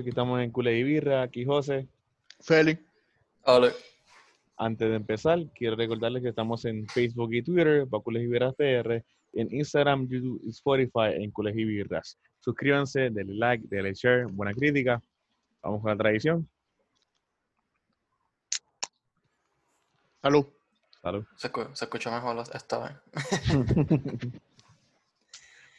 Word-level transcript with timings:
Aquí 0.00 0.08
estamos 0.10 0.40
en 0.40 0.50
Cule 0.50 0.78
y 0.78 0.82
Birra, 0.82 1.22
aquí 1.22 1.44
José. 1.44 1.86
Félix. 2.40 2.82
Ole. 3.44 3.72
Antes 4.56 4.88
de 4.88 4.96
empezar, 4.96 5.38
quiero 5.54 5.76
recordarles 5.76 6.22
que 6.22 6.28
estamos 6.28 6.64
en 6.64 6.86
Facebook 6.88 7.32
y 7.34 7.42
Twitter, 7.42 7.86
Cules 7.88 8.22
y 8.22 8.26
Birras 8.26 8.54
PR, 8.54 9.04
en 9.32 9.52
Instagram, 9.52 10.06
YouTube 10.08 10.40
y 10.44 10.50
Spotify, 10.50 11.14
en 11.22 11.30
Cules 11.32 11.56
y 11.56 11.64
Birras. 11.64 12.18
Suscríbanse, 12.40 13.10
denle 13.10 13.34
like, 13.34 13.66
denle 13.68 13.94
share, 13.94 14.26
buena 14.26 14.52
crítica. 14.54 15.02
Vamos 15.62 15.80
con 15.82 15.90
la 15.90 15.96
tradición. 15.96 16.48
Salud. 20.22 20.46
Salud. 21.02 21.24
Se, 21.36 21.52
escu- 21.52 21.74
se 21.74 21.84
escuchó 21.84 22.10
mejor 22.10 22.42
esta 22.52 22.78
vez. 22.78 22.92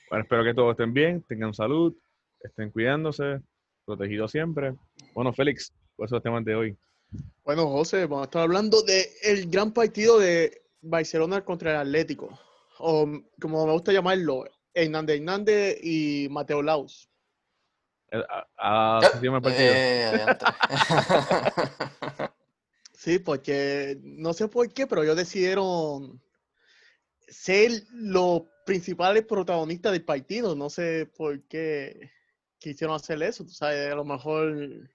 Bueno, 0.07 0.21
espero 0.21 0.43
que 0.43 0.53
todos 0.53 0.71
estén 0.73 0.93
bien, 0.93 1.23
tengan 1.23 1.51
salud, 1.51 1.91
estén 2.39 2.69
cuidándose, 2.69 3.41
protegidos 3.89 4.31
siempre. 4.31 4.73
Bueno, 5.13 5.31
Félix, 5.33 5.71
¿cuáles 5.95 6.09
son 6.09 6.17
los 6.17 6.23
temas 6.23 6.43
de 6.43 6.55
hoy? 6.55 6.77
Bueno, 7.43 7.67
José, 7.69 8.05
vamos 8.05 8.21
a 8.21 8.25
estar 8.25 8.41
hablando 8.41 8.81
del 8.81 9.49
gran 9.49 9.71
partido 9.71 10.19
de 10.19 10.63
Barcelona 10.81 11.43
contra 11.45 11.71
el 11.71 11.77
Atlético. 11.87 12.37
O 12.79 13.07
como 13.39 13.65
me 13.65 13.71
gusta 13.71 13.93
llamarlo, 13.93 14.45
Hernández 14.73 15.17
Hernández 15.17 15.77
y 15.81 16.27
Mateo 16.29 16.61
Laus. 16.61 17.09
A, 18.11 18.47
a- 18.57 19.01
¿cómo 19.01 19.19
se 19.19 19.25
llama 19.25 19.37
el 19.37 19.43
partido? 19.43 19.73
Eh, 19.73 20.05
adiante. 20.05 20.45
Sí, 22.97 23.19
porque 23.19 23.99
no 24.01 24.33
sé 24.33 24.47
por 24.47 24.67
qué, 24.73 24.87
pero 24.87 25.03
ellos 25.03 25.15
decidieron 25.17 26.19
ser 27.27 27.69
los 27.91 28.43
principales 28.65 29.23
protagonistas 29.25 29.91
del 29.91 30.03
partido. 30.03 30.55
No 30.55 30.71
sé 30.71 31.05
por 31.15 31.43
qué 31.43 32.09
quisieron 32.71 32.95
hacer 32.95 33.21
eso. 33.21 33.43
Tú 33.43 33.51
sabes, 33.51 33.91
a 33.91 33.95
lo 33.95 34.03
mejor 34.03 34.89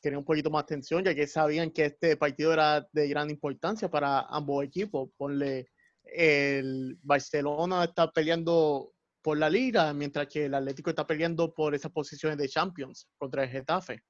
querían 0.00 0.18
un 0.18 0.24
poquito 0.24 0.50
más 0.50 0.62
atención, 0.62 1.04
ya 1.04 1.14
que 1.14 1.26
sabían 1.26 1.70
que 1.70 1.86
este 1.86 2.16
partido 2.16 2.52
era 2.52 2.88
de 2.92 3.08
gran 3.08 3.28
importancia 3.28 3.90
para 3.90 4.20
ambos 4.20 4.64
equipos. 4.64 5.10
Ponle, 5.16 5.68
el 6.04 6.98
Barcelona 7.02 7.84
está 7.84 8.10
peleando 8.10 8.94
por 9.22 9.36
la 9.36 9.50
liga, 9.50 9.92
mientras 9.92 10.28
que 10.28 10.46
el 10.46 10.54
Atlético 10.54 10.90
está 10.90 11.06
peleando 11.06 11.52
por 11.52 11.74
esas 11.74 11.92
posiciones 11.92 12.38
de 12.38 12.48
Champions 12.48 13.08
contra 13.18 13.44
el 13.44 13.50
Getafe. 13.50 14.02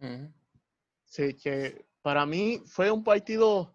Ujú. 0.00 0.32
Sí, 1.04 1.34
que 1.34 1.84
para 2.00 2.24
mí 2.24 2.62
fue 2.64 2.90
un 2.90 3.04
partido, 3.04 3.74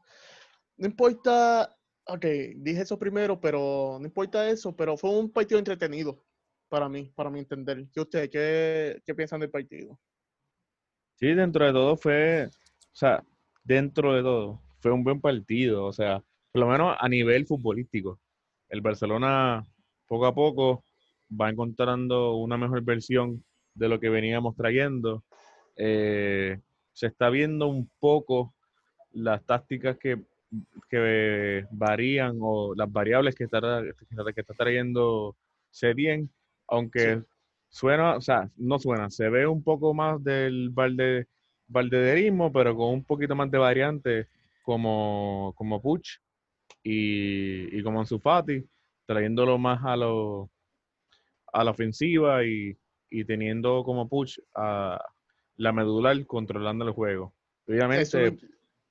no 0.77 0.88
importa, 0.88 1.77
ok, 2.08 2.25
dije 2.55 2.81
eso 2.81 2.97
primero, 2.97 3.39
pero 3.39 3.97
no 3.99 4.08
importa 4.08 4.49
eso, 4.49 4.75
pero 4.75 4.97
fue 4.97 5.11
un 5.11 5.31
partido 5.31 5.59
entretenido 5.59 6.27
para 6.69 6.89
mí, 6.89 7.11
para 7.15 7.29
mi 7.29 7.39
entender. 7.39 7.85
¿Qué 7.93 8.01
ustedes, 8.01 8.29
qué, 8.29 9.01
qué 9.05 9.15
piensan 9.15 9.39
del 9.39 9.49
partido? 9.49 9.99
Sí, 11.15 11.33
dentro 11.33 11.65
de 11.65 11.71
todo 11.71 11.97
fue, 11.97 12.47
o 12.47 12.95
sea, 12.95 13.23
dentro 13.63 14.13
de 14.13 14.21
todo, 14.21 14.61
fue 14.79 14.91
un 14.91 15.03
buen 15.03 15.19
partido, 15.19 15.85
o 15.85 15.93
sea, 15.93 16.23
por 16.51 16.61
lo 16.61 16.67
menos 16.67 16.95
a 16.99 17.09
nivel 17.09 17.45
futbolístico. 17.45 18.19
El 18.69 18.81
Barcelona 18.81 19.65
poco 20.07 20.25
a 20.25 20.35
poco 20.35 20.83
va 21.29 21.49
encontrando 21.49 22.35
una 22.35 22.57
mejor 22.57 22.81
versión 22.83 23.43
de 23.73 23.89
lo 23.89 23.99
que 23.99 24.09
veníamos 24.09 24.55
trayendo. 24.55 25.23
Eh, 25.75 26.59
se 26.93 27.08
está 27.08 27.30
viendo 27.30 27.67
un 27.67 27.89
poco 27.99 28.55
las 29.11 29.45
tácticas 29.45 29.97
que, 29.97 30.23
que 30.89 31.65
varían 31.71 32.37
o 32.42 32.73
las 32.75 32.92
variables 32.92 33.36
que 33.36 33.45
está, 33.45 33.83
que 34.33 34.42
está 34.42 34.53
trayendo 34.53 35.36
Serien, 35.69 36.31
aunque 36.67 37.23
suena, 37.70 38.16
o 38.16 38.22
sea, 38.22 38.50
no 38.58 38.80
suena, 38.80 39.10
se 39.10 39.30
ve 39.30 39.45
un 39.48 39.64
poco 39.64 39.94
más 39.94 40.23
del 40.23 40.70
balde, 40.70 41.28
valdederismo, 41.67 42.52
pero 42.52 42.76
con 42.76 42.94
un 42.94 43.04
poquito 43.04 43.36
más 43.36 43.50
de 43.52 43.58
variante 43.58 44.28
como, 44.64 45.54
como 45.58 45.82
Puch 45.82 46.20
y, 46.83 47.78
y 47.78 47.83
como 47.83 48.00
Ansu 48.00 48.20
Fati, 48.20 48.64
trayéndolo 49.05 49.58
más 49.58 49.83
a 49.83 49.95
lo 49.98 50.50
a 51.54 51.64
la 51.64 51.72
ofensiva 51.72 52.44
y, 52.45 52.78
y 53.10 53.23
teniendo 53.26 53.84
como 53.84 54.08
Puch 54.08 54.39
a 54.54 55.02
la 55.55 55.72
medular 55.72 56.26
controlando 56.26 56.86
el 56.86 56.92
juego. 56.92 57.34
Obviamente, 57.67 58.32
me- 58.32 58.38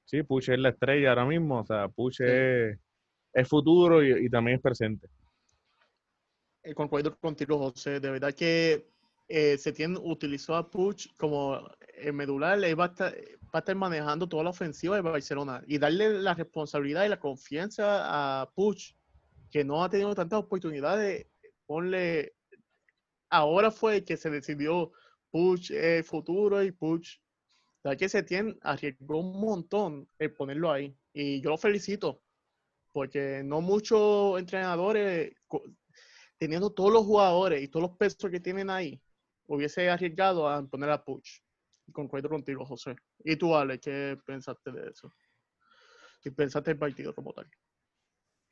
sí, 0.05 0.23
Puch 0.23 0.49
es 0.49 0.59
la 0.59 0.71
estrella 0.71 1.11
ahora 1.11 1.27
mismo, 1.27 1.61
o 1.61 1.67
sea, 1.67 1.89
Puch 1.89 2.17
Sí. 2.17 2.25
es, 2.27 2.79
es 3.35 3.49
futuro 3.49 4.03
y, 4.03 4.27
y 4.27 4.31
también 4.31 4.57
es 4.57 4.63
presente. 4.63 5.09
Eh, 6.67 6.75
concuerdo 6.75 7.17
contigo, 7.19 7.59
José. 7.59 8.01
De 8.01 8.11
verdad 8.11 8.35
que 8.35 8.89
eh, 9.29 9.57
Setién 9.59 9.97
utilizó 9.97 10.57
a 10.57 10.71
Puch 10.71 11.15
como 11.17 11.61
el 11.95 12.13
medular, 12.13 12.63
él 12.63 12.79
va 12.79 12.87
a, 12.99 13.59
estar, 13.59 13.77
manejando 13.77 14.29
toda 14.29 14.45
la 14.45 14.51
ofensiva 14.51 14.97
de 14.97 15.03
Barcelona 15.03 15.63
y 15.67 15.79
darle 15.79 16.21
la 16.21 16.35
responsabilidad 16.35 17.05
y 17.05 17.09
la 17.09 17.21
confianza 17.21 18.43
a 18.43 18.51
Puch, 18.51 18.95
que 19.51 19.65
no 19.65 19.83
ha 19.83 19.89
tenido 19.89 20.15
tantas 20.15 20.41
oportunidades. 20.41 21.27
Ponle, 21.67 22.35
ahora 23.31 23.71
fue 23.71 24.05
que 24.05 24.17
se 24.17 24.31
decidió 24.31 24.93
Puch 25.31 25.71
es 25.71 26.07
futuro 26.07 26.63
y 26.63 26.73
Puch, 26.73 27.21
ya 27.85 27.97
que 27.97 28.09
Setién 28.09 28.59
arriesgó 28.63 29.19
un 29.19 29.41
montón 29.41 30.09
el 30.19 30.33
ponerlo 30.33 30.71
ahí 30.73 30.97
y 31.13 31.41
yo 31.41 31.51
lo 31.51 31.59
felicito 31.59 32.23
porque 32.97 33.43
no 33.45 33.61
muchos 33.61 34.39
entrenadores 34.39 35.35
teniendo 36.39 36.71
todos 36.71 36.93
los 36.93 37.05
jugadores 37.05 37.63
y 37.63 37.69
todos 37.69 37.89
los 37.89 37.97
pesos 37.97 38.31
que 38.31 38.41
tienen 38.41 38.71
ahí, 38.71 39.01
hubiese 39.47 39.89
arriesgado 39.89 40.49
a 40.49 40.63
poner 40.67 40.91
a 40.91 41.03
Puch. 41.05 41.41
Concuerdo 41.93 42.29
contigo, 42.29 42.65
José. 42.65 42.97
¿Y 43.25 43.37
tú, 43.37 43.55
Ale, 43.55 43.79
qué 43.79 44.19
pensaste 44.27 44.73
de 44.73 44.91
eso? 44.91 45.13
¿Qué 46.23 46.33
pensaste 46.33 46.71
del 46.71 46.79
partido 46.79 47.15
como 47.15 47.33
tal? 47.33 47.49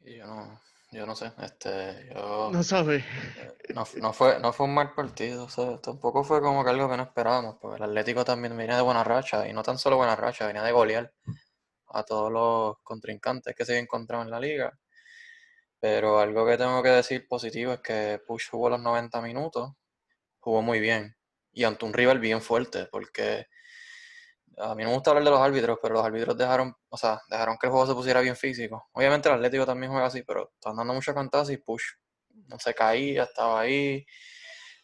Yo 0.01 0.27
no, 0.27 0.61
yo 0.93 1.07
no 1.07 1.17
sé, 1.17 1.33
este, 1.43 2.11
yo 2.15 2.51
No 2.53 2.63
sabes. 2.63 3.03
eh, 3.05 3.73
no, 3.75 3.85
no 4.01 4.13
fue, 4.13 4.39
no 4.39 4.53
fue 4.53 4.67
un 4.67 4.75
mal 4.75 4.95
partido, 4.95 5.45
o 5.45 5.49
sea, 5.49 5.79
tampoco 5.79 6.23
fue 6.23 6.41
como 6.41 6.63
que 6.63 6.71
algo 6.71 6.89
que 6.89 6.97
no 6.97 7.03
esperábamos, 7.03 7.57
porque 7.61 7.79
el 7.79 7.83
Atlético 7.85 8.25
también 8.25 8.57
venía 8.57 8.77
de 8.77 8.83
buena 8.83 9.03
racha, 9.03 9.49
y 9.49 9.53
no 9.53 9.63
tan 9.63 9.79
solo 9.79 9.97
buena 9.97 10.15
racha, 10.15 10.47
venía 10.47 10.63
de 10.63 10.73
golear 10.73 11.13
a 11.89 12.03
todos 12.05 12.31
los 12.31 12.77
contrincantes 12.83 13.55
que 13.57 13.65
se 13.65 13.79
encontraban 13.79 14.27
en 14.27 14.31
la 14.33 14.41
liga. 14.41 14.79
Pero 15.85 16.19
algo 16.19 16.47
que 16.47 16.57
tengo 16.57 16.83
que 16.83 16.89
decir 16.89 17.29
positivo 17.29 17.75
es 17.75 17.81
que 17.81 18.19
Push 18.27 18.49
jugó 18.51 18.71
los 18.71 18.81
90 18.81 19.21
minutos, 19.21 19.73
jugó 20.41 20.63
muy 20.63 20.81
bien, 20.81 21.15
y 21.53 21.65
ante 21.65 21.85
un 21.85 21.93
rival 21.93 22.21
bien 22.21 22.41
fuerte, 22.41 22.87
porque 22.91 23.49
a 24.57 24.75
mí 24.75 24.83
no 24.83 24.89
me 24.89 24.95
gusta 24.95 25.11
hablar 25.11 25.25
de 25.25 25.31
los 25.31 25.41
árbitros, 25.41 25.79
pero 25.83 25.93
los 25.95 26.05
árbitros 26.07 26.39
dejaron, 26.39 26.75
o 26.89 26.97
sea, 26.97 27.21
dejaron 27.29 27.59
que 27.59 27.67
el 27.67 27.71
juego 27.73 27.87
se 27.87 27.93
pusiera 27.95 28.23
bien 28.23 28.35
físico. 28.35 28.89
Obviamente 28.93 29.29
el 29.29 29.35
Atlético 29.35 29.67
también 29.67 29.93
juega 29.93 30.07
así, 30.07 30.23
pero 30.23 30.53
están 30.55 30.77
dando 30.77 30.95
mucha 30.95 31.13
cantazo 31.13 31.53
y 31.53 31.59
Push 31.59 31.85
no 32.49 32.59
se 32.59 32.73
caía, 32.73 33.25
estaba 33.25 33.61
ahí. 33.61 34.07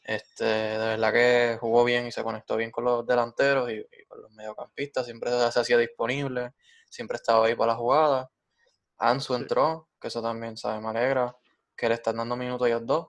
Este, 0.04 0.44
de 0.44 0.78
verdad 0.78 1.12
que 1.14 1.58
jugó 1.60 1.84
bien 1.84 2.06
y 2.06 2.12
se 2.12 2.22
conectó 2.22 2.58
bien 2.58 2.70
con 2.70 2.84
los 2.84 3.06
delanteros 3.06 3.70
y, 3.70 3.76
y 3.76 4.04
con 4.06 4.20
los 4.22 4.30
mediocampistas, 4.32 5.06
siempre 5.06 5.30
se 5.30 5.60
hacía 5.60 5.78
disponible, 5.78 6.52
siempre 6.90 7.16
estaba 7.16 7.46
ahí 7.46 7.54
para 7.54 7.72
la 7.72 7.78
jugada. 7.78 8.30
Ansu 8.98 9.36
Sí. 9.36 9.42
entró, 9.42 9.89
que 10.00 10.08
eso 10.08 10.22
también, 10.22 10.56
¿sabe? 10.56 10.80
Me 10.80 10.88
alegra 10.88 11.36
que 11.76 11.88
le 11.88 11.94
están 11.94 12.16
dando 12.16 12.36
minutos 12.36 12.64
a 12.64 12.68
ellos 12.68 12.86
dos. 12.86 13.06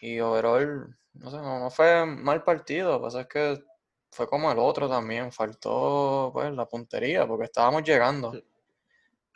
Y 0.00 0.20
overall, 0.20 0.96
no 1.14 1.30
sé, 1.30 1.36
no, 1.38 1.58
no 1.60 1.70
fue 1.70 2.04
mal 2.04 2.42
partido, 2.44 2.92
lo 2.92 2.98
que 2.98 3.02
pasa 3.04 3.20
es 3.22 3.26
que 3.28 3.64
fue 4.10 4.26
como 4.28 4.50
el 4.52 4.58
otro 4.58 4.88
también, 4.88 5.32
faltó 5.32 6.30
pues 6.32 6.52
la 6.52 6.66
puntería, 6.66 7.26
porque 7.26 7.44
estábamos 7.44 7.82
llegando. 7.82 8.32
Sí. 8.32 8.44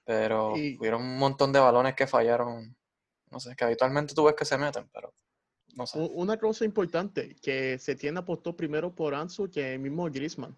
Pero 0.05 0.57
Y- 0.57 0.77
hubieron 0.79 1.03
un 1.03 1.19
montón 1.19 1.53
de 1.53 1.61
balones 1.61 1.95
que 1.95 2.07
fallaron, 2.07 2.77
no 3.31 3.41
sé, 3.41 3.55
que 3.57 3.65
habitualmente 3.65 4.15
tú 4.15 4.25
ves 4.25 4.35
que 4.35 4.45
se 4.45 4.59
meten, 4.59 4.89
pero 4.93 5.13
no 5.75 5.87
sé. 5.87 5.99
Una 6.15 6.37
cosa 6.39 6.65
importante, 6.65 7.37
que 7.43 7.79
Setién 7.79 8.17
apostó 8.17 8.57
primero 8.57 8.95
por 8.95 9.15
Ansu 9.15 9.51
que 9.51 9.75
el 9.75 9.81
mismo 9.81 10.05
Griezmann. 10.11 10.57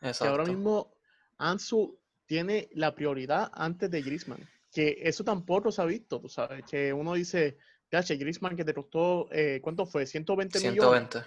Que 0.00 0.08
ahora 0.08 0.42
Exacto. 0.42 0.44
mismo 0.52 0.92
Ansu 1.38 1.98
tiene 2.26 2.68
la 2.72 2.94
prioridad 2.94 3.50
antes 3.54 3.90
de 3.90 4.02
Griezmann. 4.02 4.46
Que 4.72 4.98
eso 5.02 5.22
tampoco 5.22 5.70
se 5.70 5.82
ha 5.82 5.84
visto, 5.84 6.20
tú 6.20 6.28
sabes. 6.28 6.64
Que 6.64 6.92
uno 6.92 7.12
dice, 7.14 7.58
"Yache, 7.90 8.16
Griezmann 8.16 8.56
que 8.56 8.64
te 8.64 8.72
costó, 8.74 9.28
eh, 9.30 9.60
¿cuánto 9.62 9.84
fue? 9.86 10.06
120 10.06 10.58
millones. 10.60 11.08
120. 11.10 11.18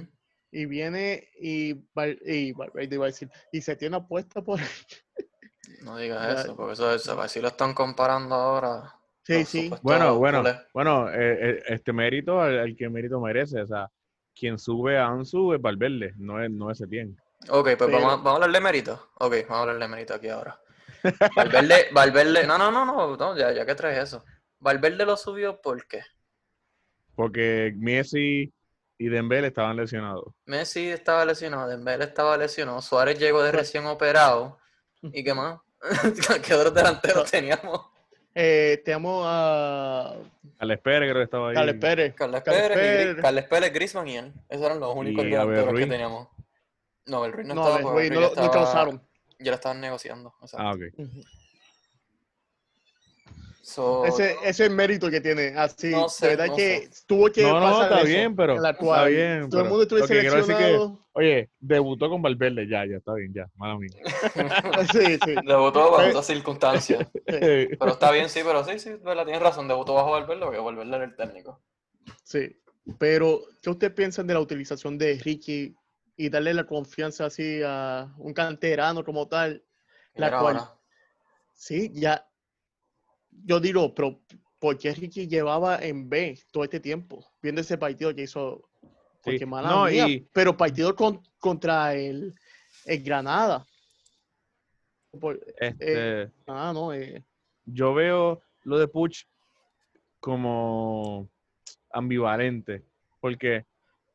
Ujú. 0.00 0.08
Y 0.50 0.64
viene 0.64 1.28
y, 1.38 1.74
y 2.24 2.54
decir, 3.10 3.28
y 3.52 3.60
se 3.60 3.76
tiene 3.76 3.96
apuesta 3.96 4.42
por... 4.42 4.58
No 5.82 5.98
digas 5.98 6.44
eso, 6.44 6.56
porque 6.56 6.72
eso, 6.72 6.94
eso, 6.94 7.20
así 7.20 7.40
lo 7.40 7.48
están 7.48 7.74
comparando 7.74 8.34
ahora. 8.34 8.94
Sí, 9.22 9.44
sí. 9.44 9.70
Bueno, 9.82 10.16
bueno, 10.16 10.42
bueno, 10.72 11.10
eh, 11.10 11.50
eh, 11.50 11.62
este 11.68 11.92
mérito 11.92 12.40
al, 12.40 12.58
al 12.58 12.74
que 12.76 12.88
mérito 12.88 13.20
merece, 13.20 13.60
o 13.60 13.66
sea, 13.66 13.90
quien 14.34 14.58
sube 14.58 14.96
a 14.96 15.06
Ansu 15.08 15.52
es 15.52 15.60
Valverde, 15.60 16.14
no 16.16 16.42
es, 16.42 16.50
no 16.50 16.70
es 16.70 16.78
Setién. 16.78 17.14
Ok, 17.50 17.64
pues 17.64 17.76
Pero- 17.76 17.92
vamos, 17.92 18.12
a- 18.12 18.16
vamos 18.16 18.26
a 18.26 18.34
hablar 18.36 18.52
de 18.52 18.60
mérito. 18.60 19.10
Ok, 19.18 19.34
vamos 19.42 19.50
a 19.50 19.60
hablar 19.60 19.78
de 19.78 19.88
mérito 19.88 20.14
aquí 20.14 20.28
ahora. 20.28 20.58
Valverde, 21.36 21.88
Valverde, 21.92 22.46
no, 22.46 22.58
no, 22.58 22.70
no, 22.70 22.84
no, 22.84 23.16
no, 23.16 23.36
ya, 23.36 23.52
ya 23.52 23.64
que 23.66 23.74
traes 23.74 23.98
eso. 23.98 24.24
Valverde 24.58 25.04
lo 25.04 25.16
subió, 25.16 25.60
¿por 25.60 25.86
qué? 25.86 26.02
Porque 27.14 27.72
Messi 27.76 28.52
y 28.98 29.08
Dembélé 29.08 29.48
estaban 29.48 29.76
lesionados. 29.76 30.34
Messi 30.46 30.88
estaba 30.88 31.24
lesionado, 31.24 31.68
Dembélé 31.68 32.04
estaba 32.04 32.36
lesionado, 32.36 32.80
Suárez 32.82 33.18
llegó 33.18 33.42
de 33.42 33.52
recién 33.52 33.86
operado. 33.86 34.58
¿Y 35.02 35.22
qué 35.22 35.34
más? 35.34 35.60
¿Qué 36.44 36.54
otros 36.54 36.74
delanteros 36.74 37.30
teníamos? 37.30 37.86
Eh, 38.34 38.82
tenemos 38.84 39.24
a 39.26 40.14
Carles 40.58 40.78
Pérez 40.80 41.10
creo 41.10 41.14
que 41.14 41.24
estaba 41.24 41.48
ahí. 41.48 41.54
Carles 41.54 41.74
Pérez. 41.76 42.14
Carles 42.14 42.42
Carles 42.42 42.62
Pérez, 42.62 42.76
y 42.76 42.80
Pérez. 42.80 43.22
Carles 43.22 43.44
Pérez, 43.44 43.72
Griezmann 43.72 44.08
y 44.08 44.16
él. 44.16 44.32
Esos 44.48 44.66
eran 44.66 44.80
los 44.80 44.94
únicos 44.94 45.24
delanteros 45.24 45.64
que 45.66 45.70
Ruiz. 45.72 45.88
teníamos. 45.88 46.28
No, 47.06 47.24
el 47.24 47.32
Ruiz 47.32 47.46
no, 47.46 47.54
No, 47.54 47.60
estaba, 47.62 47.74
a 47.74 47.78
ver, 47.78 47.84
porque 47.84 47.94
güey, 47.94 48.06
Abel 48.08 48.36
no, 48.36 48.84
Ruiz 48.84 49.00
Ya 49.38 49.50
lo 49.52 49.54
estaban 49.56 49.80
negociando. 49.80 50.34
exacto. 50.42 50.66
Ah, 50.66 50.72
ok. 50.74 50.82
So, 53.62 54.06
Ese, 54.06 54.32
ese 54.42 54.48
es 54.48 54.60
el 54.60 54.70
mérito 54.70 55.10
que 55.10 55.20
tiene. 55.20 55.48
Así, 55.48 55.90
No 55.90 56.08
sé, 56.08 56.26
de 56.28 56.36
verdad 56.36 56.46
no 56.46 56.56
que 56.56 56.88
sé. 56.90 57.04
tuvo 57.06 57.30
que 57.30 57.42
No, 57.42 57.60
no, 57.60 57.66
pasar 57.66 57.82
está 57.84 57.96
eso, 57.98 58.06
bien, 58.06 58.34
pero 58.34 58.54
está 58.66 59.04
bien. 59.04 59.50
todo 59.50 59.60
el 59.60 59.68
mundo 59.68 59.76
lo 59.76 59.82
estuviese 59.98 60.14
que 60.22 60.30
seleccionado. 60.30 61.06
oye, 61.12 61.50
debutó 61.60 62.08
con 62.08 62.22
Valverde, 62.22 62.66
ya, 62.66 62.86
ya 62.86 62.96
está 62.96 63.12
bien, 63.12 63.34
ya, 63.34 63.46
mala 63.56 63.76
mía. 63.78 63.90
Sí, 64.92 65.18
sí. 65.22 65.34
Debutó 65.46 65.90
bajo 65.90 66.08
otras 66.08 66.26
circunstancias. 66.26 67.06
Pero 67.26 67.88
está 67.92 68.10
bien, 68.10 68.30
sí, 68.30 68.40
pero 68.42 68.64
sí, 68.64 68.78
sí, 68.78 68.90
verdad, 69.04 69.24
tienes 69.24 69.42
razón. 69.42 69.68
Debutó 69.68 69.92
bajo 69.94 70.12
Valverde, 70.12 70.40
porque 70.46 70.58
Valverde 70.60 70.96
era 70.96 71.04
el 71.04 71.14
técnico. 71.16 71.60
Sí, 72.24 72.58
pero 72.98 73.42
¿qué 73.60 73.68
ustedes 73.68 73.92
piensan 73.92 74.26
de 74.26 74.32
la 74.32 74.40
utilización 74.40 74.96
de 74.96 75.20
Ricky 75.22 75.76
y 76.18 76.28
darle 76.28 76.52
la 76.52 76.64
confianza 76.66 77.26
así 77.26 77.60
a 77.64 78.12
un 78.18 78.34
canterano 78.34 79.04
como 79.04 79.28
tal? 79.28 79.64
La 80.14 80.26
era 80.26 80.38
cual- 80.40 80.56
ahora. 80.58 80.74
Sí, 81.54 81.90
ya. 81.94 82.28
Yo 83.30 83.60
digo, 83.60 83.94
pero 83.94 84.20
¿por 84.58 84.76
qué 84.76 84.92
Ricky 84.94 85.28
llevaba 85.28 85.78
en 85.78 86.08
B 86.08 86.38
todo 86.50 86.64
este 86.64 86.80
tiempo? 86.80 87.24
Viendo 87.40 87.60
ese 87.60 87.78
partido 87.78 88.14
que 88.14 88.22
hizo. 88.22 88.68
Porque 89.22 89.38
Sí. 89.40 89.46
mala 89.46 89.68
No, 89.68 89.84
mía, 89.86 90.08
y- 90.08 90.20
pero 90.32 90.56
partido 90.56 90.94
con- 90.94 91.22
contra 91.38 91.94
el, 91.94 92.34
el 92.84 93.02
Granada. 93.02 93.64
Por- 95.20 95.40
Este, 95.58 96.30
ah, 96.46 96.72
no, 96.74 96.92
eh, 96.92 97.22
yo 97.64 97.94
veo 97.94 98.40
lo 98.64 98.78
de 98.78 98.88
Puch 98.88 99.24
como 100.20 101.28
ambivalente, 101.90 102.84
porque 103.20 103.64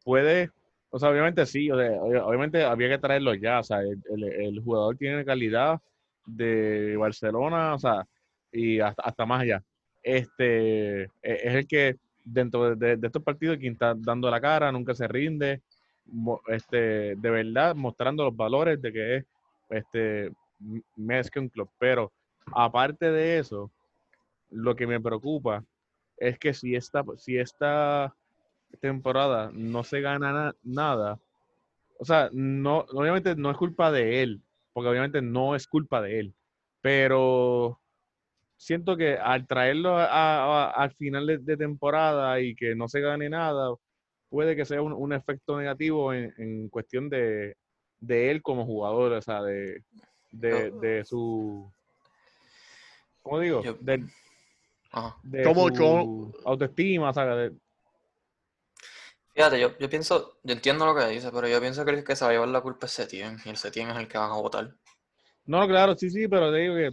puede, 0.03 0.51
o 0.95 0.99
sea, 0.99 1.09
obviamente 1.09 1.45
sí, 1.47 1.71
obviamente 1.71 2.63
había 2.63 2.87
que 2.89 2.99
traerlo 2.99 3.33
ya, 3.33 3.59
o 3.59 3.63
sea, 3.63 3.81
el, 3.81 4.23
el- 4.23 4.61
jugador 4.63 4.95
tiene 4.97 5.25
calidad 5.25 5.79
de 6.25 6.95
Barcelona, 6.97 7.73
o 7.73 7.79
sea, 7.79 8.05
y 8.51 8.79
hasta, 8.79 9.01
hasta 9.03 9.25
más 9.25 9.41
allá. 9.41 9.63
Este, 10.03 11.03
e- 11.03 11.09
es 11.21 11.55
el 11.55 11.67
que 11.67 11.95
dentro 12.23 12.75
de, 12.75 12.99
estos 13.01 13.23
partidos 13.23 13.57
quien 13.57 13.73
está 13.73 13.95
dando 13.97 14.29
la 14.29 14.39
cara, 14.39 14.71
nunca 14.71 14.93
se 14.93 15.07
rinde, 15.07 15.61
este, 16.47 17.15
de 17.15 17.29
verdad 17.29 17.75
mostrando 17.75 18.25
los 18.25 18.35
valores 18.35 18.79
de 18.81 18.93
que 18.93 19.15
es 19.17 19.25
este 19.71 20.31
más 20.95 21.31
que 21.31 21.39
un 21.39 21.49
club, 21.49 21.69
pero 21.79 22.11
aparte 22.53 23.11
de 23.11 23.39
eso, 23.39 23.71
lo 24.51 24.75
que 24.75 24.87
me 24.87 25.01
preocupa 25.01 25.63
es 26.17 26.37
que 26.39 26.53
si 26.53 26.75
esta, 26.75 27.03
si 27.17 27.37
esta 27.37 28.15
temporada 28.79 29.49
no 29.53 29.83
se 29.83 30.01
gana 30.01 30.31
na- 30.31 30.55
nada, 30.63 31.19
o 31.99 32.05
sea, 32.05 32.29
no, 32.33 32.79
obviamente 32.93 33.35
no 33.35 33.51
es 33.51 33.57
culpa 33.57 33.91
de 33.91 34.23
él, 34.23 34.41
porque 34.73 34.89
obviamente 34.89 35.21
no 35.21 35.55
es 35.55 35.67
culpa 35.67 36.01
de 36.01 36.19
él, 36.19 36.33
pero 36.81 37.79
siento 38.57 38.95
que 38.97 39.17
al 39.17 39.45
traerlo 39.47 39.97
a- 39.97 40.05
a- 40.05 40.71
al 40.71 40.91
final 40.93 41.27
de, 41.27 41.37
de 41.37 41.57
temporada 41.57 42.39
y 42.39 42.55
que 42.55 42.75
no 42.75 42.87
se 42.87 42.99
gane 43.01 43.29
nada, 43.29 43.73
puede 44.29 44.55
que 44.55 44.65
sea 44.65 44.81
un, 44.81 44.93
un 44.93 45.13
efecto 45.13 45.57
negativo 45.57 46.13
en, 46.13 46.33
en 46.37 46.69
cuestión 46.69 47.09
de, 47.09 47.55
de 47.99 48.31
él 48.31 48.41
como 48.41 48.65
jugador, 48.65 49.11
o 49.13 49.21
sea, 49.21 49.41
de, 49.43 49.81
de, 50.31 51.03
su, 51.05 51.71
¿cómo 53.21 53.39
digo? 53.39 53.61
Yo- 53.63 53.75
De, 53.79 54.03
Ajá. 54.91 55.15
de 55.23 55.43
¿Cómo- 55.43 55.69
su 55.69 56.33
autoestima, 56.45 57.09
o 57.09 57.13
sea, 57.13 57.35
de- 57.35 57.51
Fíjate, 59.35 59.59
yo, 59.59 59.77
yo 59.77 59.89
pienso, 59.91 60.39
yo 60.43 60.53
entiendo 60.53 60.85
lo 60.87 60.95
que 60.95 61.05
dice, 61.07 61.29
pero 61.31 61.47
yo 61.47 61.59
pienso 61.61 61.85
que 61.85 61.91
el 61.91 62.03
que 62.03 62.15
se 62.15 62.25
va 62.25 62.31
a 62.31 62.33
llevar 62.33 62.47
la 62.49 62.61
culpa 62.61 62.87
es 62.87 62.93
Setién, 62.93 63.37
y 63.45 63.49
el 63.49 63.57
Setién 63.57 63.89
es 63.91 63.97
el 63.97 64.07
que 64.07 64.17
van 64.17 64.31
a 64.31 64.35
votar. 64.35 64.75
No, 65.45 65.67
claro, 65.67 65.95
sí, 65.95 66.09
sí, 66.09 66.27
pero 66.27 66.51
te 66.51 66.57
digo 66.59 66.75
que, 66.75 66.91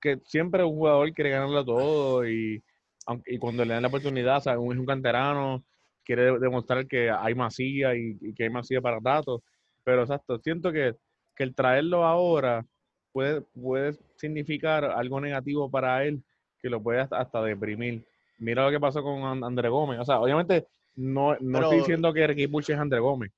que 0.00 0.18
siempre 0.26 0.64
un 0.64 0.74
jugador 0.74 1.12
quiere 1.12 1.30
ganarlo 1.30 1.64
todo 1.64 2.28
y, 2.28 2.62
aunque, 3.06 3.34
y 3.34 3.38
cuando 3.38 3.64
le 3.64 3.74
dan 3.74 3.82
la 3.82 3.88
oportunidad, 3.88 4.38
o 4.38 4.40
sea, 4.40 4.58
un, 4.58 4.72
es 4.72 4.78
un 4.80 4.86
canterano, 4.86 5.64
quiere 6.04 6.24
de- 6.32 6.38
demostrar 6.40 6.86
que 6.88 7.10
hay 7.10 7.34
masía 7.34 7.94
y, 7.96 8.16
y 8.20 8.34
que 8.34 8.44
hay 8.44 8.50
masía 8.50 8.80
para 8.80 8.98
datos. 9.00 9.42
Pero 9.84 10.02
exacto, 10.02 10.38
siento 10.40 10.72
que, 10.72 10.94
que 11.36 11.44
el 11.44 11.54
traerlo 11.54 12.04
ahora 12.04 12.66
puede, 13.12 13.42
puede 13.42 13.92
significar 14.16 14.84
algo 14.84 15.20
negativo 15.20 15.70
para 15.70 16.04
él 16.04 16.22
que 16.60 16.70
lo 16.70 16.82
puede 16.82 17.00
hasta, 17.00 17.18
hasta 17.20 17.42
deprimir. 17.42 18.04
Mira 18.38 18.64
lo 18.64 18.70
que 18.72 18.80
pasó 18.80 19.02
con 19.02 19.22
And- 19.24 19.44
André 19.44 19.68
Gómez. 19.68 20.00
O 20.00 20.04
sea, 20.04 20.20
obviamente 20.20 20.66
no, 20.96 21.32
no 21.32 21.38
Pero- 21.40 21.62
estoy 21.64 21.78
diciendo 21.78 22.12
que 22.12 22.26
Ricky 22.26 22.46
Puch 22.46 22.70
es 22.70 22.78
André 22.78 22.98
Gómez, 23.00 23.32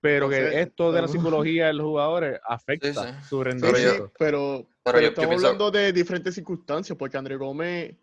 pero 0.00 0.28
que 0.28 0.36
Entonces, 0.38 0.66
esto 0.66 0.92
de 0.92 1.02
la 1.02 1.08
psicología 1.08 1.66
de 1.68 1.72
los 1.74 1.86
jugadores 1.86 2.40
afecta 2.46 2.92
Sí, 2.92 2.98
sí. 3.00 3.28
su 3.28 3.44
rendimiento. 3.44 4.06
sí, 4.06 4.12
pero, 4.18 4.66
Pero 4.66 4.68
pero 4.82 4.98
yo- 4.98 5.02
yo 5.02 5.08
estamos 5.08 5.28
pienso- 5.28 5.46
hablando 5.46 5.70
de 5.70 5.92
diferentes 5.92 6.34
circunstancias, 6.34 6.96
porque 6.98 7.16
André 7.18 7.36
Gómez 7.36 7.96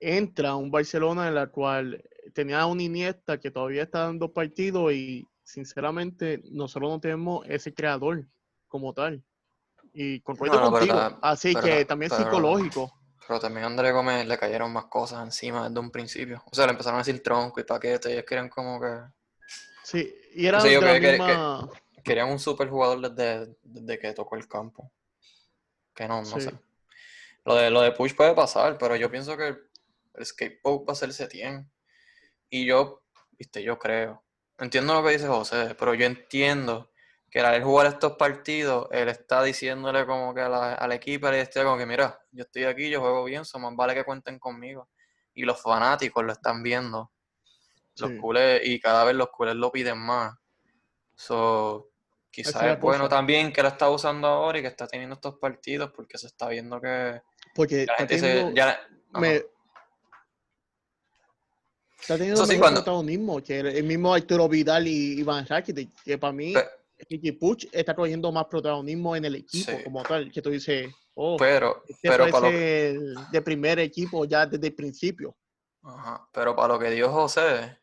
entra 0.00 0.50
a 0.50 0.56
un 0.56 0.70
Barcelona 0.70 1.28
en 1.28 1.34
la 1.34 1.46
cual 1.48 2.02
tenía 2.34 2.64
un 2.66 2.80
Iniesta 2.80 3.38
que 3.38 3.50
todavía 3.50 3.82
está 3.82 4.00
dando 4.00 4.32
partidos 4.32 4.92
y 4.92 5.26
sinceramente 5.42 6.40
nosotros 6.50 6.90
no 6.90 7.00
tenemos 7.00 7.46
ese 7.48 7.74
creador 7.74 8.24
como 8.68 8.92
tal. 8.94 9.22
Y 9.92 10.20
concuerdo 10.20 10.60
No, 10.60 10.70
contigo. 10.70 10.94
Así 11.20 11.54
que 11.54 11.80
ta- 11.82 11.88
también 11.88 12.10
pero- 12.10 12.22
psicológico. 12.24 12.92
Pero 13.30 13.38
también 13.38 13.62
a 13.62 13.66
André 13.68 13.92
Gómez 13.92 14.26
le 14.26 14.36
cayeron 14.36 14.72
más 14.72 14.86
cosas 14.86 15.22
encima 15.22 15.68
desde 15.68 15.78
un 15.78 15.92
principio. 15.92 16.42
O 16.50 16.52
sea, 16.52 16.66
le 16.66 16.72
empezaron 16.72 16.98
a 16.98 17.04
decir 17.04 17.22
tronco 17.22 17.60
y 17.60 17.62
paquete, 17.62 18.10
ellos 18.12 18.24
querían 18.26 18.48
como 18.48 18.80
que... 18.80 18.88
Sí, 19.84 20.12
y 20.34 20.46
era 20.46 20.58
yo 20.66 20.80
que- 20.80 20.98
misma... 21.12 21.70
Querían 22.02 22.28
un 22.28 22.40
super 22.40 22.68
jugador 22.68 23.08
desde, 23.12 23.54
desde 23.62 23.98
que 24.00 24.12
tocó 24.14 24.34
el 24.34 24.48
campo. 24.48 24.90
Que 25.94 26.08
no, 26.08 26.22
no 26.22 26.24
Sí. 26.26 26.40
sé. 26.40 26.58
Lo 27.44 27.54
de, 27.54 27.70
lo 27.70 27.82
de 27.82 27.92
Push 27.92 28.16
puede 28.16 28.34
pasar, 28.34 28.76
pero 28.78 28.96
yo 28.96 29.08
pienso 29.12 29.36
que 29.36 29.56
el 30.14 30.26
skateboard 30.26 30.88
va 30.88 30.92
a 30.94 30.96
ser 30.96 31.12
Setien. 31.12 31.70
Y 32.48 32.66
yo, 32.66 33.04
viste, 33.38 33.62
yo 33.62 33.78
creo. 33.78 34.24
Entiendo 34.58 34.92
lo 34.94 35.04
que 35.06 35.12
dice 35.12 35.28
José, 35.28 35.76
pero 35.78 35.94
yo 35.94 36.04
entiendo 36.04 36.89
que 37.30 37.40
al 37.40 37.62
jugar 37.62 37.86
estos 37.86 38.16
partidos, 38.16 38.88
él 38.90 39.08
está 39.08 39.42
diciéndole 39.42 40.04
como 40.04 40.34
que 40.34 40.40
a 40.40 40.48
la- 40.48 40.74
al 40.74 40.92
equipo, 40.92 41.30
le 41.30 41.40
está 41.40 41.62
como 41.62 41.78
que 41.78 41.86
mira, 41.86 42.20
yo 42.32 42.42
estoy 42.42 42.64
aquí, 42.64 42.90
yo 42.90 43.00
juego 43.00 43.22
bien, 43.24 43.44
so 43.44 43.58
más 43.58 43.74
vale 43.76 43.94
que 43.94 44.04
cuenten 44.04 44.38
conmigo. 44.38 44.88
Y 45.34 45.44
los 45.44 45.60
fanáticos 45.62 46.24
lo 46.24 46.32
están 46.32 46.62
viendo. 46.62 47.12
Los 47.98 48.10
Sí. 48.10 48.16
culés, 48.18 48.62
y 48.64 48.80
cada 48.80 49.04
vez 49.04 49.14
los 49.14 49.28
culés 49.30 49.54
lo 49.54 49.70
piden 49.70 49.98
más. 49.98 50.34
So, 51.14 51.90
quizás 52.30 52.54
es 52.62 52.80
bueno 52.80 53.04
cosa. 53.04 53.16
también 53.16 53.52
que 53.52 53.62
lo 53.62 53.68
está 53.68 53.88
usando 53.90 54.26
ahora 54.26 54.58
y 54.58 54.62
que 54.62 54.68
está 54.68 54.86
teniendo 54.88 55.14
estos 55.14 55.36
partidos 55.38 55.92
porque 55.94 56.16
se 56.18 56.26
está 56.26 56.48
viendo 56.48 56.80
que 56.80 57.20
Porque 57.54 57.86
la 57.86 57.94
gente 57.96 58.18
se, 58.18 58.26
teniendo, 58.26 58.54
ya, 58.56 58.70
ajá. 58.70 59.20
me- 59.20 59.44
está 62.00 62.14
teniendo 62.16 62.34
Eso 62.42 62.46
sí, 62.46 62.52
mejor 62.52 62.62
cuando- 62.64 62.80
protagonismo 62.84 63.42
que 63.42 63.60
el, 63.60 63.66
el 63.66 63.84
mismo 63.84 64.14
Arturo 64.14 64.48
Vidal 64.48 64.86
y 64.88 65.20
Iván 65.20 65.46
Rakitic, 65.46 65.90
que 66.02 66.18
para 66.18 66.32
mí 66.32 66.54
Ricky 67.08 67.32
Puch 67.32 67.66
está 67.72 67.94
cogiendo 67.94 68.30
más 68.32 68.46
protagonismo 68.46 69.14
en 69.16 69.24
el 69.24 69.36
equipo 69.36 69.70
Sí. 69.72 69.84
como 69.84 70.02
tal, 70.02 70.30
que 70.30 70.42
tú 70.42 70.50
dices, 70.50 70.90
oh, 71.14 71.36
pero, 71.38 71.82
este 71.88 72.08
pero 72.08 72.28
para 72.30 72.46
lo, 72.46 72.52
ser 72.52 72.98
de 73.32 73.42
primer 73.42 73.78
equipo 73.78 74.24
ya 74.24 74.46
desde 74.46 74.66
el 74.68 74.74
principio. 74.74 75.36
ajá, 75.82 76.28
pero 76.32 76.54
para 76.54 76.74
lo 76.74 76.78
que 76.78 76.90
dio 76.90 77.10
José, 77.10 77.78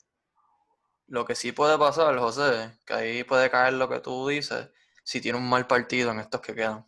lo 1.08 1.26
que 1.26 1.36
sí 1.36 1.52
puede 1.52 1.78
pasar, 1.78 2.18
José, 2.18 2.72
que 2.86 2.94
ahí 2.94 3.24
puede 3.24 3.50
caer 3.50 3.74
lo 3.74 3.88
que 3.90 4.00
tú 4.00 4.28
dices, 4.28 4.70
si 5.04 5.22
tiene 5.22 5.38
un 5.38 5.48
mal 5.50 5.66
partido 5.68 6.12
en 6.12 6.20
estos 6.20 6.42
que 6.42 6.54
quedan. 6.54 6.86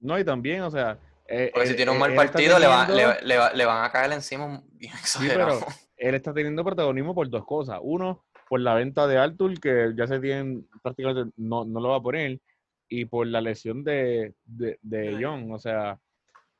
No, 0.00 0.18
y 0.18 0.24
también, 0.24 0.62
o 0.62 0.70
sea. 0.70 0.98
eh, 1.28 1.50
Porque 1.54 1.68
si 1.68 1.76
tiene 1.76 1.92
un 1.92 1.96
él- 1.96 2.00
mal 2.00 2.14
partido, 2.14 2.58
le, 2.58 2.66
va- 2.66 2.86
teniendo- 2.86 3.14
le, 3.20 3.26
le 3.26 3.36
va- 3.38 3.52
le 3.52 3.64
van 3.64 3.84
a 3.84 3.92
caer 3.92 4.12
encima 4.12 4.60
bien 4.72 4.92
Sí, 4.94 5.00
exagerado. 5.00 5.60
pero 5.60 5.72
él 5.96 6.14
está 6.16 6.34
teniendo 6.34 6.64
protagonismo 6.64 7.14
por 7.14 7.30
dos 7.30 7.44
cosas. 7.46 7.78
Uno, 7.80 8.26
por 8.52 8.60
la 8.60 8.74
venta 8.74 9.06
de 9.06 9.16
Artur, 9.16 9.58
que 9.58 9.94
ya 9.96 10.06
se 10.06 10.20
tienen 10.20 10.68
prácticamente 10.82 11.32
no, 11.38 11.64
no 11.64 11.80
lo 11.80 11.88
va 11.88 11.96
a 11.96 12.02
poner, 12.02 12.38
y 12.86 13.06
por 13.06 13.26
la 13.26 13.40
lesión 13.40 13.82
de, 13.82 14.34
de, 14.44 14.78
de. 14.82 15.18
Young. 15.18 15.52
O 15.52 15.58
sea, 15.58 15.98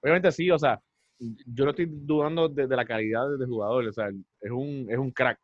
obviamente 0.00 0.32
sí, 0.32 0.50
o 0.50 0.58
sea, 0.58 0.80
yo 1.18 1.66
no 1.66 1.72
estoy 1.72 1.90
dudando 1.90 2.48
de, 2.48 2.66
de 2.66 2.76
la 2.76 2.86
calidad 2.86 3.28
del 3.36 3.46
jugador, 3.46 3.86
o 3.86 3.92
sea, 3.92 4.08
es 4.08 4.50
un, 4.50 4.86
es 4.88 4.96
un 4.96 5.10
crack. 5.10 5.38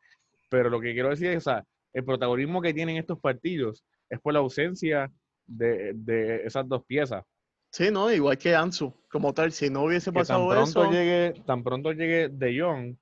Pero 0.49 0.71
lo 0.71 0.81
que 0.81 0.95
quiero 0.95 1.11
decir 1.11 1.27
es, 1.27 1.37
o 1.47 1.51
sea, 1.51 1.65
el 1.93 2.03
protagonismo 2.03 2.63
que 2.63 2.73
tienen 2.73 2.97
estos 2.97 3.21
partidos 3.21 3.85
es 4.09 4.19
por 4.19 4.33
la 4.33 4.39
ausencia 4.39 5.13
de, 5.47 5.93
de 5.97 6.47
esas 6.47 6.67
dos 6.67 6.83
piezas. 6.87 7.25
Sí, 7.73 7.91
no, 7.93 8.11
igual 8.11 8.39
que 8.39 8.55
Ansu, 8.55 8.95
como 9.11 9.35
tal, 9.35 9.53
si 9.53 9.69
no 9.69 9.83
hubiese 9.83 10.13
que 10.13 10.15
tan 10.15 10.23
pasado 10.23 10.49
pronto 10.49 10.83
eso, 10.85 10.91
llegue, 10.91 11.43
tan 11.45 11.63
pronto 11.63 11.93
llegue 11.93 12.31
De 12.31 12.59
Jong, 12.59 12.97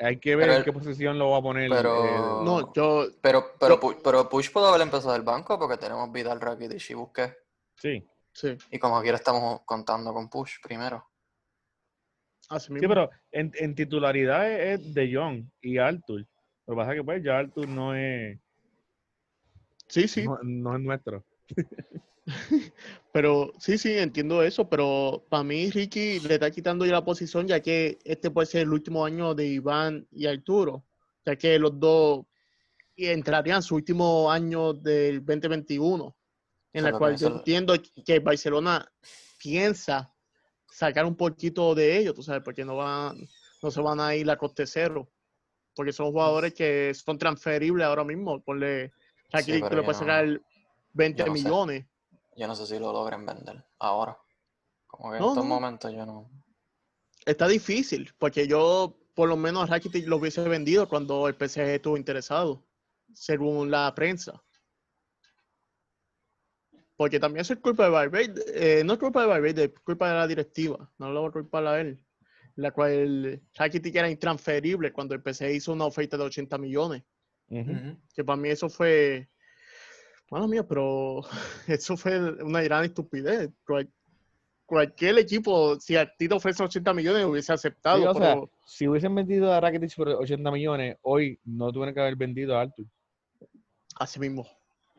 hay 0.00 0.18
que 0.18 0.36
ver 0.36 0.46
Pero 0.46 0.58
en 0.58 0.64
qué 0.64 0.72
posición 0.72 1.18
lo 1.18 1.30
va 1.30 1.38
a 1.38 1.42
poner. 1.42 1.70
pero- 1.70 2.04
eh, 2.04 2.44
No, 2.44 2.72
yo, 2.72 3.08
Pero, 3.20 3.52
pero, 3.58 3.80
Yo- 3.80 3.98
pero 4.02 4.28
Push 4.28 4.50
pudo 4.52 4.68
haber 4.68 4.82
empezado 4.82 5.12
del 5.12 5.22
banco 5.22 5.58
porque 5.58 5.76
tenemos 5.76 6.10
Vidal, 6.12 6.40
Rakitic 6.40 6.90
y 6.90 6.94
Busquets. 6.94 7.36
sí. 7.76 8.08
sí, 8.32 8.56
Y 8.70 8.78
como 8.78 9.00
quiera 9.02 9.16
estamos 9.16 9.62
contando 9.64 10.12
con 10.14 10.28
Push 10.30 10.60
primero. 10.62 11.04
así 12.50 12.72
mismo. 12.72 12.82
Sí, 12.82 12.88
pero 12.88 13.10
en, 13.32 13.52
en 13.56 13.74
titularidad 13.74 14.50
es, 14.50 14.80
es 14.80 14.94
De 14.94 15.12
Jong 15.14 15.44
y 15.60 15.78
Arthur. 15.78 16.24
Lo 16.66 16.74
que 16.74 16.76
pasa 16.76 16.92
es 16.92 16.98
que 16.98 17.04
pues 17.04 17.22
ya 17.24 17.38
Arthur 17.38 17.68
no 17.68 17.94
es, 17.94 18.38
sí, 19.88 20.06
sí, 20.06 20.24
no, 20.24 20.38
no 20.42 20.74
es 20.76 20.80
nuestro. 20.82 21.24
pero 23.12 23.52
sí, 23.58 23.78
sí, 23.78 23.92
entiendo 23.92 24.42
eso, 24.42 24.68
pero 24.68 25.24
para 25.28 25.44
mí 25.44 25.70
Ricky 25.70 26.20
le 26.20 26.34
está 26.34 26.50
quitando 26.50 26.84
ya 26.84 26.92
la 26.92 27.04
posición 27.04 27.46
ya 27.46 27.60
que 27.60 27.98
este 28.04 28.30
puede 28.30 28.46
ser 28.46 28.62
el 28.62 28.72
último 28.72 29.04
año 29.04 29.34
de 29.34 29.46
Iván 29.46 30.06
y 30.10 30.26
Arturo, 30.26 30.84
ya 31.24 31.36
que 31.36 31.58
los 31.58 31.78
dos 31.78 32.26
entrarían 32.96 33.56
en 33.56 33.62
su 33.62 33.76
último 33.76 34.30
año 34.30 34.72
del 34.72 35.24
2021, 35.24 36.16
en 36.72 36.84
la 36.84 36.92
cual 36.92 37.16
yo 37.16 37.28
entiendo 37.28 37.74
que 38.04 38.18
Barcelona 38.18 38.90
piensa 39.38 40.12
sacar 40.70 41.04
un 41.04 41.16
poquito 41.16 41.74
de 41.74 41.98
ellos, 41.98 42.14
tú 42.14 42.22
sabes, 42.22 42.42
porque 42.42 42.64
no 42.64 42.76
van, 42.76 43.16
no 43.62 43.70
se 43.70 43.80
van 43.80 44.00
a 44.00 44.14
ir 44.14 44.28
a 44.30 44.36
coste 44.36 44.66
cero, 44.66 45.10
porque 45.74 45.92
son 45.92 46.12
jugadores 46.12 46.54
que 46.54 46.92
son 46.94 47.18
transferibles 47.18 47.86
ahora 47.86 48.04
mismo, 48.04 48.42
ponle 48.42 48.92
Rakitic 49.30 49.60
pero 49.60 49.70
tú 49.70 49.76
le 49.76 49.82
puedes 49.82 49.98
sacar 49.98 50.40
20 50.98 51.18
yo 51.18 51.26
no 51.26 51.34
sé. 51.34 51.42
millones. 51.42 51.86
Yo 52.36 52.46
no 52.46 52.54
sé 52.54 52.66
si 52.66 52.78
lo 52.78 52.92
logren 52.92 53.24
vender 53.24 53.64
ahora. 53.78 54.18
Como 54.86 55.10
que 55.10 55.18
en 55.18 55.22
estos 55.22 55.36
no. 55.36 55.44
momentos 55.44 55.92
yo 55.92 56.04
no. 56.04 56.30
Está 57.24 57.46
difícil, 57.48 58.12
porque 58.18 58.46
yo 58.46 58.98
por 59.14 59.28
lo 59.28 59.36
menos 59.36 59.62
a 59.62 59.66
Rakitic 59.66 60.06
lo 60.06 60.16
hubiese 60.16 60.46
vendido 60.48 60.88
cuando 60.88 61.28
el 61.28 61.34
PSG 61.34 61.60
estuvo 61.60 61.96
interesado, 61.96 62.64
según 63.12 63.70
la 63.70 63.92
prensa. 63.94 64.42
Porque 66.96 67.20
también 67.20 67.42
eso 67.42 67.52
es 67.52 67.60
culpa 67.60 67.84
de 67.84 67.90
Valverde, 67.90 68.42
eh, 68.54 68.84
no 68.84 68.94
es 68.94 68.98
culpa 68.98 69.20
de 69.20 69.28
Valverde, 69.28 69.64
es 69.64 69.80
culpa 69.80 70.08
de 70.08 70.14
la 70.14 70.26
directiva, 70.26 70.90
no 70.98 71.12
lo 71.12 71.20
voy 71.20 71.28
a 71.28 71.32
culpar 71.32 71.66
a 71.66 71.80
él, 71.80 72.04
la 72.56 72.72
cual 72.72 73.40
Rakitic 73.54 73.94
era 73.94 74.10
intransferible 74.10 74.92
cuando 74.92 75.14
el 75.14 75.22
PSG 75.22 75.50
hizo 75.50 75.72
una 75.72 75.84
oferta 75.84 76.16
de 76.16 76.24
80 76.24 76.58
millones, 76.58 77.04
que 77.48 78.24
para 78.24 78.36
mí 78.36 78.48
eso 78.48 78.68
fue, 78.68 79.28
bueno 80.30 80.48
mía, 80.48 80.62
pero 80.66 81.22
eso 81.66 81.96
fue 81.96 82.18
una 82.42 82.62
gran 82.62 82.84
estupidez. 82.84 83.50
Cual- 83.66 83.90
cualquier 84.66 85.18
equipo, 85.18 85.80
si 85.80 85.96
a 85.96 86.06
ti 86.14 86.28
te 86.28 86.34
ofrecen 86.34 86.66
80 86.66 86.92
millones, 86.92 87.24
hubiese 87.24 87.52
aceptado, 87.54 87.98
Sí, 88.00 88.04
o 88.06 88.12
sea, 88.14 88.34
pero... 88.34 88.50
si 88.66 88.86
hubiesen 88.86 89.14
vendido 89.14 89.50
a 89.52 89.60
Rakitic 89.60 89.96
por 89.96 90.08
80 90.10 90.50
millones, 90.50 90.96
hoy 91.02 91.40
no 91.44 91.72
tuvieran 91.72 91.94
que 91.94 92.00
haber 92.00 92.16
vendido 92.16 92.54
a 92.56 92.60
Arthur. 92.62 92.84
Así 93.96 94.20
mismo. 94.20 94.46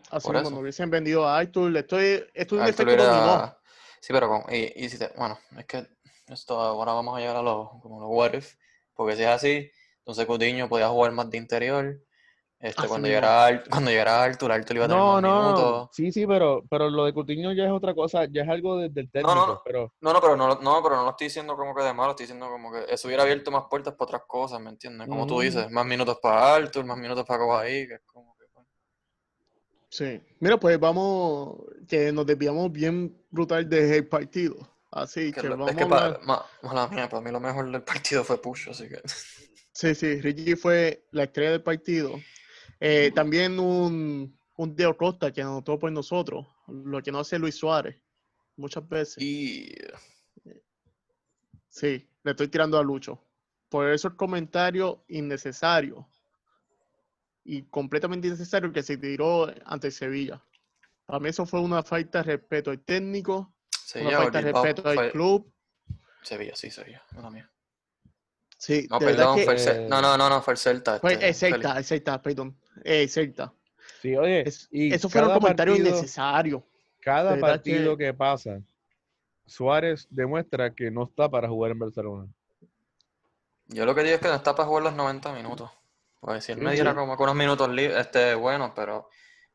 Así 0.10 0.26
Por 0.28 0.36
mismo, 0.36 0.50
no 0.50 0.60
hubiesen 0.62 0.90
vendido 0.90 1.28
a 1.28 1.38
Arthur. 1.38 1.78
Esto 1.78 2.00
es, 2.00 2.22
esto 2.34 2.56
es 2.56 2.62
un 2.62 2.68
Arthur 2.68 2.90
efecto 2.90 2.94
era- 2.94 3.14
dominó. 3.14 3.56
Sí, 4.02 4.14
pero 4.14 4.28
con... 4.28 4.42
y, 4.54 4.72
y 4.86 4.90
si 4.90 4.98
te... 4.98 5.10
bueno, 5.18 5.38
es 5.58 5.66
que 5.66 5.88
esto 6.28 6.60
ahora 6.60 6.94
vamos 6.94 7.16
a 7.16 7.20
llegar 7.20 7.36
a 7.36 7.42
los, 7.44 7.70
como 7.82 8.00
los 8.02 8.10
what 8.12 8.34
if, 8.34 8.56
porque 8.96 9.16
si 9.16 9.22
es 9.24 9.28
así, 9.28 9.70
entonces 10.00 10.26
Coutinho 10.26 10.68
podía 10.68 10.88
jugar 10.90 11.12
más 11.12 11.30
de 11.30 11.38
interior. 11.38 12.02
Este, 12.62 12.88
cuando, 12.90 13.08
llegara 13.08 13.46
Ar- 13.46 13.70
cuando 13.70 13.90
llegara 13.90 14.22
Arthur, 14.22 14.52
Arthur 14.52 14.76
iba 14.76 14.86
a 14.86 14.88
tener 14.90 15.02
No, 15.02 15.22
no, 15.22 15.44
minutos. 15.44 15.90
sí, 15.94 16.12
sí, 16.12 16.28
pero, 16.28 16.62
pero 16.70 16.90
lo 16.90 17.06
de 17.06 17.14
Coutinho 17.14 17.54
ya 17.54 17.64
es 17.64 17.72
otra 17.72 17.94
cosa, 17.96 18.26
ya 18.30 18.44
es 18.44 18.50
algo 18.50 18.78
de- 18.78 18.90
del 18.90 19.10
técnico, 19.10 19.34
no, 19.34 19.48
no. 19.48 19.62
pero 19.64 19.94
No, 20.02 20.12
no, 20.12 20.20
pero 20.20 20.36
no, 20.36 20.48
no, 20.56 20.84
pero 20.84 20.96
no 20.98 21.04
lo 21.04 21.10
estoy 21.12 21.28
diciendo 21.28 21.56
como 21.56 21.74
que 21.74 21.84
de 21.84 21.94
malo, 21.94 22.12
estoy 22.12 22.26
diciendo 22.26 22.50
como 22.50 22.74
que 22.74 22.84
eso 22.90 23.08
hubiera 23.08 23.24
abierto 23.24 23.50
más 23.50 23.64
puertas 23.70 23.94
para 23.94 24.04
otras 24.08 24.22
cosas, 24.28 24.60
¿me 24.60 24.72
entiendes? 24.72 25.08
Como 25.08 25.26
tú 25.26 25.36
Ujú. 25.36 25.44
dices, 25.44 25.72
más 25.72 25.86
minutos 25.86 26.18
para 26.22 26.56
Arthur, 26.56 26.84
más 26.84 26.98
minutos 26.98 27.26
para 27.26 27.40
Kawhi, 27.40 27.88
que 27.88 27.94
es 27.94 28.02
como 28.06 28.36
que... 28.36 28.44
pues, 28.54 28.66
Sí. 29.90 30.22
Mira, 30.42 30.58
pues 30.60 30.78
vamos, 30.80 31.56
que 31.88 32.12
nos 32.12 32.26
desviamos 32.26 32.70
bien 32.74 33.16
brutal 33.32 33.70
del 33.70 34.06
partido. 34.06 34.56
Así 34.92 35.32
que 35.32 35.40
que, 35.42 35.48
lo- 35.48 35.52
vamos 35.56 35.70
es 35.72 35.78
que 35.78 35.84
a 35.84 35.88
para, 35.88 36.20
ma- 36.24 36.46
mala 36.62 36.88
mía, 36.90 37.08
para 37.08 37.22
mí 37.22 37.32
lo 37.32 37.40
mejor 37.40 37.72
del 37.72 37.84
partido 37.84 38.24
fue 38.26 38.42
Push, 38.42 38.70
así 38.70 38.90
que... 38.90 39.02
Sí, 39.72 39.96
sí, 39.96 40.20
Ricky 40.20 40.56
fue 40.58 41.06
la 41.12 41.24
estrella 41.24 41.52
del 41.52 41.64
partido. 41.64 42.20
Eh, 42.80 43.12
también 43.14 43.60
un, 43.60 44.38
un 44.56 44.76
Deo 44.76 44.96
Costa 44.96 45.32
que 45.32 45.42
anotó 45.42 45.78
por 45.78 45.92
nosotros, 45.92 46.48
lo 46.68 47.02
que 47.02 47.12
no 47.12 47.20
hace 47.20 47.40
Luis 47.40 47.56
Suárez, 47.56 47.98
muchas 48.56 48.88
veces. 48.88 49.22
Y... 49.22 49.74
Sí, 51.68 52.10
le 52.24 52.32
estoy 52.32 52.48
tirando 52.48 52.78
a 52.78 52.84
Lucho. 52.84 53.24
Por 53.70 53.90
esos 53.92 54.16
comentarios 54.16 54.98
innecesarios 55.08 56.06
y 57.44 57.64
completamente 57.64 58.28
innecesarios 58.28 58.74
que 58.74 58.84
se 58.84 58.98
tiró 58.98 59.52
ante 59.66 59.92
Sevilla. 59.92 60.44
Para 61.06 61.20
mí 61.20 61.30
eso 61.30 61.46
fue 61.46 61.60
una 61.60 61.84
falta 61.84 62.20
de 62.20 62.36
respeto 62.36 62.72
al 62.72 62.80
técnico, 62.80 63.54
Sevilla 63.70 64.10
una 64.10 64.18
falta 64.20 64.42
de 64.42 64.52
respeto 64.52 64.90
al 64.90 65.12
club. 65.12 65.52
Sevilla, 66.22 66.56
sí, 66.56 66.70
Sevilla, 66.70 67.04
mala 67.14 67.30
mía. 67.30 67.52
Sí, 68.58 68.88
No, 68.90 69.00
perdón, 69.00 69.38
que 69.38 69.46
fue 69.46 69.56
el 69.56 69.68
Eh, 69.68 69.88
No, 69.90 70.02
no, 70.02 70.18
no, 70.18 70.30
no, 70.30 70.42
fue 70.42 70.54
el 70.54 70.58
Celta. 70.58 71.00
fue 71.00 71.14
este, 71.14 71.30
el 71.30 71.36
Celta, 71.36 71.78
el 71.78 71.86
Celta, 71.86 72.22
perdón. 72.22 72.60
Eh, 72.84 73.08
Celta. 73.08 73.54
sí, 74.02 74.16
oye, 74.16 74.42
Es- 74.48 74.68
y 74.72 74.94
Esos 74.94 75.12
fueron 75.12 75.30
cada 75.30 75.40
comentarios 75.40 75.78
partido- 75.78 75.96
innecesarios. 75.98 76.64
cada 77.02 77.30
de 77.32 77.36
verdad 77.42 77.50
partido 77.56 77.98
que- 77.98 78.06
que 78.06 78.14
pasa, 78.14 78.60
Suárez 79.46 80.08
demuestra 80.10 80.74
que 80.74 80.92
no 80.92 81.04
está 81.04 81.30
para 81.30 81.48
jugar 81.48 81.72
en 81.72 81.80
Barcelona. 81.80 82.28
Yo 83.68 83.86
lo 83.86 83.94
que 83.96 84.04
digo 84.04 84.16
es 84.16 84.22
que 84.22 84.28
no 84.28 84.36
está 84.36 84.56
para 84.56 84.68
jugar 84.68 84.84
los 84.84 84.94
90 84.96 85.32
minutos. 85.34 85.70
Porque 86.20 86.42
si 86.42 86.52
él 86.52 86.60
Sí, 86.60 86.66
me 86.66 86.74
diera 86.74 86.92
sí. 86.92 86.98
como 86.98 87.14
unos 87.16 87.36
minutos 87.36 87.70
libres, 87.70 87.98
este, 87.98 88.36
bueno, 88.36 88.74
pero. 88.76 89.10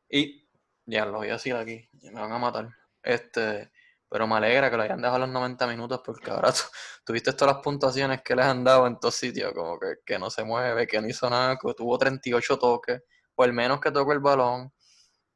Y 0.09 0.47
ya 0.85 1.05
lo 1.05 1.17
voy 1.19 1.29
a 1.29 1.33
decir 1.33 1.55
aquí, 1.55 1.87
y 2.01 2.09
me 2.09 2.19
van 2.21 2.31
a 2.31 2.39
matar. 2.39 2.69
Este, 3.03 3.71
pero 4.09 4.25
me 4.27 4.35
alegra 4.35 4.69
que 4.71 4.77
lo 4.77 4.83
hayan 4.83 5.01
dejado 5.01 5.19
los 5.19 5.29
90 5.29 5.67
minutos 5.67 6.01
porque 6.03 6.31
ahora 6.31 6.51
tú, 6.51 6.61
tuviste 7.05 7.33
todas 7.33 7.55
las 7.55 7.63
puntuaciones 7.63 8.21
que 8.23 8.35
les 8.35 8.45
han 8.45 8.63
dado 8.63 8.87
en 8.87 8.99
todos 8.99 9.15
sitios, 9.15 9.53
como 9.53 9.79
que, 9.79 9.95
que 10.05 10.17
no 10.17 10.29
se 10.29 10.43
mueve, 10.43 10.87
que 10.87 10.99
no 11.01 11.07
hizo 11.07 11.29
nada, 11.29 11.57
que 11.57 11.73
tuvo 11.75 11.97
38 11.97 12.57
toques, 12.57 13.03
o 13.35 13.43
el 13.45 13.53
menos 13.53 13.79
que 13.79 13.91
tocó 13.91 14.13
el 14.13 14.19
balón. 14.19 14.71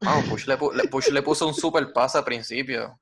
Vamos, 0.01 0.25
Push 0.29 0.47
le, 0.47 0.57
pu- 0.57 0.73
le- 0.73 0.87
Push 0.87 1.09
le 1.09 1.21
puso 1.21 1.47
un 1.47 1.53
super 1.53 1.91
pase 1.91 2.17
al 2.17 2.23
principio. 2.23 2.99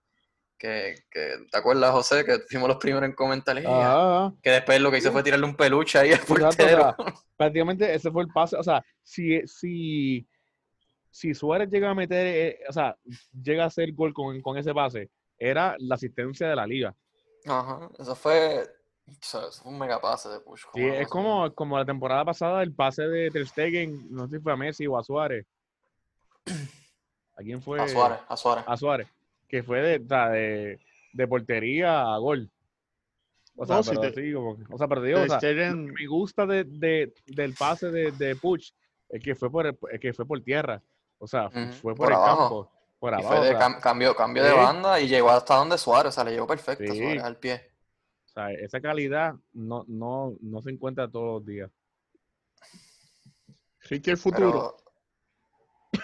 Que, 0.58 0.96
que, 1.12 1.36
¿te 1.52 1.58
acuerdas, 1.58 1.92
José? 1.92 2.26
Que 2.26 2.40
fuimos 2.50 2.68
los 2.68 2.78
primeros 2.78 3.08
en 3.08 3.14
comentar. 3.14 3.56
"Ey, 3.58 3.64
Ah, 3.68 4.32
que 4.42 4.50
después 4.50 4.82
lo 4.82 4.90
que 4.90 4.98
hizo 4.98 5.12
fue 5.12 5.22
tirarle 5.22 5.46
un 5.46 5.56
peluche 5.56 6.00
ahí 6.00 6.12
al 6.14 6.22
o 6.22 6.26
portero. 6.26 6.52
sea, 6.82 6.96
prácticamente 7.36 7.94
ese 7.94 8.10
fue 8.12 8.24
el 8.24 8.30
pase. 8.30 8.56
O 8.58 8.64
sea, 8.64 8.84
si, 9.04 9.40
si, 9.46 10.28
si 11.12 11.36
Suárez 11.36 11.70
llega 11.70 11.92
a 11.92 11.94
meter, 11.94 12.26
eh, 12.26 12.60
o 12.68 12.74
sea, 12.74 12.98
llega 13.40 13.66
a 13.66 13.68
hacer 13.68 13.92
gol 13.94 14.12
con, 14.16 14.42
con 14.42 14.58
ese 14.58 14.74
pase, 14.74 15.12
era 15.38 15.76
la 15.78 15.94
asistencia 15.94 16.48
de 16.50 16.56
la 16.56 16.66
liga. 16.66 16.96
Ajá, 17.46 17.88
eso 18.00 18.16
fue, 18.16 18.68
fue 19.22 19.72
un 19.72 19.80
mega 19.80 20.00
pase 20.02 20.30
de 20.30 20.40
Push. 20.40 20.64
Sí, 20.74 20.86
es 20.86 21.08
como, 21.08 21.54
como 21.54 21.78
la 21.78 21.86
temporada 21.86 22.26
pasada, 22.26 22.62
el 22.64 22.74
pase 22.74 23.08
de 23.08 23.30
Ter 23.32 23.48
Stegen, 23.48 24.08
no 24.14 24.28
sé 24.28 24.38
si 24.38 24.42
fue 24.44 24.54
a 24.54 24.56
Messi 24.58 24.86
o 24.88 24.98
a 24.98 25.04
Suárez. 25.04 25.46
¿A 27.38 27.42
quién 27.44 27.62
fue? 27.62 27.80
A 27.80 27.88
Suárez, 27.88 28.20
a 28.28 28.38
Suárez. 28.38 28.64
A 28.68 28.78
Suárez. 28.78 29.08
Que 29.48 29.64
fue 29.64 29.80
de, 29.82 30.00
de, 30.00 30.80
de 31.14 31.28
portería 31.28 32.02
a 32.02 32.18
gol. 32.18 32.50
O 33.56 33.66
sea, 33.66 33.78
No, 33.78 33.84
pero 33.84 34.02
te- 34.02 34.14
sí, 34.22 34.34
como 34.34 34.58
que- 34.58 34.64
o 34.70 34.78
sea, 34.78 34.88
pero 34.88 35.02
te 35.02 35.08
digo, 35.08 35.20
o 35.20 35.22
Ter 35.28 35.30
sea, 35.30 35.40
Stegen- 35.40 35.92
me 35.94 36.06
gusta 36.08 36.46
de, 36.46 36.64
de- 36.66 37.14
del 37.28 37.54
pase 37.54 37.90
de, 37.92 38.12
de 38.12 38.36
Puch 38.36 38.72
es 39.10 39.24
que 39.24 39.36
fue 39.36 39.50
por 39.52 39.66
el- 39.68 39.78
es 39.92 40.00
que 40.00 40.14
fue 40.14 40.26
por 40.26 40.42
tierra. 40.42 40.82
O 41.20 41.28
sea, 41.28 41.50
fue 41.50 41.96
por, 41.96 41.96
por 41.96 42.08
el 42.10 42.16
abajo. 42.16 42.38
campo. 42.38 42.72
Por 43.00 43.12
Y 43.14 43.16
abajo. 43.16 43.30
fue 43.30 43.46
de 43.46 43.56
o, 43.56 43.58
sea, 43.60 43.68
cam- 43.68 43.80
cambio, 43.80 44.16
cambio 44.16 44.44
de 44.44 44.52
banda 44.54 45.00
y 45.00 45.08
llegó 45.08 45.30
hasta 45.30 45.56
donde 45.56 45.78
Suárez, 45.78 46.10
o 46.10 46.12
sea, 46.12 46.24
le 46.24 46.32
llegó 46.32 46.46
perfecto 46.48 46.84
a 46.84 46.94
Sí. 46.94 47.00
Suárez 47.00 47.24
al 47.24 47.38
pie. 47.38 47.72
Sea, 48.38 48.52
esa 48.52 48.80
calidad 48.82 49.36
no, 49.54 49.84
no, 49.88 50.36
no 50.42 50.62
se 50.62 50.72
encuentra 50.72 51.10
todos 51.10 51.40
los 51.40 51.46
días. 51.46 51.72
Ricky 53.90 54.12
el 54.12 54.18
futuro. 54.18 54.76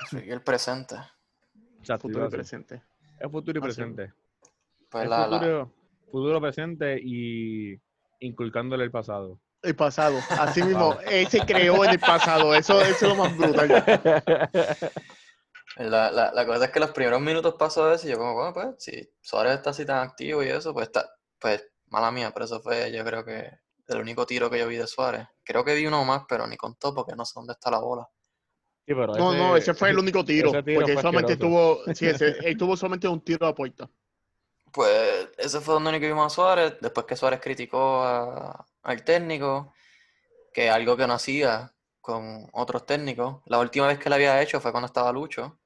Sí, 0.09 0.17
el 0.25 0.41
presente. 0.41 0.95
O 0.95 1.85
sea, 1.85 1.99
futuro 1.99 2.27
y 2.27 2.29
presente. 2.29 2.81
es 3.19 3.31
futuro 3.31 3.59
y 3.59 3.61
Así 3.61 3.65
presente. 3.67 4.13
Pues 4.89 5.03
es 5.03 5.09
la, 5.09 5.27
la- 5.27 5.37
futuro, 5.39 5.73
futuro 6.11 6.41
presente 6.41 6.99
y 7.03 7.79
inculcándole 8.19 8.83
el 8.85 8.91
pasado. 8.91 9.39
El 9.61 9.75
pasado. 9.75 10.17
Así 10.29 10.61
mismo, 10.63 10.97
él 11.05 11.27
se 11.27 11.39
creó 11.45 11.83
en 11.85 11.91
el 11.91 11.99
pasado. 11.99 12.55
Eso, 12.55 12.79
eso 12.81 12.91
es 12.91 13.01
lo 13.01 13.15
más 13.15 13.37
brutal. 13.37 13.69
La, 15.77 16.11
la, 16.11 16.31
la 16.31 16.45
cosa 16.45 16.65
es 16.65 16.71
que 16.71 16.79
los 16.79 16.91
primeros 16.91 17.19
minutos 17.19 17.55
pasó 17.57 17.91
eso 17.91 18.05
y 18.07 18.11
yo 18.11 18.19
como, 18.19 18.35
bueno, 18.35 18.53
pues, 18.53 18.75
si 18.77 19.09
Suárez 19.21 19.55
está 19.55 19.71
así 19.71 19.83
tan 19.87 20.07
activo 20.07 20.43
y 20.43 20.49
eso, 20.49 20.71
pues 20.71 20.85
está, 20.85 21.09
pues, 21.39 21.67
mala 21.93 22.11
mía, 22.11 22.31
pero 22.33 22.45
eso 22.45 22.59
fue, 22.59 22.91
yo 22.91 23.05
creo 23.05 23.23
que 23.23 23.49
el 23.87 23.99
único 24.01 24.25
tiro 24.25 24.49
que 24.49 24.57
yo 24.57 24.67
vi 24.67 24.77
de 24.77 24.87
Suárez. 24.87 25.27
Creo 25.43 25.63
que 25.63 25.75
vi 25.75 25.85
uno 25.85 26.03
más, 26.03 26.23
pero 26.27 26.47
ni 26.47 26.57
contó 26.57 26.93
porque 26.93 27.15
no 27.15 27.23
sé 27.23 27.33
dónde 27.35 27.53
está 27.53 27.69
la 27.69 27.77
bola. 27.79 28.09
Sí, 28.85 28.93
pero 28.95 29.07
No, 29.15 29.31
no, 29.33 29.55
ese 29.55 29.73
fue 29.75 29.91
el 29.91 29.99
único 29.99 30.25
tiro. 30.25 30.51
tiro 30.63 30.79
porque 30.79 30.93
solamente 30.99 31.37
tuvo, 31.37 31.79
sí, 31.95 32.07
ese- 32.07 32.35
él 32.47 32.57
tuvo 32.57 32.75
solamente 32.75 33.07
un 33.07 33.21
tiro 33.23 33.45
a 33.45 33.53
puerta. 33.53 33.87
Pues 34.71 35.29
ese 35.37 35.61
fue 35.61 35.75
donde 35.75 35.91
único 35.91 36.07
vimos 36.07 36.25
a 36.25 36.35
Suárez, 36.35 36.77
después 36.81 37.05
que 37.05 37.15
Suárez 37.15 37.39
criticó 37.39 38.01
a- 38.03 38.65
al 38.81 39.03
técnico, 39.03 39.71
que 40.51 40.69
algo 40.69 40.97
que 40.97 41.05
no 41.05 41.13
hacía 41.13 41.71
con 42.01 42.49
otros 42.53 42.85
técnicos. 42.87 43.41
La 43.45 43.59
última 43.59 43.85
vez 43.87 43.99
que 43.99 44.09
lo 44.09 44.15
había 44.15 44.41
hecho 44.41 44.59
fue 44.59 44.71
cuando 44.71 44.87
estaba 44.87 45.11
Lucho. 45.11 45.59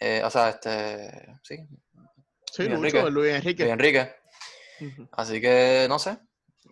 Eh, 0.00 0.22
o 0.24 0.30
sea, 0.30 0.48
este, 0.50 1.38
sí, 1.44 1.56
Sí, 2.50 2.64
Luis 2.64 2.74
Lucho, 2.94 2.98
Enrique. 2.98 3.10
Luis 3.10 3.34
Enrique. 3.34 3.62
Luis 3.62 3.72
Enrique. 3.72 4.14
Así 5.12 5.40
que, 5.40 5.86
no 5.88 5.98
sé, 5.98 6.18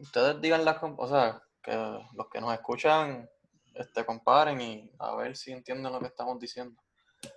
ustedes 0.00 0.40
digan 0.40 0.64
las, 0.64 0.76
o 0.82 1.08
sea, 1.08 1.42
que 1.62 1.74
los 1.74 2.28
que 2.32 2.40
nos 2.40 2.52
escuchan, 2.54 3.28
este, 3.74 4.04
comparen 4.04 4.60
y 4.60 4.92
a 4.98 5.14
ver 5.16 5.36
si 5.36 5.52
entienden 5.52 5.92
lo 5.92 6.00
que 6.00 6.06
estamos 6.06 6.38
diciendo. 6.38 6.80
Sí, 7.22 7.28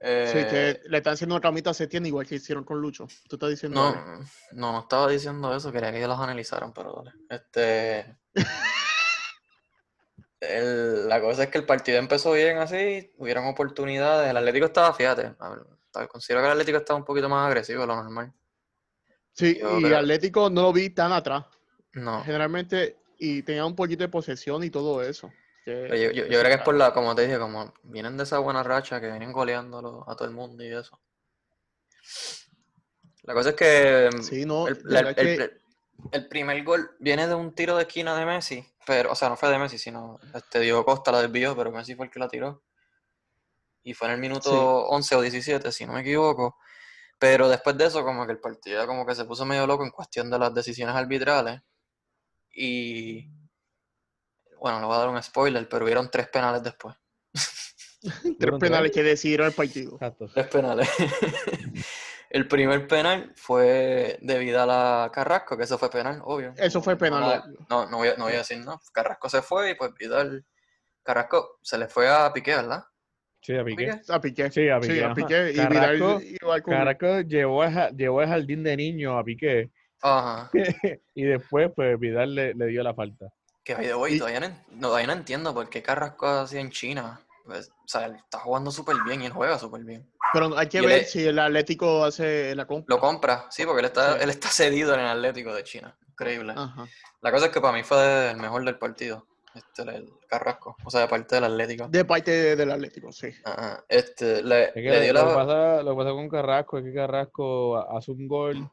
Eh, 0.00 0.46
que 0.82 0.88
le 0.90 0.98
están 0.98 1.14
haciendo 1.14 1.34
una 1.34 1.42
camita 1.42 1.70
a 1.70 1.74
Setién 1.74 2.06
igual 2.06 2.24
que 2.26 2.36
hicieron 2.36 2.62
con 2.62 2.80
Lucho. 2.80 3.08
Tú 3.28 3.34
estás 3.34 3.50
diciendo. 3.50 3.80
No, 3.92 4.20
no, 4.52 4.72
no 4.72 4.78
estaba 4.80 5.08
diciendo 5.08 5.52
eso, 5.56 5.72
quería 5.72 5.90
que 5.90 5.98
ellos 5.98 6.08
los 6.10 6.20
analizaran, 6.20 6.72
pero 6.72 7.02
dale. 7.04 7.12
Este. 7.28 8.16
el- 10.40 11.08
la 11.08 11.20
cosa 11.20 11.44
es 11.44 11.48
que 11.50 11.58
el 11.58 11.66
partido 11.66 11.98
empezó 11.98 12.32
bien 12.32 12.58
así, 12.58 13.12
hubieron 13.16 13.46
oportunidades. 13.46 14.30
El 14.30 14.36
Atlético 14.36 14.66
estaba, 14.66 14.92
fíjate, 14.94 15.34
ver, 15.40 16.08
considero 16.08 16.40
que 16.42 16.46
el 16.46 16.52
Atlético 16.52 16.78
estaba 16.78 16.98
un 16.98 17.04
poquito 17.04 17.28
más 17.28 17.46
agresivo 17.48 17.80
de 17.80 17.86
lo 17.88 17.96
normal. 17.96 18.32
Sí, 19.38 19.60
y 19.80 19.92
Atlético 19.92 20.50
no 20.50 20.62
lo 20.62 20.72
vi 20.72 20.90
tan 20.90 21.12
atrás. 21.12 21.44
No. 21.92 22.24
Generalmente, 22.24 22.96
y 23.18 23.42
tenía 23.44 23.64
un 23.64 23.76
poquito 23.76 24.02
de 24.02 24.08
posesión 24.08 24.64
y 24.64 24.70
todo 24.70 25.02
eso. 25.02 25.32
que- 25.64 25.86
Yo, 25.90 26.10
yo- 26.12 26.24
yo 26.26 26.38
creo 26.40 26.44
que 26.44 26.54
es 26.54 26.60
por 26.62 26.74
la, 26.74 26.92
como 26.94 27.14
te 27.14 27.22
dije, 27.22 27.38
como 27.38 27.72
vienen 27.82 28.16
de 28.16 28.22
esa 28.24 28.38
buena 28.38 28.62
racha 28.62 29.00
que 29.00 29.08
vienen 29.10 29.32
goleándolo 29.32 30.02
a 30.08 30.16
todo 30.16 30.26
el 30.26 30.34
mundo 30.34 30.64
y 30.64 30.68
eso. 30.74 30.98
La 33.24 33.34
cosa 33.34 33.50
es 33.50 33.54
que 33.54 34.08
Sí, 34.22 34.44
no, 34.46 34.66
el, 34.66 34.82
de 34.82 34.90
la- 34.90 35.02
verdad 35.02 35.18
el- 35.18 35.36
que- 35.36 35.44
el- 35.44 35.60
el 36.12 36.28
primer 36.28 36.64
gol 36.64 36.90
viene 36.98 37.26
de 37.28 37.34
un 37.34 37.52
tiro 37.54 37.76
de 37.76 37.82
esquina 37.82 38.16
de 38.16 38.24
Messi, 38.24 38.64
pero, 38.86 39.12
o 39.12 39.14
sea, 39.14 39.28
no 39.28 39.36
fue 39.36 39.50
de 39.50 39.58
Messi, 39.58 39.76
sino 39.78 40.18
este 40.34 40.60
Diego 40.60 40.84
Costa 40.84 41.12
la 41.12 41.20
desvió, 41.22 41.54
pero 41.56 41.70
Messi 41.70 41.94
fue 41.94 42.06
el 42.06 42.10
que 42.12 42.18
la 42.18 42.28
tiró. 42.28 42.62
Y 43.82 43.92
fue 43.94 44.08
en 44.08 44.14
el 44.14 44.20
minuto 44.20 44.50
Sí. 44.50 44.86
11 44.94 45.14
o 45.16 45.20
17, 45.20 45.70
si 45.72 45.84
no 45.86 45.92
me 45.92 46.00
equivoco. 46.00 46.56
Pero 47.18 47.48
después 47.48 47.76
de 47.76 47.86
eso, 47.86 48.04
como 48.04 48.26
que 48.26 48.32
el 48.32 48.38
partido 48.38 48.86
como 48.86 49.04
que 49.04 49.14
se 49.14 49.24
puso 49.24 49.44
medio 49.44 49.66
loco 49.66 49.84
en 49.84 49.90
cuestión 49.90 50.30
de 50.30 50.38
las 50.38 50.54
decisiones 50.54 50.94
arbitrales. 50.94 51.60
Y 52.52 53.28
bueno, 54.60 54.80
le 54.80 54.86
voy 54.86 54.94
a 54.94 54.98
dar 54.98 55.08
un 55.08 55.22
spoiler, 55.22 55.68
pero 55.68 55.84
hubieron 55.84 56.10
tres 56.10 56.28
penales 56.28 56.62
después. 56.62 56.96
tres 58.38 58.54
penales 58.60 58.92
que 58.92 59.02
decidieron 59.02 59.48
el 59.48 59.52
partido. 59.52 59.94
Exacto. 59.94 60.28
Tres 60.32 60.46
penales. 60.46 60.88
El 62.30 62.46
primer 62.46 62.86
penal 62.86 63.32
fue 63.36 64.18
de 64.20 64.38
Vidal 64.38 64.68
a 64.70 65.10
Carrasco, 65.10 65.56
que 65.56 65.64
eso 65.64 65.78
fue 65.78 65.88
penal, 65.88 66.20
obvio. 66.24 66.52
Eso 66.58 66.82
fue 66.82 66.96
penal, 66.96 67.42
No, 67.70 67.84
no, 67.84 67.90
no 67.90 67.96
voy 67.96 68.08
a, 68.08 68.16
no 68.16 68.24
voy 68.24 68.34
a 68.34 68.38
decir 68.38 68.58
no. 68.58 68.80
Carrasco 68.92 69.30
se 69.30 69.40
fue 69.40 69.70
y 69.70 69.74
pues 69.74 69.94
Vidal. 69.94 70.44
Carrasco 71.02 71.58
se 71.62 71.78
le 71.78 71.88
fue 71.88 72.06
a 72.10 72.30
Piqué, 72.34 72.54
¿verdad? 72.54 72.84
Sí, 73.40 73.56
a 73.56 73.64
Piqué. 73.64 73.86
Piqué. 73.86 74.12
A 74.12 74.20
Piqué. 74.20 74.50
Sí, 74.50 74.68
a 74.68 74.80
Piqué. 74.80 74.94
Sí, 74.94 75.00
a. 75.02 75.14
Piqué. 75.14 75.50
Y 75.52 75.56
Carrasco, 75.56 76.18
Vidal 76.18 76.36
igual 76.42 76.62
con- 76.62 76.74
Carrasco 76.74 77.20
llevó, 77.22 77.62
ja- 77.62 77.90
llevó 77.90 78.20
al 78.20 78.28
jardín 78.28 78.62
de 78.64 78.76
niños 78.76 79.14
a 79.18 79.24
Piqué 79.24 79.70
Ajá. 80.02 80.50
y 81.14 81.24
después 81.24 81.70
pues 81.74 81.98
Vidal 81.98 82.34
le, 82.34 82.54
le 82.54 82.66
dio 82.66 82.82
la 82.82 82.94
falta. 82.94 83.26
Que 83.64 83.74
by 83.74 84.14
Y- 84.14 84.18
todavía 84.18 84.40
no, 84.40 84.80
todavía 84.80 85.06
no 85.06 85.12
entiendo 85.14 85.54
por 85.54 85.68
qué 85.68 85.82
Carrasco 85.82 86.26
así 86.26 86.58
en 86.58 86.70
China. 86.70 87.20
Pues, 87.44 87.70
o 87.70 87.88
sea, 87.88 88.04
él 88.04 88.16
está 88.16 88.38
jugando 88.40 88.70
súper 88.70 88.96
bien 89.06 89.22
y 89.22 89.26
él 89.26 89.32
juega 89.32 89.58
súper 89.58 89.82
bien. 89.82 90.06
Pero 90.34 90.58
hay 90.58 90.66
que 90.68 90.78
Y 90.82 90.86
ver 90.86 91.04
si 91.04 91.26
el 91.26 91.38
Atlético 91.38 92.04
hace 92.04 92.54
la 92.54 92.66
compra. 92.66 92.94
Lo 92.94 93.00
compra, 93.00 93.46
sí, 93.50 93.64
porque 93.64 93.80
él 93.80 93.86
está, 93.86 94.14
Sí. 94.14 94.18
él 94.24 94.28
está 94.30 94.48
cedido 94.48 94.92
en 94.92 95.00
el 95.00 95.06
Atlético 95.06 95.54
de 95.54 95.64
China. 95.64 95.96
Increíble. 96.10 96.52
Ajá. 96.54 96.86
La 97.22 97.32
cosa 97.32 97.46
es 97.46 97.52
que 97.52 97.60
para 97.62 97.72
mí 97.74 97.82
fue 97.84 98.32
el 98.32 98.36
mejor 98.36 98.64
del 98.66 98.76
partido, 98.76 99.26
este, 99.58 99.82
el 99.82 100.08
Carrasco, 100.28 100.76
o 100.84 100.90
sea, 100.90 101.02
de 101.02 101.08
parte 101.08 101.34
del 101.36 101.44
Atlético. 101.44 101.88
De 101.88 102.04
parte 102.04 102.30
de- 102.30 102.56
del 102.56 102.70
Atlético, 102.70 103.12
sí. 103.12 103.28
Ajá, 103.44 103.84
Este, 103.88 104.42
le, 104.42 104.64
Es 104.66 104.72
que 104.74 104.80
le 104.82 105.00
dio 105.02 105.12
lo, 105.12 105.20
que 105.20 105.26
la... 105.26 105.34
pasa, 105.34 105.82
lo 105.82 105.90
que 105.92 105.96
pasa 105.96 106.10
con 106.10 106.28
Carrasco 106.28 106.78
es 106.78 106.84
que 106.84 106.94
Carrasco 106.94 107.76
hace 107.96 108.10
un 108.12 108.26
gol, 108.28 108.70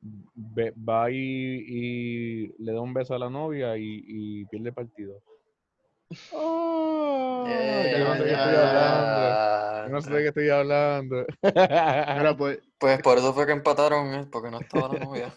ve- 0.00 0.72
va 0.76 1.10
y, 1.10 1.16
y 1.16 2.46
le 2.62 2.72
da 2.72 2.80
un 2.80 2.94
beso 2.94 3.14
a 3.14 3.18
la 3.18 3.28
novia 3.30 3.76
y, 3.76 4.02
y 4.06 4.44
pierde 4.46 4.68
el 4.68 4.74
partido. 4.74 5.20
Oh, 6.32 7.44
yo 7.46 7.98
no 7.98 8.14
sé 8.14 8.22
de 8.22 8.24
qué 8.24 8.32
estoy 8.32 8.54
hablando. 8.54 9.84
Yo 9.84 9.88
no 9.92 10.00
sé 10.02 10.10
de 10.10 10.22
qué 10.22 10.28
estoy 10.28 10.48
hablando. 10.50 11.26
Pues, 12.38 12.58
Pues 12.78 13.02
por 13.02 13.18
eso 13.18 13.32
fue 13.34 13.46
que 13.46 13.52
empataron, 13.52 14.14
¿eh? 14.14 14.26
porque 14.30 14.50
no 14.50 14.58
estaba 14.60 14.88
la 14.88 15.04
novia. 15.04 15.34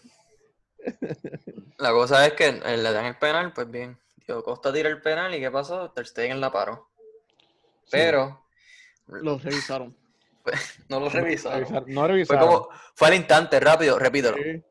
La 1.78 1.92
cosa 1.92 2.26
es 2.26 2.34
que 2.34 2.52
le 2.54 2.82
dan 2.94 3.06
el 3.06 3.16
penal, 3.18 3.52
pues 3.54 3.70
bien. 3.70 3.98
Costa 4.44 4.72
tira 4.74 4.89
el 4.89 5.02
penal 5.02 5.34
y 5.36 5.39
¿qué 5.39 5.52
pasó? 5.52 5.91
Ter 5.91 6.08
Stegen 6.08 6.39
la 6.41 6.52
paró. 6.52 6.89
Pero 7.89 8.46
los 9.08 9.44
revisaron. 9.44 9.98
no 10.89 11.00
lo 11.00 11.10
revisaron. 11.10 11.65
Revisar- 11.65 11.86
no 11.88 12.02
Fue 12.02 12.08
revisaron. 12.08 12.48
como, 12.48 12.70
fue 12.96 13.08
al 13.10 13.13
instante, 13.15 13.60
rápido, 13.60 14.00
repítelo. 14.00 14.38
Sí. 14.38 14.63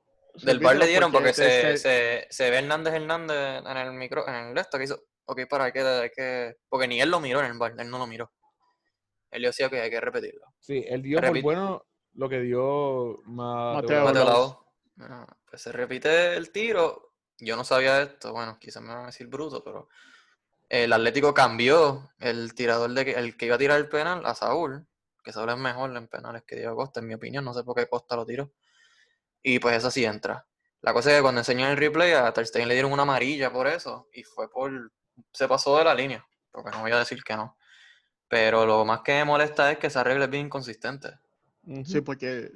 Del 0.47 0.61
bar 0.61 0.77
le 0.77 0.87
dieron 0.87 1.11
porque 1.13 1.31
este, 1.31 1.77
se, 1.77 1.79
se, 1.79 2.27
se 2.31 2.51
ve 2.51 2.59
Hernández 2.59 2.95
Hernández 2.95 3.63
en 3.67 3.77
el 3.77 3.93
micro, 3.93 4.27
en 4.27 4.35
el 4.35 4.59
esto 4.59 4.79
que 4.79 4.85
hizo. 4.85 5.03
Ok, 5.27 5.41
para, 5.49 5.65
hay 5.65 5.73
que, 5.73 5.81
hay 5.81 6.11
que. 6.11 6.57
Porque 6.69 6.89
ni 6.89 7.01
él 7.01 7.11
lo 7.11 7.21
miró 7.21 7.41
en 7.41 7.47
el 7.47 7.59
bar, 7.59 7.75
él 7.79 7.91
no 7.91 7.99
lo 7.99 8.07
miró. 8.07 8.33
Él 9.31 9.43
decía 9.43 9.69
que 9.69 9.81
hay 9.81 9.91
que 9.91 10.01
repetirlo. 10.01 10.47
Sí, 10.59 10.85
él 10.89 11.03
dio 11.03 11.21
por 11.21 11.41
bueno 11.43 11.85
lo 12.15 12.29
que 12.29 12.41
dio 12.41 13.19
Mateo. 13.27 14.05
Mateo 14.05 14.05
Mateo. 14.05 14.67
Ah, 15.01 15.27
Pues 15.49 15.63
se 15.63 15.73
repite 15.73 16.35
el 16.37 16.51
tiro. 16.53 17.10
Yo 17.41 17.57
no 17.57 17.65
sabía 17.65 18.03
esto, 18.03 18.33
bueno, 18.33 18.59
quizás 18.59 18.83
me 18.83 18.89
van 18.95 19.05
a 19.05 19.07
decir 19.07 19.27
bruto, 19.27 19.63
pero 19.65 19.89
el 20.69 20.93
Atlético 20.93 21.35
cambió 21.35 22.11
el 22.21 22.55
tirador 22.55 22.91
de 22.93 23.05
que, 23.05 23.11
el 23.13 23.37
que 23.37 23.47
iba 23.47 23.55
a 23.57 23.59
tirar 23.59 23.79
el 23.79 23.89
penal 23.89 24.25
a 24.27 24.35
Saúl, 24.35 24.87
que 25.25 25.33
Saúl 25.33 25.51
es 25.51 25.57
mejor 25.57 25.97
en 25.97 26.07
penales 26.09 26.43
que 26.47 26.57
Diego 26.57 26.77
Costa, 26.77 27.01
en 27.01 27.07
mi 27.09 27.15
opinión, 27.15 27.45
no 27.45 27.55
sé 27.55 27.65
por 27.65 27.75
qué 27.77 27.89
Costa 27.89 28.17
lo 28.17 28.25
tiró. 28.27 28.53
Y 29.43 29.59
pues 29.59 29.77
esa 29.77 29.91
sí 29.91 30.05
entra. 30.05 30.47
La 30.83 30.93
cosa 30.93 31.11
es 31.11 31.17
que 31.17 31.23
cuando 31.23 31.41
enseñan 31.41 31.71
el 31.71 31.77
replay 31.77 32.13
a 32.13 32.33
Ter 32.33 32.47
Stegen 32.47 32.69
le 32.69 32.75
dieron 32.75 32.93
una 32.93 33.03
amarilla 33.03 33.53
por 33.53 33.67
eso 33.67 34.09
y 34.13 34.23
fue 34.23 34.51
por 34.51 34.93
se 35.33 35.47
pasó 35.49 35.77
de 35.79 35.85
la 35.85 35.95
línea, 35.95 36.27
porque 36.51 36.71
no 36.71 36.81
voy 36.81 36.93
a 36.93 36.99
decir 36.99 37.23
que 37.23 37.37
no. 37.37 37.57
Pero 38.29 38.65
lo 38.65 38.85
más 38.85 39.01
que 39.01 39.13
me 39.13 39.25
molesta 39.25 39.71
es 39.73 39.79
que 39.79 39.89
esa 39.89 40.05
regla 40.05 40.25
es 40.25 40.31
bien 40.31 40.47
inconsistente. 40.47 41.19
Sí, 41.85 42.01
porque 42.01 42.53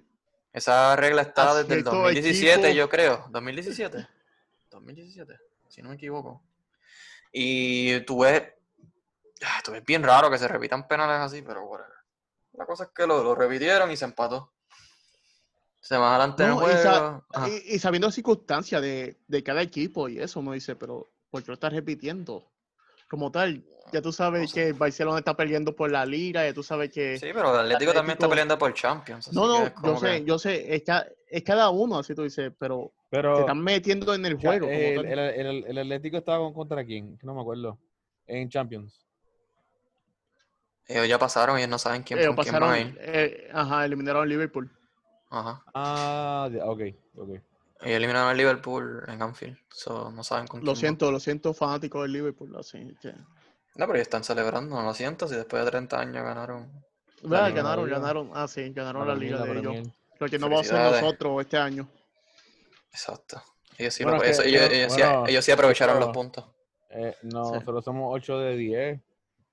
Esa 0.52 0.94
regla 0.96 1.22
está 1.22 1.46
desde 1.54 1.74
el 1.74 1.80
cierto 1.82 1.90
2017, 1.96 2.68
equipo- 2.68 2.76
yo 2.78 2.88
creo. 2.88 3.26
2017. 3.30 4.06
2017, 4.84 5.34
si 5.68 5.82
no 5.82 5.88
me 5.90 5.94
equivoco. 5.96 6.42
Y 7.32 8.00
tú 8.00 8.20
ves, 8.20 8.42
ah, 9.44 9.60
tú 9.64 9.72
ves 9.72 9.84
bien 9.84 10.02
raro 10.02 10.30
que 10.30 10.38
se 10.38 10.46
repitan 10.48 10.86
penales 10.86 11.20
así, 11.20 11.42
pero 11.42 11.64
whatever. 11.64 11.92
La 12.52 12.66
cosa 12.66 12.84
es 12.84 12.90
que 12.94 13.06
lo, 13.06 13.22
lo 13.24 13.34
repitieron 13.34 13.90
y 13.90 13.96
se 13.96 14.04
empató. 14.04 14.52
Se 15.80 15.98
más 15.98 16.10
adelante 16.10 16.42
en 16.44 16.48
el 16.50 16.54
No, 16.54 16.60
y, 17.48 17.50
y- 17.50 17.74
y 17.74 17.78
sabiendo 17.78 18.06
las 18.08 18.14
circunstancias 18.14 18.80
de, 18.80 19.18
de 19.26 19.42
cada 19.42 19.60
equipo 19.62 20.08
y 20.08 20.18
eso, 20.18 20.40
uno 20.40 20.52
dice, 20.52 20.76
pero 20.76 21.10
¿por 21.30 21.42
qué 21.42 21.48
lo 21.48 21.54
estás 21.54 21.72
repitiendo? 21.72 22.50
Como 23.14 23.30
tal, 23.30 23.62
ya 23.92 24.02
tú 24.02 24.10
sabes 24.10 24.40
No 24.42 24.48
sé. 24.48 24.54
que 24.54 24.66
el 24.70 24.74
Barcelona 24.74 25.18
está 25.18 25.36
peleando 25.36 25.76
por 25.76 25.88
la 25.88 26.04
liga, 26.04 26.44
ya 26.44 26.52
tú 26.52 26.64
sabes 26.64 26.90
que... 26.90 27.16
Sí, 27.16 27.28
pero 27.32 27.54
el 27.54 27.60
Atlético 27.60 27.94
también 27.94 28.14
está 28.14 28.28
peleando 28.28 28.58
por 28.58 28.74
Champions. 28.74 29.32
no, 29.32 29.46
no, 29.46 29.70
yo 29.84 29.96
sé, 29.96 30.06
que- 30.18 30.24
yo 30.24 30.36
sé, 30.40 30.74
es, 30.74 30.82
ca- 30.82 31.06
es 31.28 31.44
cada 31.44 31.70
uno, 31.70 32.00
así 32.00 32.12
tú 32.12 32.24
dices, 32.24 32.50
pero 32.58 32.92
Pero 33.10 33.36
te 33.36 33.40
están 33.42 33.62
metiendo 33.62 34.12
en 34.14 34.26
el 34.26 34.34
juego. 34.34 34.66
como 34.66 34.76
el, 34.88 34.94
tal. 34.96 35.06
el- 35.06 35.46
el- 35.46 35.64
el 35.64 35.78
Atlético 35.78 36.16
estaba 36.16 36.38
con- 36.38 36.54
contra 36.54 36.84
quién, 36.84 37.16
Que 37.18 37.24
no 37.24 37.34
me 37.36 37.40
acuerdo. 37.42 37.78
En 38.26 38.48
Champions. 38.48 39.06
Ellos 40.88 41.06
ya 41.06 41.16
pasaron 41.20 41.54
y 41.56 41.60
ellos 41.60 41.70
no 41.70 41.78
saben 41.78 42.02
quién, 42.02 42.18
Ellos 42.18 42.34
con 42.34 42.42
quién 42.42 42.58
van 42.58 42.72
a 42.72 42.80
ir. 42.80 42.98
eh, 43.00 43.48
ajá, 43.52 43.84
eliminaron 43.84 44.24
al 44.24 44.28
Liverpool. 44.28 44.68
Ajá. 45.30 45.62
Ah, 45.72 46.48
ok, 46.64 46.80
ok. 47.14 47.30
Ellos 47.84 47.96
eliminaron 47.98 48.30
al 48.30 48.36
Liverpool 48.36 49.04
en 49.08 49.22
Anfield. 49.22 49.58
So, 49.70 50.10
no 50.10 50.24
saben 50.24 50.46
con 50.46 50.64
Lo 50.64 50.74
siento, 50.74 51.10
lo 51.12 51.20
siento, 51.20 51.52
fanáticos 51.54 52.02
del 52.02 52.12
Liverpool, 52.12 52.54
así 52.58 52.96
que... 53.00 53.12
No, 53.12 53.86
pero 53.86 53.94
ellos 53.94 54.02
están 54.06 54.24
celebrando, 54.24 54.74
no 54.76 54.82
lo 54.82 54.94
siento, 54.94 55.26
si 55.28 55.34
después 55.34 55.64
de 55.64 55.70
30 55.70 55.98
años 56.00 56.24
ganaron. 56.24 56.70
Liga, 57.22 57.50
Ganaron, 57.50 57.86
Liga. 57.86 57.98
ganaron, 57.98 58.30
ah, 58.34 58.46
sí, 58.48 58.70
ganaron 58.72 59.06
La 59.06 59.14
la 59.14 59.18
liga 59.20 59.42
de 59.42 59.58
ellos. 59.58 59.88
Lo 60.20 60.28
que 60.28 60.38
no 60.38 60.48
vamos 60.48 60.70
a 60.72 60.86
hacer 60.88 61.02
nosotros 61.02 61.40
este 61.40 61.56
año. 61.56 61.88
Exacto. 62.92 63.42
Ellos 63.78 63.94
sí, 63.94 64.04
Bueno, 64.04 64.18
lo- 64.18 64.24
es 64.24 64.30
eso- 64.30 64.42
que 64.42 64.48
ellos, 64.50 64.62
ellos- 64.62 64.72
ellos 64.72 64.92
sí- 64.94 65.00
bueno, 65.02 65.26
ellos 65.26 65.44
sí 65.44 65.50
aprovecharon 65.52 65.98
los 66.00 66.10
puntos. 66.10 66.44
Eh, 66.90 67.16
no, 67.22 67.46
Sí. 67.46 67.52
nosotros 67.54 67.84
somos 67.84 68.14
8 68.14 68.38
de 68.38 68.56
10. 68.56 69.00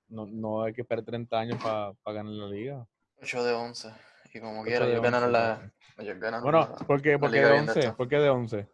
No, 0.08 0.26
no 0.26 0.62
hay 0.62 0.72
que 0.72 0.82
esperar 0.82 1.04
30 1.04 1.38
años 1.40 1.60
para 1.62 1.92
ganar 2.06 2.32
la 2.32 2.46
liga. 2.46 2.86
8 3.20 3.42
de 3.42 3.52
11. 3.52 3.92
Y 4.32 4.40
como 4.40 4.62
quiera, 4.62 4.86
ellos 4.86 5.02
ganaron 5.02 5.34
11, 5.34 5.38
la. 5.38 5.72
Ellos 5.98 6.16
Bueno, 6.42 6.74
¿por 6.86 7.02
qué, 7.02 7.10
de 7.10 7.16
bien 7.18 7.32
de 7.32 7.52
11? 7.72 7.80
esta. 7.80 7.94
¿Por 7.96 8.08
qué 8.08 8.16
de 8.16 8.28
11? 8.30 8.66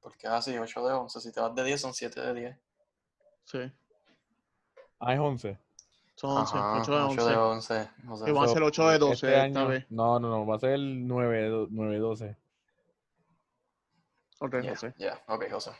Porque 0.00 0.26
así, 0.26 0.56
8 0.56 0.86
de 0.86 0.92
11. 0.94 1.20
Si 1.20 1.32
te 1.32 1.40
vas 1.40 1.54
de 1.54 1.64
10, 1.64 1.80
son 1.80 1.94
7 1.94 2.20
de 2.20 2.34
10. 2.34 2.56
Sí, 3.44 3.72
Ah, 4.98 5.14
es 5.14 5.20
11. 5.20 5.58
son 6.14 6.30
11, 6.38 6.56
Ajá, 6.56 6.80
8 6.80 6.92
de 6.96 7.02
11. 7.02 7.20
8 7.20 7.28
de 7.30 7.36
11. 7.36 7.88
O 8.08 8.16
sea, 8.16 8.28
Y 8.28 8.32
van 8.32 8.44
a 8.44 8.48
ser 8.48 8.62
8 8.62 8.88
de 8.88 8.98
12 8.98 9.14
este 9.14 9.46
esta 9.46 9.60
año- 9.60 9.68
vez. 9.68 9.86
No, 9.90 10.18
no, 10.20 10.28
no, 10.30 10.46
va 10.46 10.56
a 10.56 10.58
ser 10.58 10.70
el 10.72 11.06
9, 11.06 11.48
do- 11.48 11.68
9 11.70 11.98
12. 11.98 12.36
Ok, 14.38 14.60
ya, 14.62 14.70
José. 14.70 14.94
ya, 14.98 15.22
ok, 15.28 15.44
José. 15.50 15.70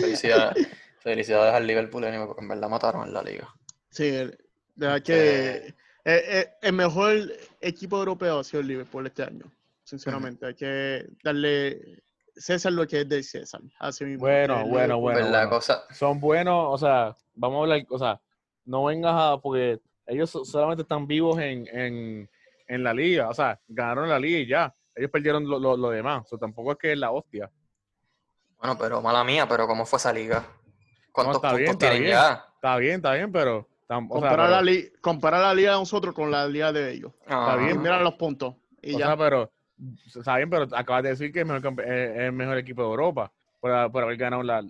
Felicidades, 0.00 0.68
Felicidades 1.00 1.54
al 1.54 1.66
Liverpool, 1.66 2.04
porque 2.26 2.42
en 2.42 2.48
verdad 2.48 2.68
mataron 2.68 3.06
en 3.08 3.14
la 3.14 3.22
liga. 3.22 3.52
Sí, 3.90 4.10
de 4.10 4.36
verdad 4.76 5.02
que 5.02 5.14
Eh, 5.56 5.74
eh, 6.04 6.22
eh, 6.40 6.50
el 6.62 6.72
mejor 6.72 7.14
equipo 7.60 7.98
europeo 7.98 8.38
ha 8.40 8.44
sido 8.44 8.60
el 8.60 8.68
Liverpool 8.68 9.06
este 9.06 9.24
año. 9.24 9.50
Sinceramente, 9.88 10.46
hay 10.46 10.54
que 10.54 11.06
darle 11.24 12.02
César 12.36 12.72
lo 12.72 12.86
que 12.86 13.00
es 13.00 13.08
de 13.08 13.22
César. 13.22 13.60
Así 13.78 14.04
mismo. 14.04 14.20
Bueno, 14.26 14.60
El 14.60 14.68
bueno, 14.68 14.98
bueno. 14.98 15.20
pues 15.20 15.30
la 15.30 15.48
cosa, 15.48 15.84
Son 15.90 16.20
buenos, 16.20 16.66
o 16.68 16.76
sea, 16.78 17.16
vamos 17.34 17.58
a 17.58 17.62
hablar, 17.62 17.86
o 17.88 17.98
sea, 17.98 18.20
no 18.66 18.84
vengas 18.84 19.14
a, 19.16 19.38
porque 19.40 19.80
ellos 20.06 20.28
so- 20.30 20.44
solamente 20.44 20.82
están 20.82 21.06
vivos 21.06 21.38
en, 21.38 21.66
en, 21.68 22.30
en 22.66 22.84
la 22.84 22.92
liga, 22.92 23.28
o 23.30 23.34
sea, 23.34 23.58
ganaron 23.66 24.08
la 24.10 24.18
liga 24.18 24.38
y 24.40 24.46
ya. 24.46 24.74
Ellos 24.94 25.10
perdieron 25.10 25.48
lo, 25.48 25.58
lo, 25.58 25.76
lo 25.76 25.90
demás, 25.90 26.24
o 26.26 26.28
sea, 26.28 26.38
tampoco 26.38 26.72
es 26.72 26.78
que 26.78 26.92
es 26.92 26.98
la 26.98 27.10
hostia. 27.10 27.50
bueno, 28.58 28.76
pero 28.78 29.00
mala 29.00 29.24
mía, 29.24 29.46
pero 29.48 29.66
¿cómo 29.66 29.86
fue 29.86 29.96
esa 29.98 30.12
liga? 30.12 30.44
¿Cuántos 31.12 31.36
está 31.36 31.48
puntos 31.50 31.58
bien, 31.58 31.70
está 31.70 31.78
tienen 31.78 32.02
bien. 32.02 32.12
ya? 32.14 32.44
Está 32.56 32.76
bien, 32.76 32.94
está 32.96 33.14
bien, 33.14 33.32
pero... 33.32 33.66
tam- 33.88 34.06
o 34.10 34.20
sea, 34.20 34.36
la 34.48 34.60
li- 34.60 34.92
compara 35.00 35.38
la 35.40 35.54
liga 35.54 35.72
de 35.72 35.78
nosotros 35.78 36.14
con 36.14 36.30
la 36.30 36.46
liga 36.46 36.72
de 36.72 36.92
ellos. 36.92 37.12
Ajá. 37.26 37.56
bien. 37.56 37.76
Y 37.76 37.78
mira 37.78 38.00
los 38.02 38.14
puntos. 38.14 38.54
Y 38.82 38.94
O 38.94 38.98
ya. 38.98 39.06
sea, 39.06 39.16
pero, 39.16 39.50
está 40.06 40.36
bien, 40.36 40.50
pero 40.50 40.66
acabas 40.76 41.02
de 41.02 41.10
decir 41.10 41.32
que 41.32 41.40
es, 41.40 41.46
mejor 41.46 41.62
campe- 41.62 41.84
es 41.84 42.10
es 42.16 42.18
el 42.24 42.32
mejor 42.32 42.58
equipo 42.58 42.82
de 42.82 42.88
Europa 42.88 43.30
por, 43.60 43.90
por 43.92 44.02
haber 44.04 44.16
ganado 44.16 44.42
la, 44.42 44.64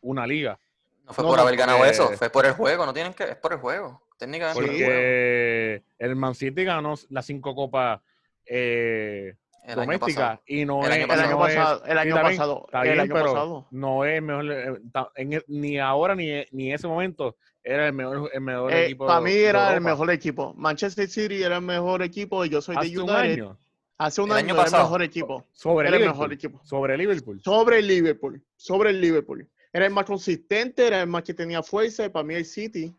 una 0.00 0.26
liga. 0.26 0.58
No 1.04 1.12
fue 1.12 1.24
No, 1.24 1.28
por 1.30 1.38
no, 1.38 1.42
haber 1.42 1.56
ganado 1.56 1.78
porque- 1.78 1.90
eso, 1.92 2.08
fue 2.12 2.30
por 2.30 2.46
el 2.46 2.52
juego, 2.52 2.86
no 2.86 2.92
tienen 2.92 3.12
que, 3.14 3.24
es 3.24 3.36
por 3.36 3.52
el 3.52 3.58
juego. 3.58 4.02
Técnicamente 4.18 4.60
Sí. 4.60 4.66
por 4.66 4.74
el 4.74 4.76
juego. 4.84 4.92
Porque 4.92 5.82
el 5.98 6.16
Man 6.16 6.34
City 6.34 6.64
ganó 6.64 6.94
las 7.10 7.26
cinco 7.26 7.54
copas 7.56 8.00
eh, 8.46 9.34
El 9.64 9.70
año 9.72 9.80
domésticas 9.82 10.40
y 10.46 10.64
no 10.64 10.80
El 10.84 10.90
es, 10.92 10.96
año 10.98 11.04
el 11.04 11.10
año 11.20 11.30
no 11.38 11.46
es- 11.46 11.54
pasado, 11.56 11.84
el 11.86 11.98
año 11.98 12.08
está 12.16 12.28
bien, 12.28 12.36
pasado, 12.38 12.62
está 12.66 12.78
el 12.82 12.88
bien, 12.88 13.00
año 13.00 13.14
pero 13.14 13.26
pasado. 13.26 13.66
no 13.70 14.04
es 14.04 14.22
mejor, 14.22 14.52
eh, 14.52 14.80
en 15.16 15.32
el- 15.32 15.44
ni 15.48 15.78
ahora 15.78 16.14
ni, 16.14 16.44
ni 16.52 16.68
en 16.68 16.74
ese 16.74 16.86
momento 16.88 17.36
era 17.64 17.86
el 17.86 17.92
mejor, 17.92 18.30
el 18.32 18.40
mejor 18.40 18.72
Eh, 18.72 18.84
equipo. 18.86 19.06
para 19.06 19.20
mí 19.20 19.30
de 19.32 19.46
era 19.46 19.74
el 19.74 19.80
mejor 19.80 20.10
equipo. 20.10 20.52
Manchester 20.56 21.08
City 21.08 21.42
era 21.42 21.56
el 21.56 21.62
mejor 21.62 22.02
equipo 22.02 22.44
y 22.44 22.48
yo 22.48 22.60
soy 22.60 22.74
de 22.76 22.80
Hace 22.82 22.98
un 22.98 23.08
United. 23.10 23.32
año 23.32 23.58
Hace 24.04 24.20
un 24.20 24.30
El 24.30 24.36
año, 24.36 24.44
año 24.46 24.54
era 24.54 24.62
el 24.62 24.64
pasado. 24.66 24.82
mejor 24.84 25.02
equipo. 25.02 25.46
sobre 25.52 25.88
Era 25.88 25.96
el 25.96 26.06
mejor 26.06 26.32
equipo. 26.32 26.60
Sobre 26.64 26.96
Liverpool. 26.98 27.40
Sobre 27.42 27.78
el 27.78 27.86
Liverpool. 27.86 28.42
Sobre 28.56 28.90
el 28.90 29.00
Liverpool. 29.00 29.48
Era 29.72 29.86
el 29.86 29.92
más 29.92 30.04
consistente, 30.06 30.86
era 30.86 31.00
el 31.02 31.06
más 31.06 31.22
que 31.22 31.34
tenía 31.34 31.62
fuerza. 31.62 32.04
Y 32.04 32.08
para 32.08 32.24
mí 32.24 32.34
el 32.34 32.44
City, 32.44 32.92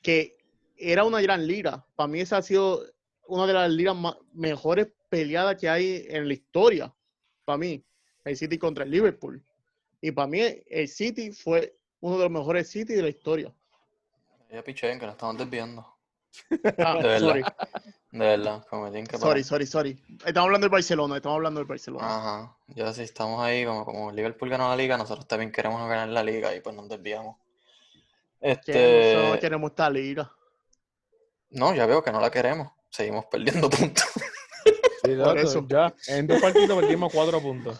que 0.00 0.36
era 0.76 1.02
una 1.04 1.20
gran 1.20 1.46
liga. 1.46 1.84
Para 1.96 2.06
mí 2.06 2.20
esa 2.20 2.36
ha 2.36 2.42
sido 2.42 2.84
una 3.26 3.46
de 3.46 3.52
las 3.54 3.70
ligas 3.70 3.96
ma- 3.96 4.16
mejores 4.34 4.88
peleadas 5.08 5.56
que 5.56 5.68
hay 5.68 6.06
en 6.08 6.28
la 6.28 6.34
historia. 6.34 6.94
Para 7.44 7.58
mí, 7.58 7.82
el 8.24 8.36
City 8.36 8.56
contra 8.56 8.84
el 8.84 8.90
Liverpool. 8.90 9.42
Y 10.00 10.12
para 10.12 10.28
mí 10.28 10.40
el 10.68 10.88
City 10.88 11.32
fue 11.32 11.76
uno 12.00 12.18
de 12.18 12.22
los 12.24 12.30
mejores 12.32 12.68
City 12.68 12.94
de 12.94 13.02
la 13.02 13.08
historia. 13.08 13.52
Ya 14.52 14.62
piché, 14.62 14.88
que 14.96 15.06
nos 15.06 15.14
estamos 15.16 15.38
desviando. 15.38 15.95
Ah, 16.78 16.94
De 16.94 17.02
verdad. 17.02 17.18
sorry, 17.20 17.42
De 18.12 18.18
verdad, 18.18 18.66
como 18.68 18.86
tienen 18.90 19.06
que 19.06 19.18
sorry, 19.18 19.42
sorry, 19.44 19.66
sorry. 19.66 20.02
Estamos 20.24 20.46
hablando 20.46 20.64
del 20.66 20.70
Barcelona, 20.72 21.16
estamos 21.16 21.36
hablando 21.36 21.60
del 21.60 21.66
Barcelona. 21.66 22.06
Ajá. 22.06 22.56
Ya 22.68 22.92
si 22.92 23.02
estamos 23.02 23.42
ahí, 23.42 23.64
como, 23.64 23.84
como 23.84 24.12
Liverpool 24.12 24.48
ganó 24.48 24.68
la 24.68 24.76
liga, 24.76 24.96
nosotros 24.96 25.26
también 25.26 25.52
queremos 25.52 25.80
ganar 25.88 26.08
la 26.08 26.22
liga 26.22 26.54
y 26.54 26.60
pues 26.60 26.74
nos 26.74 26.88
desviamos. 26.88 27.36
Este. 28.40 29.38
queremos 29.40 29.70
esta 29.70 29.90
liga. 29.90 30.30
No, 31.50 31.74
ya 31.74 31.86
veo 31.86 32.02
que 32.02 32.12
no 32.12 32.20
la 32.20 32.30
queremos. 32.30 32.72
Seguimos 32.90 33.26
perdiendo 33.26 33.68
puntos. 33.70 34.04
Sí, 34.64 35.14
Por 35.14 35.38
exacto, 35.38 35.40
eso. 35.40 35.66
Ya, 35.68 35.94
en 36.08 36.26
dos 36.26 36.40
partidos 36.40 36.78
perdimos 36.80 37.12
cuatro 37.12 37.40
puntos. 37.40 37.78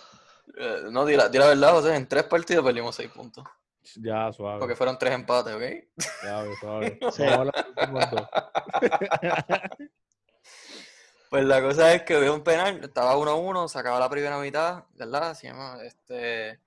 Eh, 0.58 0.82
no, 0.90 1.04
di 1.04 1.16
la, 1.16 1.28
di 1.28 1.38
la 1.38 1.48
verdad, 1.48 1.72
José, 1.72 1.94
en 1.96 2.06
tres 2.06 2.24
partidos 2.24 2.64
perdimos 2.64 2.94
seis 2.94 3.10
puntos. 3.10 3.44
Ya, 3.96 4.32
suave. 4.32 4.58
Porque 4.58 4.76
fueron 4.76 4.98
tres 4.98 5.14
empates, 5.14 5.54
¿ok? 5.54 5.62
Suave, 6.20 6.54
suave. 6.60 6.98
Sí. 7.12 7.24
Pues 11.28 11.44
la 11.44 11.60
cosa 11.60 11.92
es 11.92 12.02
que 12.02 12.16
veo 12.16 12.32
un 12.34 12.44
penal, 12.44 12.80
estaba 12.84 13.16
1-1, 13.16 13.68
se 13.68 13.78
acaba 13.78 13.98
la 13.98 14.08
primera 14.08 14.38
mitad, 14.38 14.84
¿verdad? 14.94 15.36
Llama, 15.42 15.78
este... 15.82 16.60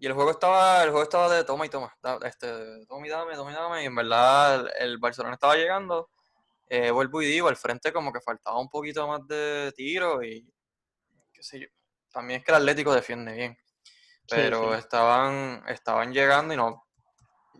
Y 0.00 0.06
el 0.06 0.12
juego 0.12 0.30
estaba, 0.30 0.82
el 0.82 0.90
juego 0.90 1.02
estaba 1.02 1.34
de 1.34 1.44
toma 1.44 1.66
y 1.66 1.68
toma, 1.68 1.92
este, 2.24 2.86
toma 2.86 3.06
y 3.06 3.10
dame, 3.10 3.34
toma 3.34 3.50
y 3.50 3.54
dame, 3.54 3.82
y 3.82 3.86
en 3.86 3.94
verdad 3.94 4.54
el, 4.54 4.70
el 4.78 4.98
Barcelona 4.98 5.34
estaba 5.34 5.56
llegando, 5.56 6.08
eh, 6.68 6.90
vuelvo 6.90 7.22
y 7.22 7.26
digo, 7.26 7.48
al 7.48 7.56
frente 7.56 7.92
como 7.92 8.12
que 8.12 8.20
faltaba 8.20 8.60
un 8.60 8.68
poquito 8.68 9.08
más 9.08 9.26
de 9.26 9.72
tiro 9.74 10.22
y 10.22 10.46
qué 11.32 11.42
sé 11.42 11.60
yo, 11.60 11.66
también 12.12 12.38
es 12.40 12.44
que 12.44 12.52
el 12.52 12.58
Atlético 12.58 12.94
defiende 12.94 13.32
bien, 13.32 13.58
pero 14.28 14.74
sí. 14.74 14.78
estaban, 14.78 15.62
estaban 15.68 16.12
llegando 16.12 16.54
y 16.54 16.56
no, 16.56 16.86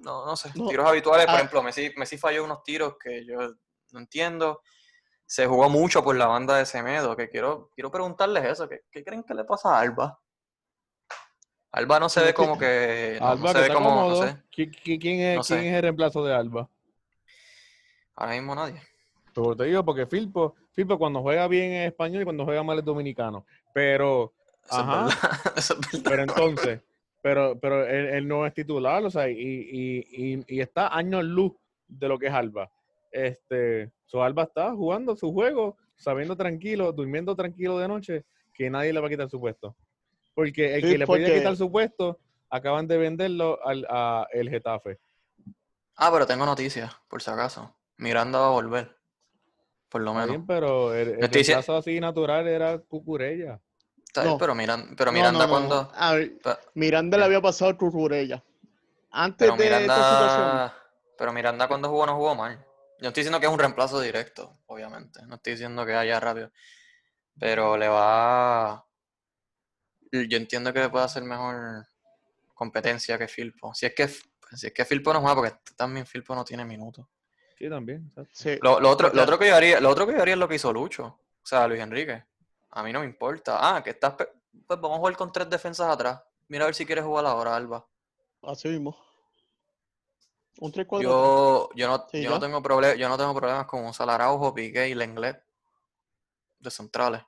no, 0.01 0.27
no 0.27 0.37
sé, 0.37 0.51
No, 0.55 0.69
tiros 0.69 0.87
habituales, 0.89 1.27
por 1.27 1.35
ah. 1.35 1.39
ejemplo, 1.41 1.63
Messi, 1.63 1.93
Messi 1.97 2.19
falló 2.19 2.45
unos 2.45 2.63
tiros 2.63 2.97
que 3.03 3.25
yo 3.27 3.39
no 3.93 4.01
entiendo, 4.01 4.63
se 5.27 5.47
jugó 5.47 5.69
mucho 5.71 6.03
por 6.05 6.17
la 6.17 6.27
banda 6.27 6.57
de 6.59 6.67
Semedo, 6.67 7.17
que 7.17 7.29
quiero, 7.31 7.71
quiero 7.75 7.91
preguntarles 7.91 8.45
eso, 8.47 8.69
¿qué, 8.69 8.83
qué 8.91 9.05
creen 9.05 9.25
que 9.25 9.35
le 9.35 9.45
pasa 9.45 9.77
a 9.77 9.81
Alba? 9.81 10.21
Alba 11.73 12.01
no 12.01 12.09
se 12.09 12.23
ve 12.23 12.35
como 12.35 12.59
que, 12.59 13.21
no, 13.23 13.29
no 13.31 13.35
Alba, 13.37 13.53
se 13.53 13.59
que 13.59 13.63
ve 13.63 13.71
como, 13.71 13.91
no 14.05 14.15
cómodo. 14.15 14.15
sé, 14.15 14.43
¿Qui- 14.51 14.71
qui- 14.71 14.99
¿Quién, 15.01 15.21
es, 15.21 15.47
¿Quién 15.47 15.61
es 15.67 15.75
el 15.75 15.83
reemplazo 15.83 16.25
de 16.25 16.35
Alba? 16.35 16.69
ahora 18.17 18.33
mismo 18.35 18.55
nadie. 18.55 18.83
Pero 19.35 19.57
te 19.57 19.65
digo, 19.65 19.85
porque 19.85 20.07
Filpo, 20.07 20.55
Filpo 20.73 20.99
cuando 20.99 21.23
juega 21.23 21.47
bien 21.49 21.73
es 21.73 21.89
español 21.93 22.23
y 22.23 22.25
cuando 22.25 22.45
juega 22.45 22.63
mal 22.63 22.79
es 22.79 22.85
dominicano. 22.85 23.47
Pero, 23.73 24.35
Eso 24.71 24.81
Ajá. 24.81 25.09
es 25.09 25.15
verdad, 25.23 25.53
eso 25.57 25.75
es 25.75 25.81
verdad. 26.03 26.11
pero 26.11 26.23
entonces, 26.23 26.81
pero, 27.23 27.59
pero 27.59 27.85
él, 27.87 28.07
él 28.07 28.29
no 28.29 28.47
es 28.47 28.55
titular, 28.55 29.05
o 29.05 29.11
sea, 29.11 29.29
y, 29.29 29.35
y, 29.41 30.07
y, 30.37 30.45
y 30.47 30.61
está 30.61 30.95
años 30.97 31.25
luz 31.25 31.53
de 31.89 32.09
lo 32.09 32.19
que 32.19 32.27
es 32.27 32.33
Alba. 32.33 32.71
Este, 33.11 33.91
su 34.07 34.23
Alba 34.23 34.45
está 34.45 34.73
jugando 34.75 35.17
su 35.17 35.33
juego, 35.33 35.77
sabiendo 35.97 36.37
tranquilo, 36.37 36.93
durmiendo 36.93 37.35
tranquilo 37.35 37.79
de 37.79 37.89
noche, 37.89 38.25
que 38.55 38.69
nadie 38.71 38.93
le 38.93 39.01
va 39.01 39.07
a 39.07 39.11
quitar 39.11 39.29
su 39.31 39.41
puesto. 39.41 39.75
Porque 40.35 40.75
el 40.75 40.83
Sí, 40.83 40.91
que 40.93 40.99
le 40.99 41.07
podía 41.07 41.27
porque- 41.27 41.39
quitar 41.41 41.57
su 41.57 41.71
puesto, 41.71 42.19
acaban 42.51 42.87
de 42.87 42.97
venderlo 42.99 43.59
al 43.67 43.87
a 43.91 44.27
el 44.33 44.49
Getafe. 44.51 44.99
Ah, 45.97 46.11
pero 46.13 46.27
tengo 46.27 46.47
noticias, 46.47 46.95
por 47.09 47.21
si 47.23 47.31
acaso. 47.31 47.75
Miranda 47.97 48.39
va 48.39 48.47
a 48.49 48.51
volver, 48.51 48.97
por 49.89 50.03
lo 50.03 50.13
menos. 50.15 50.29
bien, 50.29 50.47
pero 50.47 50.95
el, 50.95 51.09
el 51.09 51.25
estoy 51.25 51.43
dici- 51.43 51.47
reemplazo 51.49 51.77
así 51.77 51.99
natural 51.99 52.47
era 52.47 52.79
Cucurella. 52.79 53.61
Está 54.09 54.23
bien, 54.23 54.33
No. 54.35 54.39
pero, 54.39 54.55
Miran- 54.55 54.95
pero 54.97 55.13
Miranda 55.13 55.41
no, 55.41 55.47
no. 55.47 55.51
cuando... 55.51 55.93
A 55.95 56.15
ver, 56.15 56.39
pe- 56.41 56.57
Miranda 56.75 57.19
le 57.19 57.25
había 57.25 57.41
pasado 57.41 57.71
a 57.71 57.77
Cucurella. 57.77 58.43
Antes 59.11 59.51
Pero 59.51 59.57
de 59.57 59.65
esta 59.83 59.95
situación. 59.95 60.41
Miranda, 60.41 60.83
pero 61.17 61.33
Miranda 61.33 61.69
cuando 61.69 61.89
jugó 61.89 62.07
no 62.07 62.17
jugó 62.17 62.35
mal. 62.35 62.57
Yo 62.59 63.03
no 63.03 63.09
estoy 63.09 63.23
diciendo 63.23 63.39
que 63.41 63.47
es 63.47 63.53
un 63.53 63.59
reemplazo 63.59 64.01
directo, 64.01 64.59
obviamente. 64.67 65.21
No 65.27 65.37
estoy 65.37 65.53
diciendo 65.53 65.87
que 65.87 65.95
haya 65.95 66.19
rápido. 66.21 66.51
Pero 67.39 67.77
le 67.77 67.89
va. 67.89 68.85
Yo 70.11 70.37
entiendo 70.37 70.73
que 70.73 70.81
le 70.81 70.89
puede 70.89 71.05
hacer 71.05 71.23
mejor 71.23 71.87
competencia 72.55 73.17
que 73.19 73.29
Filpo. 73.29 73.73
Si 73.75 73.87
es 73.87 73.95
que, 73.95 74.09
si 74.09 74.67
es 74.67 74.73
que 74.73 74.85
Filpo 74.85 75.13
no 75.13 75.21
juega, 75.21 75.37
porque 75.37 75.55
también 75.77 76.07
Filpo 76.07 76.35
no 76.35 76.45
tiene 76.45 76.65
minutos. 76.65 77.07
Sí, 77.57 77.69
también. 77.69 78.13
Sí. 78.33 78.59
Lo, 78.63 78.81
lo 78.81 78.91
otro, 78.91 79.11
lo, 79.13 79.23
otro 79.23 79.39
que 79.39 79.49
yo 79.49 79.55
haría, 79.57 79.81
lo 79.81 79.91
otro 79.91 80.07
que 80.07 80.15
yo 80.15 80.23
haría 80.23 80.35
es 80.35 80.41
lo 80.41 80.49
que 80.49 80.55
hizo 80.57 80.73
Lucho. 80.73 81.05
O 81.07 81.47
sea, 81.47 81.67
Luis 81.69 81.81
Enrique. 81.81 82.25
A 82.71 82.83
mí 82.83 82.93
no 82.93 83.01
me 83.01 83.07
importa. 83.07 83.59
Ah, 83.77 83.83
que 83.83 83.91
estás. 83.91 84.15
pe- 84.15 84.29
Pues 84.67 84.81
vamos 84.81 84.97
a 84.97 84.99
jugar 84.99 85.17
con 85.17 85.33
tres 85.33 85.49
defensas 85.49 85.89
atrás. 85.89 86.21
Mira 86.49 86.65
a 86.65 86.67
ver 86.69 86.75
si 86.75 86.85
quieres 86.87 87.05
jugar 87.05 87.25
ahora, 87.27 87.55
Alba. 87.57 87.87
Así 88.43 88.69
mismo. 88.69 88.97
Un 90.61 90.73
3 90.73 90.87
4 90.87 91.03
Yo, 91.09 91.69
yo 91.77 91.87
no, 91.89 92.07
Sí, 92.11 92.23
yo 92.23 92.31
no 92.31 92.41
tengo 92.41 92.61
prole- 92.63 92.97
yo 92.99 93.09
no 93.09 93.17
tengo 93.17 93.33
problemas 93.35 93.67
con 93.67 93.85
usar 93.87 94.11
Araujo, 94.11 94.53
Piqué 94.55 94.89
y 94.89 94.95
Lenglet 94.95 95.41
de 96.59 96.71
centrales. 96.71 97.23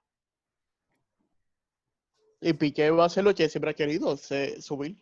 Y 2.40 2.52
Piqué 2.54 2.90
va 2.90 3.04
a 3.04 3.06
hacer 3.06 3.22
lo 3.24 3.34
que 3.34 3.48
siempre 3.48 3.70
ha 3.70 3.74
querido, 3.74 4.16
se- 4.16 4.60
subir. 4.62 4.96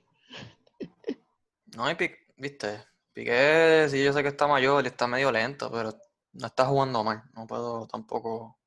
No 1.76 1.84
hay 1.84 1.94
Piqué, 1.94 2.18
viste. 2.36 2.84
Piqué, 3.12 3.86
sí, 3.90 4.02
yo 4.04 4.12
sé 4.12 4.22
que 4.22 4.28
está 4.28 4.46
mayor 4.46 4.84
y 4.84 4.88
está 4.88 5.06
medio 5.06 5.32
lento, 5.32 5.70
pero 5.70 5.92
no 6.32 6.46
está 6.46 6.66
jugando 6.66 7.02
mal. 7.04 7.22
No 7.34 7.46
puedo 7.46 7.86
tampoco 7.86 8.58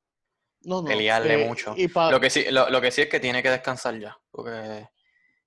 No, 0.63 0.81
no. 0.81 0.87
pelearle 0.87 1.43
eh, 1.43 1.47
mucho. 1.47 1.73
Y 1.75 1.87
pa- 1.87 2.11
Lo 2.11 2.19
que 2.19 2.29
sí, 2.29 2.45
lo, 2.51 2.69
lo 2.69 2.79
que 2.81 2.91
sí 2.91 3.01
es 3.01 3.09
que 3.09 3.19
tiene 3.19 3.41
que 3.41 3.49
descansar 3.49 3.97
ya, 3.99 4.17
porque 4.29 4.87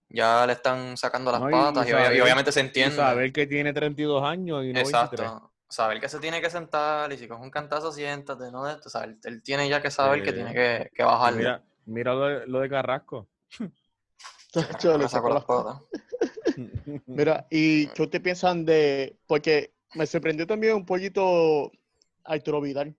ya 0.09 0.47
le 0.47 0.55
están 0.55 0.97
sacando 0.97 1.31
las 1.33 1.41
No, 1.41 1.49
y- 1.49 1.53
patas 1.53 1.89
y 1.89 1.93
obviamente 1.93 2.53
se 2.53 2.61
Y 2.61 2.65
entiende. 2.65 2.97
saber 2.97 3.33
que 3.33 3.47
tiene 3.47 3.73
32 3.73 4.23
años 4.25 4.65
y 4.65 4.73
no 4.73 4.81
23. 4.83 4.89
Exacto. 4.89 5.51
Saber 5.69 6.01
que 6.01 6.09
se 6.09 6.21
tiene 6.21 6.41
que 6.41 6.51
sentar 6.51 7.13
y 7.13 7.19
si 7.19 7.27
coge 7.27 7.43
un 7.43 7.51
cantazo, 7.51 7.91
siéntate, 7.91 8.51
¿no? 8.53 8.63
O 8.63 8.89
sea, 8.89 9.05
él, 9.05 9.19
él 9.25 9.43
tiene 9.43 9.69
ya 9.69 9.81
que 9.83 9.91
saber 9.91 10.23
que 10.23 10.33
tiene 10.33 10.53
que, 10.53 10.91
que 10.95 11.03
bajarle. 11.03 11.39
Mira, 11.39 11.63
mira 11.87 12.15
lo 12.15 12.27
de, 12.27 12.47
lo 12.47 12.61
de 12.61 12.69
Carrasco. 12.69 13.29
Le 14.55 14.63
la- 14.85 14.99
las 14.99 15.45
patas. 15.45 15.81
Mira, 17.07 17.47
¿y 17.51 17.87
qué 17.95 18.03
ustedes 18.03 18.23
piensan 18.23 18.65
de...? 18.65 19.17
Porque 19.27 19.73
me 19.95 20.07
sorprendió 20.07 20.47
también 20.47 20.75
un 20.77 20.87
poquito 20.87 21.73
Arturo 22.25 22.61
Vidal. 22.61 22.95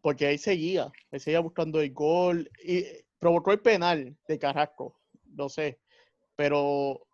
Porque 0.00 0.26
ahí 0.26 0.38
seguía, 0.38 0.90
él 1.10 1.20
seguía 1.20 1.40
buscando 1.40 1.80
el 1.80 1.92
gol 1.92 2.50
y 2.64 2.84
provocó 3.18 3.52
el 3.52 3.60
penal 3.60 4.16
de 4.28 4.38
Carrasco, 4.38 5.00
no 5.34 5.48
sé. 5.48 5.80
Pero 6.36 7.06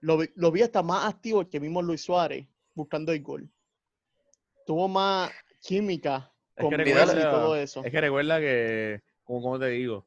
lo, 0.00 0.18
vi- 0.18 0.30
lo 0.34 0.50
vi 0.50 0.62
hasta 0.62 0.82
más 0.82 1.06
activo 1.12 1.48
que 1.48 1.60
mismo 1.60 1.82
Luis 1.82 2.02
Suárez 2.02 2.46
buscando 2.74 3.12
el 3.12 3.22
gol. 3.22 3.48
Tuvo 4.66 4.88
más 4.88 5.30
química 5.60 6.32
Es 6.56 6.62
con 6.62 6.70
que 6.70 6.84
Vidal 6.84 7.18
y 7.18 7.22
todo 7.22 7.56
eso. 7.56 7.84
Es 7.84 7.92
que 7.92 8.00
recuerda 8.00 8.40
que, 8.40 9.02
como, 9.24 9.42
como 9.42 9.58
te 9.58 9.68
digo, 9.68 10.06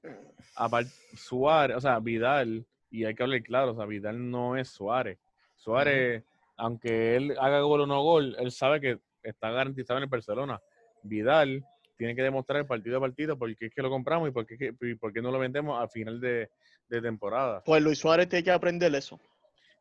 aparte, 0.56 0.91
Suárez, 1.15 1.77
o 1.77 1.82
sea, 1.82 1.99
Vidal, 1.99 2.65
y 2.89 3.06
hay 3.06 3.13
que 3.15 3.23
hablar 3.23 3.43
claro, 3.43 3.71
o 3.71 3.75
sea, 3.75 3.86
Vidal 3.86 4.30
no 4.32 4.58
es 4.58 4.69
Suárez. 4.69 5.19
Suárez, 5.56 6.23
aunque 6.56 7.15
él 7.15 7.36
haga 7.39 7.62
gol 7.62 7.82
o 7.82 7.88
no 7.88 8.01
gol, 8.01 8.36
él 8.39 8.51
sabe 8.51 8.82
que 8.82 8.99
está 9.23 9.51
garantizado 9.51 9.97
en 9.99 10.03
el 10.03 10.10
Barcelona. 10.10 10.62
Vidal 11.03 11.63
tiene 11.97 12.15
que 12.15 12.21
demostrar 12.21 12.60
el 12.60 12.65
partido 12.67 12.97
a 12.97 13.01
partido 13.01 13.38
por 13.38 13.53
qué 13.55 13.65
es 13.67 13.73
que 13.73 13.81
lo 13.81 13.89
compramos 13.89 14.29
y 14.29 14.31
por 14.31 14.45
qué, 14.45 14.73
y 14.81 14.95
por 14.95 15.12
qué 15.12 15.21
no 15.21 15.31
lo 15.31 15.39
vendemos 15.39 15.81
al 15.81 15.89
final 15.89 16.21
de, 16.21 16.49
de 16.88 17.01
temporada. 17.01 17.63
Pues 17.65 17.81
Luis 17.81 17.97
Suárez 17.99 18.29
tiene 18.29 18.43
que 18.43 18.51
aprender 18.51 18.93
eso. 18.95 19.19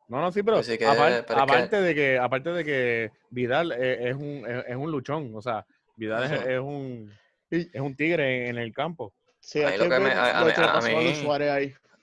No, 0.09 0.21
no, 0.21 0.31
sí, 0.31 0.41
pero, 0.41 0.57
Pues 0.57 0.67
sí 0.67 0.77
que- 0.77 0.85
apar- 0.87 1.25
pero 1.27 1.39
es 1.39 1.45
que- 1.45 1.53
aparte 1.53 1.81
de 1.81 1.95
que 1.95 2.17
aparte 2.17 2.49
de 2.51 2.63
que 2.65 3.11
Vidal 3.29 3.71
es, 3.73 3.99
es 4.07 4.15
un, 4.15 4.43
es, 4.47 4.65
es 4.67 4.75
un 4.75 4.89
luchón, 4.91 5.31
o 5.35 5.41
sea, 5.41 5.65
Vidal 5.95 6.23
es, 6.47 6.59
un 6.59 7.11
es 7.49 7.69
un 7.81 7.95
tigre 7.95 8.47
en 8.49 8.57
el 8.57 8.73
campo. 8.73 9.13
Sí, 9.39 9.61
A 9.63 9.69
mí 9.71 9.77
lo 9.77 9.83
que 9.83 9.99
me- 9.99 10.15
lo 10.15 10.45
que. 10.47 10.53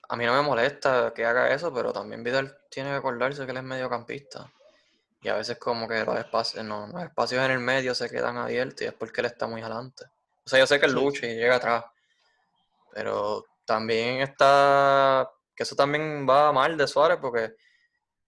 A 0.07 0.16
mí 0.16 0.27
no 0.27 0.35
me 0.35 0.42
molesta 0.42 1.12
que 1.14 1.24
haga 1.24 1.53
eso, 1.55 1.72
pero 1.72 1.92
también 1.92 2.22
Vidal 2.22 2.55
tiene 2.70 2.90
que 2.90 2.96
acordarse 2.96 3.44
que 3.46 3.50
él 3.53 3.57
es 3.57 3.62
mediocampista. 3.62 4.50
Y 5.24 5.28
a 5.30 5.34
veces 5.37 5.58
como 5.58 5.88
que 5.88 6.04
los 6.04 6.18
espacios, 6.18 6.62
no, 6.64 6.87
los 6.87 7.02
espacios 7.02 7.42
en 7.42 7.50
el 7.50 7.58
medio 7.58 7.94
se 7.94 8.10
quedan 8.10 8.37
abiertos 8.37 8.82
y 8.82 8.84
es 8.84 8.92
porque 8.92 9.22
él 9.22 9.26
está 9.26 9.46
muy 9.46 9.62
adelante. 9.62 10.04
O 10.44 10.48
sea, 10.50 10.58
yo 10.58 10.66
sé 10.66 10.78
que 10.78 10.84
él 10.84 10.92
lucha 10.92 11.26
y 11.26 11.34
llega 11.34 11.56
atrás, 11.56 11.82
pero 12.92 13.44
también 13.64 14.20
está, 14.20 15.28
que 15.56 15.62
eso 15.62 15.74
también 15.74 16.26
va 16.28 16.52
mal 16.52 16.76
de 16.76 16.87
Suárez 16.87 17.18
porque 17.20 17.54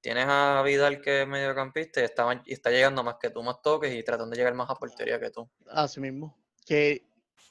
tienes 0.00 0.24
a 0.26 0.62
Vidal 0.64 1.02
que 1.02 1.22
es 1.22 1.28
mediocampista 1.28 2.00
y 2.00 2.04
está, 2.04 2.42
y 2.46 2.52
está 2.54 2.70
llegando 2.70 3.02
más 3.04 3.16
que 3.20 3.28
tú, 3.28 3.42
más 3.42 3.60
toques 3.60 3.94
y 3.94 4.02
tratando 4.02 4.30
de 4.30 4.38
llegar 4.38 4.54
más 4.54 4.70
a 4.70 4.74
portería 4.74 5.20
que 5.20 5.30
tú. 5.30 5.48
Así 5.68 6.00
mismo. 6.00 6.34
Que 6.64 7.06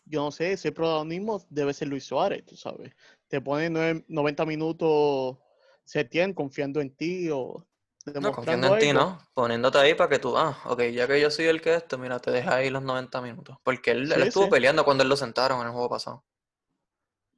yo 0.05 0.23
no 0.23 0.31
sé, 0.31 0.53
ese 0.53 0.71
protagonismo 0.71 1.45
debe 1.49 1.73
ser 1.73 1.88
Luis 1.89 2.05
Suárez, 2.05 2.43
tú 2.45 2.55
sabes. 2.55 2.91
Te 3.27 3.41
pone 3.41 3.69
nueve- 3.69 4.03
90 4.08 4.45
minutos 4.45 5.38
Setién 5.84 6.34
confiando 6.34 6.81
en 6.81 6.95
ti 6.95 7.29
o 7.29 7.63
No, 8.06 8.32
confiando 8.32 8.74
en 8.76 8.80
ti. 8.80 8.94
¿no? 8.94 9.20
Poniéndote 9.34 9.80
ahí 9.80 9.96
para 9.96 10.10
que 10.10 10.20
tú, 10.20 10.38
ah, 10.38 10.58
ok, 10.65 10.82
ya 10.94 11.08
que 11.08 11.20
yo 11.20 11.32
soy 11.32 11.46
el 11.46 11.62
que 11.62 11.76
esto, 11.76 11.98
mira, 11.98 12.20
te 12.20 12.32
deja 12.32 12.56
ahí 12.56 12.70
los 12.70 12.84
90 12.84 13.20
minutos. 13.22 13.58
Porque 13.63 13.91
él, 13.91 14.12
él 14.12 14.24
estuvo 14.24 14.46
sí. 14.46 14.52
peleando 14.52 14.86
cuando 14.86 15.04
él 15.04 15.10
lo 15.10 15.18
sentaron 15.18 15.60
en 15.62 15.68
el 15.68 15.72
juego 15.74 15.89
pasado. 15.89 16.24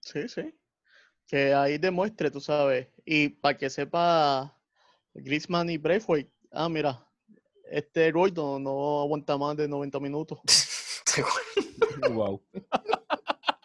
Sí, 0.02 0.28
sí. 0.28 0.54
Que 1.26 1.54
ahí 1.54 1.78
demuestre, 1.78 2.32
tú 2.32 2.42
sabes. 2.42 2.88
Y 3.06 3.30
para 3.30 3.58
que 3.58 3.70
sepa 3.70 4.58
Griezmann 5.14 5.70
y 5.70 5.78
Braithwaite, 5.78 6.32
ah, 6.52 6.70
mira, 6.70 7.06
este 7.70 8.12
Roydo 8.12 8.60
no 8.60 9.02
aguanta 9.02 9.38
más 9.38 9.56
de 9.58 9.68
90 9.68 10.00
minutos. 10.00 10.40
Wow. 12.12 12.40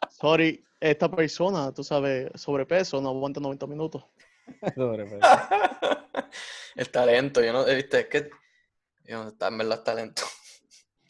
Sorry, 0.08 0.64
esta 0.80 1.10
persona, 1.10 1.70
tú 1.72 1.84
sabes, 1.84 2.30
sobrepeso, 2.34 2.98
no 3.00 3.10
aguanta 3.10 3.40
90 3.40 3.66
minutos. 3.66 4.04
el 6.76 6.90
talento, 6.90 7.42
yo 7.42 7.52
no, 7.52 7.64
viste, 7.64 8.00
es 8.00 8.06
que, 8.06 8.30
yo, 9.04 9.28
está- 9.28 9.48
en 9.48 9.58
verdad 9.58 9.78
es 9.78 9.84
talento. 9.84 10.22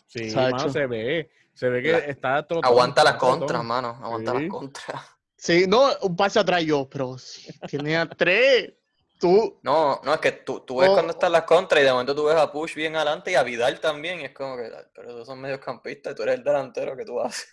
Sí, 0.07 0.31
mano, 0.35 0.69
se 0.69 0.87
ve. 0.87 1.31
Se 1.55 1.69
ve 1.69 1.83
que 1.83 1.93
La- 1.93 1.99
está 1.99 2.47
trotón, 2.47 2.65
Aguanta 2.65 3.05
las 3.05 3.15
contras, 3.17 3.63
mano, 3.65 3.99
aguanta 4.03 4.33
Sí. 4.33 4.39
las 4.41 4.51
contras. 4.51 5.03
Sí, 5.37 5.65
no, 5.69 5.91
un 6.03 6.17
pase 6.17 6.39
atrás 6.39 6.63
yo, 6.65 6.89
pero 6.89 7.19
si 7.19 7.53
tiene 7.69 7.97
a 7.97 8.09
tres. 8.09 8.73
Tú, 9.19 9.61
No, 9.63 10.01
no, 10.05 10.15
es 10.15 10.21
que 10.21 10.33
tú, 10.33 10.61
tú 10.61 10.79
ves 10.79 10.89
Oh. 10.91 10.95
cuando 10.95 11.13
están 11.13 11.31
las 11.31 11.45
contras 11.45 11.81
y 11.81 11.85
de 11.85 11.93
momento 11.93 12.15
tú 12.15 12.25
ves 12.25 12.37
a 12.37 12.51
Push 12.51 12.75
bien 12.75 12.97
adelante 12.97 13.31
y 13.31 13.35
a 13.37 13.43
Vidal 13.45 13.79
también, 13.81 14.21
y 14.21 14.25
es 14.25 14.33
como 14.33 14.57
que, 14.57 14.65
"Ay, 14.65 14.85
pero 14.95 15.11
esos 15.11 15.27
son 15.27 15.41
mediocampistas 15.41 16.13
y 16.13 16.17
tú 16.17 16.23
eres 16.25 16.37
el 16.37 16.45
delantero 16.45 16.97
que 16.97 17.05
tú 17.05 17.21
haces. 17.21 17.49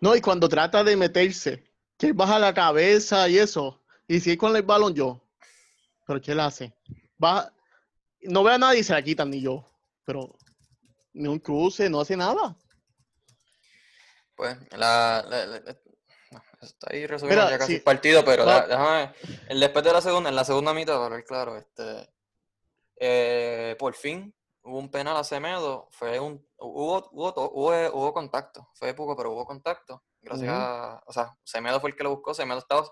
no, 0.00 0.14
y 0.16 0.20
cuando 0.20 0.48
trata 0.48 0.82
de 0.84 0.96
meterse, 0.96 1.64
que 1.98 2.12
baja 2.12 2.38
la 2.38 2.54
cabeza 2.54 3.28
y 3.28 3.38
eso, 3.38 3.81
y 4.08 4.20
sigue 4.20 4.38
con 4.38 4.54
el 4.56 4.62
balón 4.62 4.94
yo. 4.94 5.20
Pero 6.06 6.20
¿qué 6.20 6.32
él 6.32 6.40
hace? 6.40 6.74
Baja, 7.16 7.52
no 8.22 8.42
ve 8.42 8.52
a 8.54 8.58
nadie 8.58 8.80
y 8.80 8.84
se 8.84 8.92
la 8.92 9.02
quitan 9.02 9.30
ni 9.30 9.40
yo. 9.40 9.64
Pero 10.04 10.36
ni 11.12 11.28
un 11.28 11.38
cruce, 11.38 11.88
no 11.88 12.00
hace 12.00 12.16
nada. 12.16 12.56
Pues, 14.34 14.56
la, 14.72 15.24
la- 15.28 15.46
la- 15.46 15.60
la- 15.60 15.76
no, 16.30 16.42
eso 16.62 16.66
está 16.66 16.88
ahí 16.90 17.06
Mira, 17.28 17.50
ya 17.50 17.58
casi 17.58 17.72
sí. 17.72 17.76
el 17.76 17.82
partido, 17.82 18.24
pero 18.24 18.46
Va- 18.46 18.66
déjame, 18.66 19.12
el 19.48 19.60
después 19.60 19.84
de 19.84 19.92
la 19.92 20.00
segunda, 20.00 20.30
en 20.30 20.36
la 20.36 20.44
segunda 20.44 20.72
mitad, 20.72 20.96
para 20.96 21.16
ver 21.16 21.24
claro, 21.24 21.56
este, 21.58 22.10
eh, 22.96 23.76
por 23.78 23.94
fin 23.94 24.34
hubo 24.62 24.78
un 24.78 24.90
penal 24.90 25.16
a 25.16 25.24
Semedo, 25.24 25.88
fue 25.90 26.18
un, 26.18 26.44
hubo, 26.56 27.08
hubo, 27.12 27.50
hubo, 27.50 27.70
hubo 27.92 28.12
contacto, 28.14 28.70
fue 28.74 28.94
poco, 28.94 29.14
pero 29.16 29.32
hubo 29.32 29.44
contacto, 29.44 30.02
gracias 30.22 30.48
a, 30.50 31.02
o 31.06 31.12
sea, 31.12 31.36
Semedo 31.44 31.80
fue 31.80 31.90
el 31.90 31.96
que 31.96 32.04
lo 32.04 32.10
buscó, 32.14 32.32
Semedo 32.32 32.58
estaba, 32.60 32.88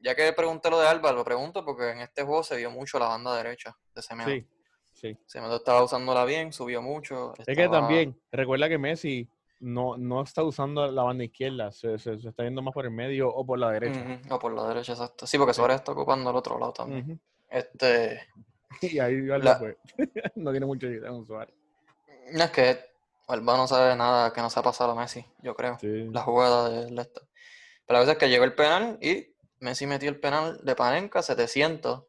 ya 0.00 0.14
que 0.14 0.32
pregunté 0.32 0.70
lo 0.70 0.78
de 0.80 0.88
Alba, 0.88 1.12
lo 1.12 1.24
pregunto 1.24 1.64
porque 1.64 1.90
en 1.90 2.00
este 2.00 2.22
juego 2.22 2.42
se 2.42 2.56
vio 2.56 2.70
mucho 2.70 2.98
la 2.98 3.08
banda 3.08 3.36
derecha 3.36 3.76
de 3.94 4.02
Semedo, 4.02 4.28
Sí, 4.30 4.46
sí. 4.94 5.18
Semedo 5.26 5.56
estaba 5.56 5.82
usándola 5.82 6.24
bien, 6.24 6.52
subió 6.52 6.80
mucho, 6.82 7.34
Es 7.38 7.56
que 7.56 7.68
también, 7.68 8.20
recuerda 8.32 8.68
que 8.68 8.78
Messi 8.78 9.28
no, 9.60 9.96
no 9.96 10.22
está 10.22 10.44
usando 10.44 10.86
la 10.90 11.02
banda 11.02 11.24
izquierda, 11.24 11.72
se, 11.72 11.98
se- 11.98 12.18
se 12.18 12.28
está 12.28 12.44
yendo 12.44 12.62
más 12.62 12.72
por 12.72 12.84
el 12.84 12.92
medio 12.92 13.28
o 13.28 13.44
por 13.44 13.58
la 13.58 13.70
derecha. 13.72 14.00
Ujú, 14.00 14.34
o 14.34 14.38
por 14.38 14.52
la 14.52 14.68
derecha, 14.68 14.92
exacto, 14.92 15.26
sí, 15.26 15.36
porque 15.36 15.54
Suárez 15.54 15.76
está 15.76 15.92
ocupando 15.92 16.30
el 16.30 16.36
otro 16.36 16.58
lado 16.58 16.72
también. 16.72 17.20
Este, 17.48 18.28
Y 18.82 18.98
ahí 19.00 19.14
Alba, 19.30 19.38
La- 19.38 19.58
pues, 19.58 19.76
no 20.36 20.50
tiene 20.52 20.66
mucho 20.66 20.86
idea 20.86 21.10
con 21.10 21.26
Suárez. 21.26 21.54
no 22.32 22.44
es 22.44 22.50
que 22.50 22.78
Alba 23.26 23.56
no 23.56 23.66
sabe 23.66 23.94
nada 23.96 24.32
que 24.32 24.40
no 24.40 24.48
se 24.48 24.60
ha 24.60 24.62
pasado 24.62 24.92
a 24.92 24.94
Messi, 24.94 25.24
yo 25.42 25.54
creo. 25.54 25.76
Sí. 25.80 26.08
La 26.12 26.22
jugada 26.22 26.68
de 26.70 27.00
esta. 27.02 27.20
Pero 27.86 27.98
la 27.98 28.00
cosa 28.00 28.12
es 28.12 28.18
que 28.18 28.28
llegó 28.30 28.44
el 28.44 28.54
penal 28.54 28.98
y 29.02 29.34
Messi 29.60 29.86
metió 29.86 30.08
el 30.08 30.20
penal 30.20 30.60
de 30.62 30.74
Panenka 30.74 31.22
700 31.22 32.04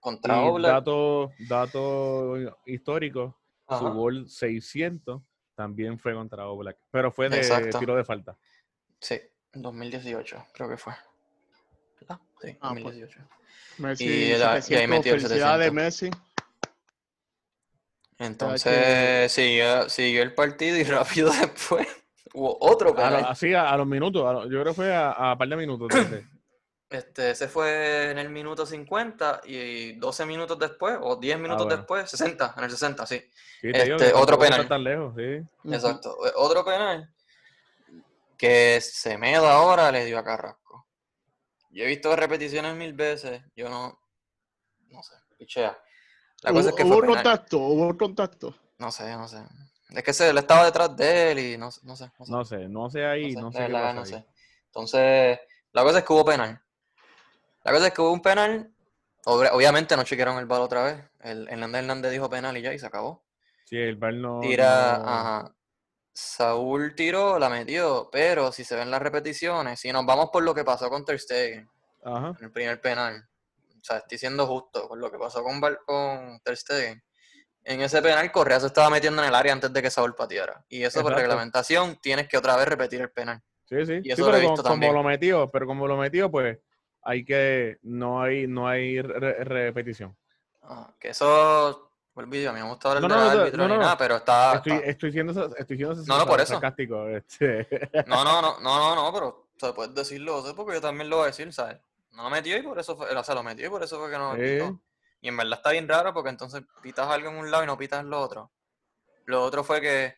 contra 0.00 0.40
Y 0.42 0.48
Oblak. 0.48 0.72
dato, 0.72 1.32
dato 1.38 2.34
histórico, 2.66 3.38
su 3.68 3.92
gol 3.92 4.28
600 4.28 5.22
también 5.54 5.98
fue 5.98 6.14
contra 6.14 6.46
Oblak, 6.48 6.76
pero 6.90 7.10
fue 7.12 7.28
de 7.30 7.38
Exacto. 7.38 7.78
tiro 7.78 7.94
de 7.96 8.04
falta. 8.04 8.36
Sí, 9.00 9.20
en 9.52 9.62
2018 9.62 10.44
creo 10.52 10.68
que 10.68 10.76
fue. 10.76 10.92
¿Verdad? 12.00 12.18
Sí, 12.40 12.56
Ah, 12.60 12.70
pues. 12.72 12.84
2018. 12.84 13.20
Messi, 13.78 14.04
Y 14.04 14.28
la- 14.30 14.36
y 14.36 14.38
ahí 14.38 14.60
700, 14.62 14.88
metió 14.88 15.14
el 15.14 15.20
felicidades, 15.20 15.72
700. 15.72 15.74
Messi. 15.74 16.10
Entonces 18.18 19.32
siguió, 19.32 19.88
siguió 19.88 20.22
el 20.22 20.34
partido 20.34 20.76
y 20.76 20.82
rápido 20.84 21.30
después 21.32 21.86
hubo 22.32 22.56
otro 22.60 22.94
penal. 22.94 23.24
así 23.26 23.52
a, 23.54 23.70
a 23.70 23.76
los 23.76 23.86
minutos, 23.86 24.24
a 24.24 24.42
yo 24.44 24.48
creo 24.60 24.64
que 24.66 24.74
fue 24.74 24.94
a, 24.94 25.32
a 25.32 25.38
par 25.38 25.48
de 25.48 25.56
minutos. 25.56 25.90
Este, 26.94 27.30
ese 27.32 27.48
fue 27.48 28.10
en 28.12 28.18
el 28.18 28.30
minuto 28.30 28.64
50 28.64 29.40
y 29.44 29.94
12 29.94 30.26
minutos 30.26 30.56
después, 30.58 30.96
o 31.00 31.16
10 31.16 31.38
minutos 31.38 31.64
bueno. 31.66 31.76
después, 31.78 32.08
60, 32.08 32.54
en 32.56 32.64
el 32.64 32.70
60, 32.70 33.04
sí. 33.06 33.18
Sí, 33.60 33.72
te 33.72 33.82
digo 33.84 33.96
Este, 33.96 34.12
que 34.12 34.14
otro 34.14 34.38
penal. 34.38 34.68
tan 34.68 34.84
lejos, 34.84 35.12
sí. 35.16 35.42
Exacto. 35.72 36.16
Eh, 36.26 36.32
Otro 36.36 36.64
penal 36.64 37.12
que 38.38 38.80
Semedo 38.80 39.48
ahora 39.48 39.90
le 39.90 40.04
dio 40.04 40.18
a 40.18 40.24
Carrasco. 40.24 40.86
Yo 41.70 41.82
he 41.84 41.86
visto 41.88 42.14
repeticiones 42.14 42.76
mil 42.76 42.92
veces, 42.92 43.42
yo 43.56 43.68
no, 43.68 43.98
no 44.90 45.02
sé, 45.02 45.14
pichea. 45.38 45.76
La 46.42 46.52
cosa 46.52 46.68
es 46.70 46.74
que 46.76 46.84
hubo 46.84 46.92
fue 46.98 47.00
penal. 47.08 47.14
contacto, 47.24 47.58
hubo 47.58 47.96
contacto. 47.96 48.54
No 48.78 48.92
sé, 48.92 49.16
no 49.16 49.26
sé. 49.26 49.38
Es 49.90 50.02
que 50.04 50.12
se, 50.12 50.28
él 50.30 50.38
estaba 50.38 50.64
detrás 50.64 50.94
de 50.96 51.32
él 51.32 51.38
y 51.40 51.56
no, 51.58 51.70
sé- 51.72 51.80
no 51.84 51.96
sé. 51.96 52.10
No 52.18 52.24
sé. 52.26 52.32
No 52.32 52.44
sé, 52.44 52.68
no 52.68 52.90
sé 52.90 53.04
ahí, 53.04 53.32
No 53.34 53.42
no 53.42 53.52
sé, 53.52 53.58
sé, 53.58 53.62
verdad, 53.64 53.80
pasa 53.80 53.94
no 53.94 54.00
ahí. 54.02 54.10
sé. 54.10 54.26
Entonces, 54.66 55.38
la 55.72 55.82
cosa 55.82 55.98
es 55.98 56.04
que 56.04 56.12
hubo 56.12 56.24
penal. 56.24 56.60
La 57.64 57.72
cosa 57.72 57.86
es 57.88 57.92
que 57.94 58.00
hubo 58.02 58.12
un 58.12 58.22
penal. 58.22 58.70
Obviamente 59.26 59.96
no 59.96 60.04
chequearon 60.04 60.38
el 60.38 60.46
balón 60.46 60.66
otra 60.66 60.84
vez. 60.84 61.04
El 61.20 61.48
Hernández 61.48 61.80
Hernández 61.80 62.12
dijo 62.12 62.28
penal 62.28 62.56
y 62.58 62.62
ya, 62.62 62.74
y 62.74 62.78
se 62.78 62.86
acabó. 62.86 63.24
Sí, 63.64 63.76
el 63.78 63.96
bar 63.96 64.12
no... 64.14 64.40
Tira, 64.40 64.98
no- 64.98 65.08
ajá. 65.10 65.54
Saúl 66.12 66.94
tiró, 66.94 67.38
la 67.38 67.48
metió, 67.48 68.08
pero 68.12 68.52
si 68.52 68.62
se 68.64 68.76
ven 68.76 68.90
las 68.90 69.02
repeticiones, 69.02 69.80
si 69.80 69.90
nos 69.92 70.06
vamos 70.06 70.28
por 70.32 70.44
lo 70.44 70.54
que 70.54 70.62
pasó 70.62 70.88
con 70.88 71.04
Ter 71.04 71.18
Stegen 71.18 71.68
Ajá. 72.04 72.34
en 72.38 72.44
el 72.44 72.52
primer 72.52 72.80
penal, 72.80 73.26
o 73.70 73.84
sea, 73.84 73.96
estoy 73.98 74.18
siendo 74.18 74.46
justo 74.46 74.86
con 74.88 75.00
lo 75.00 75.10
que 75.10 75.18
pasó 75.18 75.42
con, 75.42 75.60
Bar- 75.60 75.80
con 75.84 76.38
Ter 76.44 76.56
Stegen. 76.56 77.02
En 77.64 77.80
ese 77.80 78.00
penal, 78.02 78.30
Correa 78.30 78.60
se 78.60 78.66
estaba 78.66 78.90
metiendo 78.90 79.22
en 79.22 79.28
el 79.28 79.34
área 79.34 79.52
antes 79.54 79.72
de 79.72 79.82
que 79.82 79.90
Saúl 79.90 80.14
pateara. 80.14 80.64
Y 80.68 80.84
eso 80.84 81.02
por 81.02 81.14
reglamentación 81.14 81.98
tienes 82.00 82.28
que 82.28 82.36
otra 82.36 82.56
vez 82.56 82.68
repetir 82.68 83.00
el 83.00 83.10
penal. 83.10 83.42
Sí, 83.64 83.84
sí. 83.86 83.94
Y 83.94 84.02
Sí, 84.02 84.10
eso 84.12 84.30
lo 84.30 84.36
he 84.36 84.40
visto 84.40 84.56
como, 84.56 84.68
también. 84.68 84.92
como 84.92 85.02
lo 85.02 85.08
metió, 85.08 85.50
pero 85.50 85.66
como 85.66 85.88
lo 85.88 85.96
metió, 85.96 86.30
pues 86.30 86.58
hay 87.04 87.24
que, 87.24 87.78
no 87.82 88.20
hay, 88.22 88.46
no 88.46 88.66
hay 88.68 89.00
re- 89.02 89.44
repetición. 89.44 90.16
Ah, 90.62 90.90
que 90.98 91.10
eso 91.10 91.90
vídeo, 92.26 92.50
a 92.50 92.52
mí 92.52 92.60
me 92.60 92.68
gusta 92.68 92.88
hablar 92.92 93.02
No, 93.02 93.08
de 93.08 93.14
no, 93.14 93.34
no, 93.34 93.40
árbitro 93.40 93.62
no, 93.62 93.68
ni 93.68 93.74
no. 93.74 93.80
nada, 93.80 93.98
pero 93.98 94.16
está, 94.16 94.54
Estoy, 94.54 94.72
está- 94.72 94.86
estoy 94.86 95.12
siendo, 95.12 95.56
estoy 95.56 95.76
siendo 95.76 95.94
No, 96.06 96.18
no, 96.18 96.26
por 96.26 96.40
eso. 96.40 96.52
sarcástico. 96.54 97.08
Este. 97.08 97.66
No, 98.06 98.24
no, 98.24 98.40
no, 98.40 98.58
no, 98.60 98.78
no, 98.78 98.94
no, 98.94 99.12
pero 99.12 99.26
o 99.28 99.58
sea, 99.58 99.72
puedes 99.74 99.94
decirlo, 99.94 100.42
porque 100.54 100.74
yo 100.74 100.80
también 100.80 101.10
lo 101.10 101.16
voy 101.16 101.24
a 101.24 101.26
decir, 101.28 101.52
¿sabes? 101.52 101.78
No 102.12 102.22
lo 102.24 102.30
metió 102.30 102.56
y 102.56 102.62
por 102.62 102.78
eso 102.78 102.96
fue, 102.96 103.12
o 103.14 103.24
sea, 103.24 103.34
lo 103.34 103.42
metió 103.42 103.66
y 103.66 103.70
por 103.70 103.82
eso 103.82 103.98
fue 103.98 104.10
que 104.10 104.18
no 104.18 104.34
lo 104.36 104.42
quitó. 104.42 104.80
Y 105.20 105.28
en 105.28 105.36
verdad 105.36 105.54
está 105.58 105.70
bien 105.70 105.88
raro 105.88 106.14
porque 106.14 106.30
entonces 106.30 106.62
pitas 106.82 107.08
algo 107.08 107.30
en 107.30 107.36
un 107.36 107.50
lado 107.50 107.64
y 107.64 107.66
no 107.66 107.76
pitas 107.76 108.00
en 108.00 108.10
lo 108.10 108.20
otro. 108.20 108.50
Lo 109.26 109.42
otro 109.42 109.64
fue 109.64 109.80
que 109.80 110.14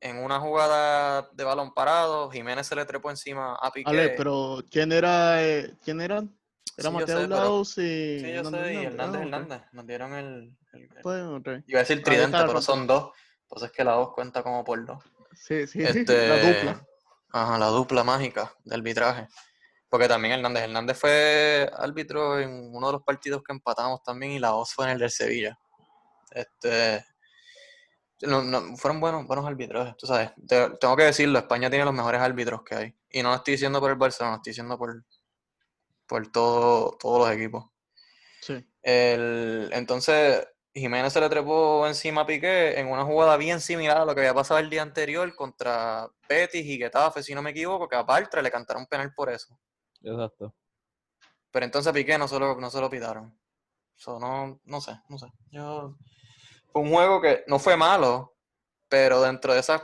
en 0.00 0.18
una 0.22 0.38
jugada 0.40 1.28
de 1.32 1.44
balón 1.44 1.72
parado, 1.74 2.30
Jiménez 2.30 2.66
se 2.66 2.76
le 2.76 2.84
trepó 2.84 3.10
encima 3.10 3.54
a 3.60 3.70
Piqué. 3.72 3.90
Ale, 3.90 4.08
pero 4.10 4.62
¿quién 4.70 4.92
era? 4.92 5.42
eh, 5.44 5.74
¿Quién? 5.84 6.00
Era 6.00 6.20
Sí, 6.20 6.84
yo 6.84 6.92
Mateo 6.92 7.06
sé, 7.20 7.26
pero- 7.28 7.28
Laos 7.28 7.70
y. 7.78 8.20
Sí, 8.20 8.20
yo 8.22 8.28
Hernández 8.40 8.62
sé, 8.66 8.74
y 8.74 8.76
Hernández. 8.76 8.92
Hernández 8.92 9.20
Ah. 9.20 9.24
Hernández. 9.24 9.62
Nos 9.72 9.86
dieron 9.86 10.12
el... 10.14 10.56
el- 10.74 10.88
Pues, 11.02 11.22
ok. 11.24 11.48
Iba 11.66 11.80
a 11.80 11.82
decir 11.82 11.96
Ahí 11.98 12.02
tridente, 12.04 12.38
pero 12.46 12.62
son 12.62 12.86
dos. 12.86 13.10
Entonces 13.42 13.72
que 13.72 13.82
la 13.82 13.92
dos 13.92 14.12
cuenta 14.14 14.42
como 14.44 14.62
por 14.64 14.84
dos. 14.86 15.02
Sí, 15.34 15.66
sí, 15.66 15.78
Este, 15.82 16.28
la 16.28 16.36
dupla. 16.38 16.86
Ajá, 17.32 17.58
la 17.58 17.66
dupla 17.66 18.04
mágica 18.04 18.52
de 18.64 18.74
arbitraje. 18.76 19.26
Porque 19.88 20.06
también 20.06 20.34
Hernández 20.34 20.64
Hernández 20.64 20.98
fue 20.98 21.68
árbitro 21.76 22.38
en 22.38 22.70
uno 22.74 22.86
de 22.88 22.92
los 22.92 23.02
partidos 23.02 23.42
que 23.42 23.52
empatamos 23.52 24.02
también 24.02 24.32
y 24.32 24.38
la 24.38 24.50
voz 24.52 24.72
fue 24.72 24.84
en 24.84 24.92
el 24.92 24.98
del 24.98 25.10
Sevilla. 25.10 25.58
Este, 26.30 27.04
no, 28.22 28.42
no, 28.42 28.76
fueron 28.76 29.00
buenos, 29.00 29.26
buenos 29.26 29.46
árbitros, 29.46 29.96
tú 29.96 30.06
sabes. 30.06 30.32
Te- 30.46 30.70
tengo 30.70 30.96
que 30.96 31.04
decirlo, 31.04 31.38
España 31.38 31.70
tiene 31.70 31.84
los 31.84 31.94
mejores 31.94 32.20
árbitros 32.20 32.62
que 32.62 32.74
hay. 32.74 32.94
Y 33.10 33.22
no 33.22 33.30
lo 33.30 33.36
estoy 33.36 33.52
diciendo 33.52 33.80
por 33.80 33.90
el 33.90 33.96
Barcelona, 33.96 34.32
lo 34.32 34.36
estoy 34.38 34.50
diciendo 34.50 34.76
por, 34.78 35.04
por 36.06 36.30
todo, 36.32 36.96
todos 36.98 37.26
los 37.26 37.36
equipos. 37.36 37.64
Sí. 38.40 38.66
El, 38.82 39.70
entonces, 39.72 40.46
Jiménez 40.74 41.12
se 41.12 41.20
le 41.20 41.28
trepó 41.28 41.86
encima 41.86 42.22
a 42.22 42.26
Piqué 42.26 42.78
en 42.78 42.88
una 42.88 43.04
jugada 43.04 43.36
bien 43.36 43.60
similar 43.60 43.98
a 43.98 44.04
lo 44.04 44.14
que 44.14 44.20
había 44.20 44.34
pasado 44.34 44.60
el 44.60 44.70
día 44.70 44.82
anterior 44.82 45.34
contra 45.34 46.08
Betis 46.28 46.64
y 46.64 46.78
Getafe, 46.78 47.22
si 47.22 47.34
no 47.34 47.42
me 47.42 47.50
equivoco, 47.50 47.88
que 47.88 47.96
a 47.96 48.02
Bartra 48.02 48.42
le 48.42 48.50
cantaron 48.50 48.86
penal 48.86 49.12
por 49.14 49.30
eso. 49.30 49.58
Exacto. 50.02 50.54
Pero 51.50 51.64
entonces 51.64 51.90
a 51.90 51.92
Piqué 51.92 52.18
no 52.18 52.28
se 52.28 52.38
lo, 52.38 52.60
no 52.60 52.70
se 52.70 52.80
lo 52.80 52.90
pitaron. 52.90 53.38
So, 53.94 54.20
no, 54.20 54.60
no 54.64 54.80
sé, 54.80 54.92
no 55.08 55.18
sé. 55.18 55.26
Yo, 55.50 55.96
un 56.74 56.90
juego 56.92 57.20
que 57.20 57.44
no 57.46 57.58
fue 57.58 57.76
malo, 57.76 58.34
pero 58.88 59.20
dentro 59.22 59.52
de 59.54 59.60
esas 59.60 59.82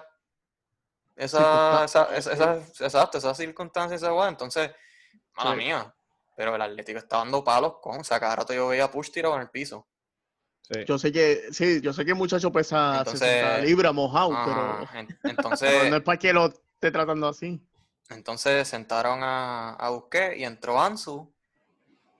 esa, 1.16 1.84
esa, 1.84 2.16
esa, 2.16 2.32
esas- 2.32 2.80
exacto, 2.80 3.18
esas 3.18 3.36
circunstancias, 3.36 4.02
esa 4.02 4.10
jugada, 4.10 4.30
entonces, 4.30 4.70
mala 5.36 5.52
Sí. 5.52 5.56
mía. 5.58 5.94
Pero 6.36 6.56
el 6.56 6.62
Atlético 6.62 6.98
está 6.98 7.18
dando 7.18 7.44
palos 7.44 7.74
con, 7.80 8.00
o 8.00 8.04
sea, 8.04 8.18
cada 8.18 8.34
rato 8.36 8.52
yo 8.52 8.66
veía 8.68 8.84
a 8.84 8.90
Push 8.90 9.10
tirado 9.12 9.36
en 9.36 9.42
el 9.42 9.50
piso. 9.50 9.86
Sí. 10.62 10.84
Yo 10.86 10.98
sé 10.98 11.12
que, 11.12 11.52
sí, 11.52 11.80
yo 11.80 11.92
sé 11.92 12.04
que 12.04 12.10
el 12.12 12.16
muchacho 12.16 12.50
pesa 12.50 12.98
Entonces, 12.98 13.20
60 13.20 13.58
libras 13.58 13.94
mojado, 13.94 14.30
pero, 14.44 14.98
en- 14.98 15.06
pero 15.06 15.18
entonces, 15.30 15.68
no 15.94 15.96
es 15.96 16.02
para 16.02 16.18
que 16.18 16.32
lo 16.32 16.46
esté 16.46 16.90
tratando 16.90 17.28
así. 17.28 17.60
entonces 18.10 18.66
sentaron 18.66 19.22
a, 19.22 19.74
a 19.74 19.90
Busquets 19.90 20.36
y 20.36 20.44
entró 20.44 20.80
Ansu, 20.80 21.32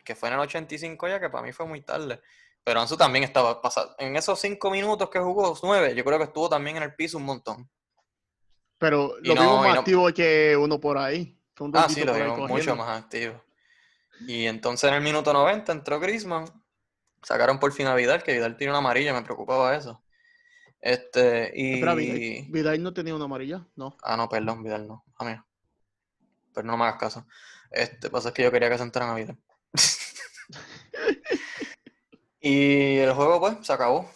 que 0.05 0.15
fue 0.15 0.29
en 0.29 0.35
el 0.35 0.41
85 0.41 1.09
ya, 1.09 1.19
que 1.19 1.31
para 1.31 1.43
mí 1.45 1.53
fue 1.53 1.67
muy 1.67 1.81
tarde. 1.81 2.21
Pero 2.65 2.81
Ansu 2.81 2.97
también 2.97 3.25
estaba 3.25 3.61
pasado. 3.61 3.95
En 3.99 4.17
esos 4.17 4.41
cinco 4.41 4.71
minutos 4.71 5.11
que 5.11 5.19
jugó, 5.19 5.57
nueve, 5.63 5.95
yo 5.95 6.03
creo 6.05 6.19
que 6.19 6.25
estuvo 6.25 6.49
también 6.49 6.79
en 6.79 6.83
el 6.85 6.95
piso 6.95 7.19
un 7.19 7.25
montón. 7.25 7.71
Pero 8.79 9.15
lo 9.23 9.35
no, 9.35 9.41
vimos 9.43 9.61
más 9.63 9.75
no- 9.75 9.81
activo 9.81 10.13
que 10.13 10.57
uno 10.57 10.81
por 10.81 10.97
ahí. 10.99 11.39
un 11.61 11.71
Ah, 11.77 11.89
sí, 11.89 12.03
lo 12.03 12.15
vimos 12.15 12.49
mucho 12.49 12.75
más 12.75 13.03
activo. 13.03 13.43
Y 14.27 14.47
entonces 14.47 14.89
en 14.89 14.95
el 14.95 15.03
minuto 15.03 15.33
90 15.33 15.73
entró 15.73 16.01
Griezmann. 16.01 16.47
Sacaron 17.23 17.59
por 17.59 17.73
fin 17.73 17.87
a 17.87 17.95
Vidal, 17.95 18.23
que 18.23 18.33
Vidal 18.33 18.57
tiene 18.57 18.71
una 18.73 18.79
amarilla, 18.79 19.13
me 19.15 19.23
preocupaba 19.23 19.75
eso. 19.77 20.03
Este, 20.81 21.53
y... 21.55 21.75
Espera, 21.75 21.95
Vidal, 21.95 22.51
Vidal 22.51 22.83
no 22.83 22.93
tenía 22.93 23.15
una 23.15 23.25
amarilla, 23.25 23.67
no. 23.77 23.97
Ah, 24.03 24.17
no, 24.17 24.29
perdón, 24.29 24.63
Vidal 24.63 24.87
no. 24.87 25.05
A 25.17 25.25
mí. 25.25 25.35
Pero 26.53 26.67
no 26.67 26.77
me 26.77 26.85
hagas 26.85 26.99
caso. 26.99 27.27
Este, 27.71 28.11
pasa 28.11 28.29
es 28.29 28.35
que 28.35 28.43
yo 28.43 28.53
quería 28.53 28.69
que 28.69 28.77
sentaran 28.79 29.11
a 29.11 29.15
Vidal. 29.15 29.39
y 32.49 32.99
el 32.99 33.13
juego, 33.13 33.41
pues, 33.41 33.57
se 33.67 33.73
acabó. 33.73 34.11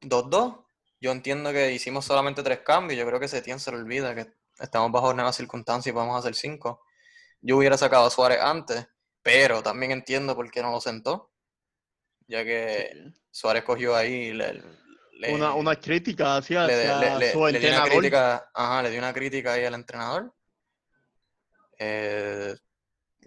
2-2. 0.00 0.64
Yo 1.00 1.12
entiendo 1.12 1.52
que 1.52 1.72
hicimos 1.72 2.04
solamente 2.04 2.42
tres 2.42 2.60
cambios. 2.60 2.98
Yo 2.98 3.06
creo 3.06 3.20
que 3.20 3.28
Setién 3.28 3.60
se 3.60 3.70
le 3.70 3.76
olvida 3.78 4.14
que 4.14 4.32
estamos 4.58 4.90
bajo 4.90 5.14
nuevas 5.14 5.36
circunstancias 5.36 5.92
y 5.92 5.94
podemos 5.94 6.18
hacer 6.18 6.34
cinco. 6.34 6.82
Yo 7.40 7.56
hubiera 7.56 7.76
sacado 7.78 8.06
a 8.06 8.10
Suárez 8.10 8.40
antes, 8.40 8.86
pero 9.22 9.62
también 9.62 9.92
entiendo 9.92 10.34
por 10.34 10.50
qué 10.50 10.60
no 10.60 10.72
lo 10.72 10.80
sentó. 10.80 11.30
Ya 12.26 12.44
que 12.44 12.90
Sí. 12.92 13.20
Suárez 13.30 13.62
cogió 13.62 13.94
ahí 13.94 14.12
y 14.28 14.32
le, 14.32 14.62
le- 15.12 15.34
Una, 15.34 15.54
una 15.54 15.76
crítica 15.76 16.36
hacia, 16.36 16.66
le, 16.66 16.74
hacia 16.74 16.98
le- 16.98 17.18
le- 17.26 17.32
su 17.32 17.46
le 17.46 17.52
di 17.52 17.58
una 17.58 17.66
entrenador. 17.76 17.90
crítica, 17.90 18.50
ajá, 18.52 18.82
le 18.82 18.90
di 18.90 18.98
una 18.98 19.12
crítica 19.12 19.52
ahí 19.52 19.64
al 19.64 19.74
entrenador. 19.74 20.34
Eh, 21.78 22.54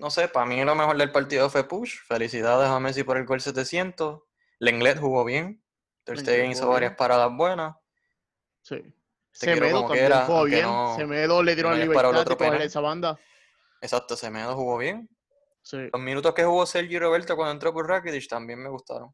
no 0.02 0.10
sé, 0.10 0.28
para 0.28 0.46
mí 0.48 0.62
lo 0.64 0.74
mejor 0.76 0.98
del 0.98 1.12
partido 1.12 1.50
fue 1.50 1.68
Push. 1.68 2.00
Felicidades 2.08 2.68
a 2.70 2.80
Messi 2.80 3.04
por 3.04 3.18
el 3.18 3.26
gol 3.26 3.40
700. 3.40 4.22
Lenglet 4.60 5.00
jugó 5.00 5.24
bien. 5.24 5.64
Ter 6.04 6.20
Stegen 6.20 6.52
hizo 6.52 6.68
varias 6.68 6.96
paradas 6.96 7.32
buenas. 7.36 7.76
Sí. 8.64 8.78
Te 8.82 8.96
Semedo 9.56 9.82
también 9.82 10.00
quiera, 10.08 10.26
jugó 10.26 10.44
bien. 10.46 10.64
no- 10.64 10.96
Semedo 10.98 11.44
le 11.44 11.54
dieron 11.56 11.72
no 11.74 11.78
la 11.78 11.84
libertad 11.84 12.10
otro 12.10 12.24
de 12.24 12.38
coger 12.38 12.52
penal. 12.54 12.68
esa 12.68 12.82
banda. 12.82 13.20
Exacto, 13.80 14.16
Semedo 14.18 14.56
jugó 14.56 14.78
bien. 14.80 15.08
Sí. 15.62 15.78
Los 15.94 16.02
minutos 16.02 16.34
que 16.34 16.44
jugó 16.44 16.66
Sergio 16.66 17.00
Roberto 17.00 17.36
cuando 17.36 17.52
entró 17.54 17.72
por 17.72 17.88
Rakitic 17.88 18.28
también 18.28 18.60
me 18.62 18.70
gustaron. 18.70 19.14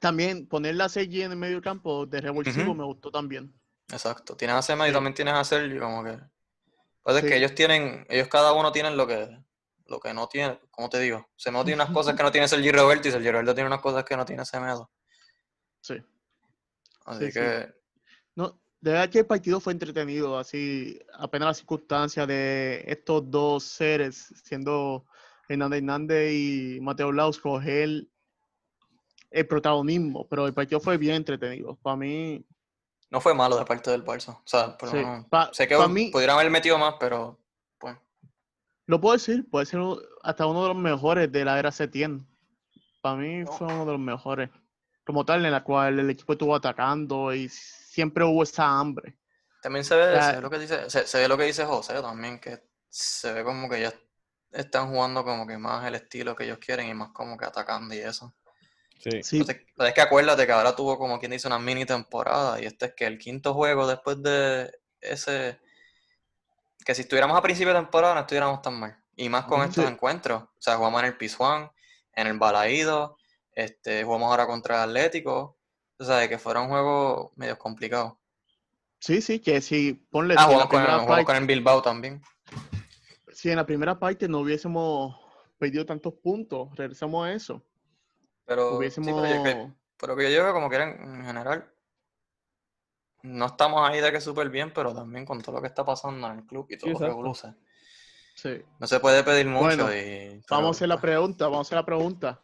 También 0.00 0.46
poner 0.48 0.76
la 0.76 0.88
CG 0.88 1.22
en 1.24 1.32
el 1.32 1.36
medio 1.36 1.60
campo 1.60 2.06
de 2.06 2.20
revulsivo 2.20 2.74
me 2.74 2.84
gustó 2.84 3.10
también. 3.10 3.52
Exacto. 3.90 4.36
Tienes 4.36 4.56
a 4.56 4.62
Semedo 4.62 4.88
y 4.88 4.92
también 4.92 5.14
tienes 5.14 5.34
a 5.34 5.44
Sergio, 5.44 5.80
como 5.80 6.04
que. 6.04 6.18
Pues 7.02 7.16
es 7.16 7.24
que 7.24 7.36
ellos 7.36 7.54
tienen, 7.54 8.06
ellos 8.08 8.28
cada 8.28 8.52
uno 8.52 8.70
tienen 8.70 8.96
lo 8.96 9.06
que, 9.06 9.28
lo 9.86 9.98
que 9.98 10.14
no 10.14 10.28
tiene, 10.28 10.60
como 10.70 10.88
te 10.88 11.00
digo, 11.00 11.28
Semedo 11.36 11.64
tiene 11.64 11.82
unas 11.82 11.92
cosas 11.92 12.14
que 12.14 12.22
no 12.22 12.30
tiene 12.30 12.46
Sergio 12.48 12.72
Roberto 12.72 13.08
y 13.08 13.10
Sergio 13.10 13.32
Roberto 13.32 13.54
tiene 13.54 13.66
unas 13.66 13.80
cosas 13.80 14.04
que 14.04 14.16
no 14.16 14.24
tiene 14.24 14.44
Semedo. 14.44 14.90
Sí. 15.80 15.94
Así 17.04 17.26
Sí, 17.26 17.32
sí. 17.32 17.40
que, 17.40 17.74
No, 18.36 18.60
de 18.80 18.92
verdad 18.92 19.10
que 19.10 19.18
el 19.20 19.26
partido 19.26 19.58
fue 19.60 19.72
entretenido, 19.72 20.38
así, 20.38 21.00
apenas 21.14 21.48
la 21.48 21.54
circunstancia 21.54 22.26
de 22.26 22.84
estos 22.86 23.28
dos 23.30 23.64
seres, 23.64 24.32
siendo 24.44 25.04
Hernández 25.48 25.78
Hernández 25.78 26.32
y 26.32 26.78
Mateo 26.80 27.10
Laus, 27.10 27.40
coger 27.40 28.06
el 29.30 29.46
protagonismo, 29.46 30.28
pero 30.28 30.46
el 30.46 30.54
partido 30.54 30.80
fue 30.80 30.98
bien 30.98 31.16
entretenido. 31.16 31.76
Para 31.82 31.96
mí, 31.96 32.44
no 33.12 33.20
fue 33.20 33.34
malo 33.34 33.56
de 33.58 33.64
parte 33.66 33.90
del 33.90 34.04
Barça. 34.04 34.30
O 34.38 34.42
sea, 34.46 34.76
por 34.76 34.88
sí, 34.88 34.96
menos- 34.96 35.26
pa- 35.28 35.50
sé 35.52 35.68
que 35.68 35.76
mí, 35.88 36.10
pudieran 36.10 36.36
haber 36.38 36.50
metido 36.50 36.78
más, 36.78 36.94
pero 36.98 37.38
pues, 37.78 37.94
lo 38.86 39.00
puedo 39.00 39.12
decir, 39.12 39.48
puede 39.50 39.66
ser 39.66 39.80
hasta 40.22 40.46
uno 40.46 40.62
de 40.62 40.68
los 40.68 40.76
mejores 40.76 41.30
de 41.30 41.44
la 41.44 41.58
era 41.58 41.70
Setien. 41.70 42.26
Para 43.02 43.16
mí 43.16 43.44
No. 43.44 43.52
fue 43.52 43.66
uno 43.66 43.84
de 43.84 43.92
los 43.92 44.00
mejores. 44.00 44.48
Como 45.04 45.24
tal, 45.24 45.44
en 45.44 45.52
la 45.52 45.62
cual 45.62 45.98
el 45.98 46.08
equipo 46.10 46.32
estuvo 46.32 46.54
atacando 46.54 47.34
y 47.34 47.48
siempre 47.48 48.24
hubo 48.24 48.42
esa 48.42 48.66
hambre. 48.66 49.18
también 49.62 49.84
se 49.84 49.94
ve, 49.94 50.20
se 50.22 50.32
ve 50.36 50.40
lo 50.40 50.50
que 50.50 50.58
dice, 50.58 50.90
se, 50.90 51.06
se 51.06 51.18
ve 51.20 51.28
lo 51.28 51.36
que 51.36 51.44
dice 51.44 51.64
José 51.64 52.00
también, 52.02 52.40
que 52.40 52.62
se 52.88 53.32
ve 53.32 53.44
como 53.44 53.68
que 53.68 53.80
ya 53.82 53.92
están 54.52 54.88
jugando 54.90 55.22
como 55.22 55.46
que 55.46 55.56
más 55.58 55.86
el 55.86 55.94
estilo 55.94 56.34
que 56.34 56.44
ellos 56.44 56.58
quieren 56.58 56.88
y 56.88 56.94
más 56.94 57.10
como 57.12 57.36
que 57.36 57.44
atacando 57.44 57.94
y 57.94 57.98
eso. 57.98 58.34
Sí. 59.02 59.22
Sí, 59.22 59.38
Entonces, 59.38 59.64
pero 59.76 59.88
es 59.88 59.94
que 59.94 60.00
acuérdate 60.00 60.46
que 60.46 60.52
ahora 60.52 60.76
tuvo 60.76 60.96
como 60.96 61.18
quien 61.18 61.32
dice 61.32 61.48
una 61.48 61.58
mini 61.58 61.84
temporada 61.84 62.60
y 62.62 62.66
este 62.66 62.86
es 62.86 62.94
que 62.94 63.04
el 63.04 63.18
quinto 63.18 63.52
juego 63.52 63.86
después 63.86 64.22
de 64.22 64.72
ese 65.00 65.58
que 66.84 66.94
si 66.94 67.02
estuviéramos 67.02 67.36
a 67.36 67.42
principio 67.42 67.72
de 67.74 67.80
temporada 67.80 68.14
no 68.14 68.20
estuviéramos 68.20 68.62
tan 68.62 68.74
mal 68.78 68.96
y 69.16 69.28
más 69.28 69.44
con 69.46 69.62
estos 69.62 69.88
encuentros. 69.90 70.42
O 70.44 70.48
sea 70.60 70.76
jugamos 70.76 71.00
en 71.00 71.06
el 71.06 71.16
Pizjuán 71.16 71.70
en 72.14 72.26
el 72.28 72.38
Balaído 72.38 73.16
este 73.54 74.04
jugamos 74.04 74.30
ahora 74.30 74.46
contra 74.46 74.76
el 74.84 74.90
Atlético. 74.90 75.58
O 75.98 76.04
sea 76.04 76.28
que 76.28 76.38
fueron 76.38 76.68
juegos 76.68 77.30
medio 77.36 77.58
complicados. 77.58 78.14
Sí, 79.00 79.20
sí, 79.20 79.40
que 79.40 79.60
si 79.60 79.94
ponle 79.94 80.34
ah 80.38 80.44
jugamos, 80.44 80.66
con 80.68 80.80
jugamos 80.80 81.06
parte- 81.06 81.24
con 81.24 81.36
el 81.36 81.46
Bilbao 81.46 81.82
también. 81.82 82.22
Si 83.32 83.50
en 83.50 83.56
la 83.56 83.66
primera 83.66 83.98
parte 83.98 84.28
no 84.28 84.38
hubiésemos 84.38 85.16
perdido 85.58 85.84
tantos 85.84 86.14
puntos, 86.14 86.68
regresamos 86.76 87.26
a 87.26 87.32
eso. 87.32 87.62
Pero 88.44 88.80
sí, 88.90 89.00
pero, 89.04 89.26
yo 89.26 89.42
que, 89.42 89.72
pero 89.96 90.16
que 90.16 90.22
yo 90.24 90.28
digo 90.30 90.46
que 90.46 90.52
como 90.52 90.68
quieren 90.68 91.00
en 91.00 91.24
general 91.24 91.72
no 93.22 93.46
estamos 93.46 93.88
ahí 93.88 94.00
de 94.00 94.10
que 94.10 94.20
súper 94.20 94.50
bien 94.50 94.72
pero 94.72 94.94
también 94.94 95.24
con 95.24 95.40
todo 95.40 95.56
lo 95.56 95.60
que 95.62 95.68
está 95.68 95.84
pasando 95.84 96.26
en 96.28 96.38
el 96.40 96.46
club 96.46 96.66
y 96.68 96.76
todo 96.76 96.90
Sí, 96.90 97.04
lo 97.04 97.22
que 97.22 97.54
Sí. 98.34 98.62
No 98.78 98.86
se 98.86 99.00
puede 99.00 99.22
pedir 99.22 99.46
mucho 99.46 99.64
Bueno, 99.64 99.94
y... 99.94 100.42
Vamos 100.48 100.68
a 100.68 100.70
hacer 100.78 100.88
la 100.88 101.00
pregunta, 101.00 101.44
vamos 101.44 101.58
a 101.58 101.62
hacer 101.68 101.76
la 101.76 101.84
pregunta. 101.86 102.42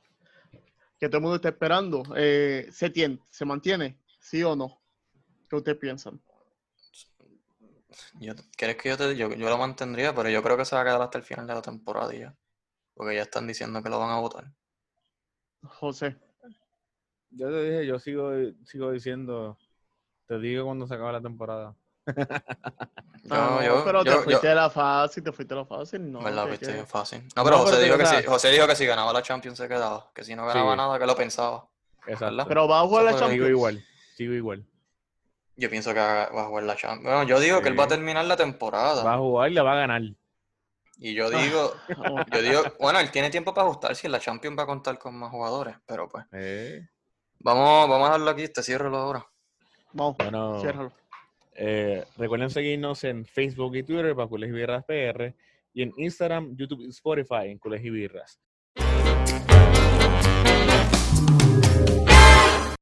Que 0.99 1.09
todo 1.09 1.19
el 1.19 1.23
mundo 1.23 1.37
está 1.37 1.49
esperando. 1.49 2.03
Eh, 2.17 2.69
¿Setien 2.73 3.21
se 3.31 3.45
mantiene? 3.45 3.99
¿Sí 4.21 4.43
o 4.43 4.55
no? 4.55 4.81
¿Qué 5.49 5.57
ustedes 5.57 5.79
piensan? 5.79 6.21
yo- 8.21 8.35
¿Quieres 8.57 8.77
que 8.77 8.91
yo 8.91 8.97
te 8.97 9.17
yo, 9.17 9.33
yo 9.33 9.49
lo 9.49 9.59
mantendría? 9.59 10.15
Pero 10.15 10.29
yo 10.29 10.43
creo 10.43 10.57
que 10.57 10.65
se 10.65 10.75
va 10.77 10.83
a 10.83 10.85
quedar 10.85 11.01
hasta 11.03 11.19
el 11.19 11.25
final 11.25 11.47
de 11.47 11.55
la 11.55 11.63
temporada 11.63 12.13
ya. 12.13 12.37
Porque 12.95 13.15
ya 13.15 13.23
están 13.23 13.47
diciendo 13.47 13.83
que 13.83 13.89
lo 13.89 13.99
van 13.99 14.11
a 14.11 14.21
votar. 14.21 14.53
José. 15.69 16.17
Yo 17.31 17.49
te 17.51 17.63
dije, 17.71 17.87
yo 17.87 17.99
sigo, 17.99 18.31
sigo 18.65 18.91
diciendo, 18.91 19.59
te 20.27 20.39
digo 20.39 20.65
cuando 20.65 20.87
se 20.87 20.95
acabe 20.95 21.13
la 21.13 21.21
temporada. 21.23 21.75
No, 23.25 23.63
yo, 23.63 23.85
pero 23.85 24.03
yo- 24.05 24.13
te 24.17 24.23
fuiste 24.23 24.43
yo- 24.45 24.49
de 24.49 24.55
la 24.55 24.71
fácil, 24.71 25.23
te 25.23 25.33
fuiste 25.33 25.55
de 25.55 25.61
la 25.61 25.67
fácil, 25.67 26.11
no. 26.11 26.21
¿Verdad? 26.23 26.47
bien 26.47 26.87
fácil. 26.87 27.23
No, 27.37 27.45
pero 27.45 27.57
No, 27.57 27.63
José, 27.65 27.73
pero 27.73 27.85
dijo 27.85 27.99
que, 27.99 28.07
si, 28.07 28.23
José 28.27 28.51
dijo 28.51 28.67
que 28.67 28.75
si 28.77 28.87
ganaba 28.87 29.13
la 29.13 29.21
Champions 29.23 29.59
se 29.59 29.69
quedaba. 29.69 30.11
Que 30.15 30.25
si 30.25 30.35
no 30.35 30.47
ganaba 30.47 30.71
Sí. 30.73 30.77
nada, 30.79 30.99
que 30.99 31.05
lo 31.07 31.15
pensaba. 31.15 31.67
Exacto. 32.07 32.45
Pero 32.49 32.67
va 32.67 32.81
a 32.81 32.83
jugar 32.87 33.05
la 33.05 33.11
fue- 33.11 33.19
Sigo 33.19 33.29
Champions. 33.29 33.51
igual, 33.51 33.85
sigo 34.17 34.33
igual. 34.33 34.65
Yo 35.57 35.69
pienso 35.69 35.93
que 35.93 35.99
va 36.01 36.23
a 36.23 36.45
jugar 36.47 36.65
la 36.65 36.77
Champions. 36.77 37.03
Bueno, 37.05 37.23
yo 37.25 37.39
digo 37.41 37.61
que 37.61 37.69
él 37.69 37.79
va 37.79 37.85
a 37.85 37.89
terminar 37.89 38.25
la 38.25 38.37
temporada. 38.39 39.03
Va 39.05 39.15
a 39.15 39.19
jugar 39.19 39.51
y 39.51 39.55
la 39.55 39.63
va 39.63 39.73
a 39.73 39.77
ganar. 39.77 40.03
Y 40.99 41.15
yo 41.15 41.31
digo, 41.31 41.73
Oh, 41.97 42.21
yo 42.33 42.43
digo, 42.43 42.63
bueno, 42.81 42.99
él 43.01 43.11
tiene 43.11 43.31
tiempo 43.31 43.55
para 43.55 43.67
ajustarse 43.67 44.07
y 44.09 44.11
la 44.11 44.19
Champions 44.21 44.59
va 44.59 44.65
a 44.65 44.67
contar 44.67 44.99
con 44.99 45.17
más 45.17 45.31
jugadores. 45.31 45.77
Pero 45.87 46.09
pues, 46.09 46.25
Eh, 46.33 46.89
vamos, 47.39 47.89
vamos 47.89 48.09
a 48.09 48.13
dejarlo 48.13 48.31
aquí, 48.31 48.49
te 48.49 48.63
cierro 48.63 48.97
ahora. 48.97 49.27
Vamos, 49.93 50.17
bueno, 50.19 50.61
ciérralo. 50.61 50.93
eh, 51.55 52.05
recuerden 52.17 52.51
seguirnos 52.51 53.03
en 53.05 53.25
Facebook 53.25 53.77
y 53.77 53.83
Twitter 53.83 54.15
para 54.15 54.29
Colegio 54.29 54.57
y 54.57 54.61
Birras 54.61 54.85
PR 54.85 55.35
y 55.73 55.83
en 55.83 55.93
Instagram, 55.97 56.57
YouTube 56.57 56.81
y 56.83 56.89
Spotify 56.91 57.47
en 57.47 57.59
Colegio 57.59 57.93
Birras. 57.93 58.41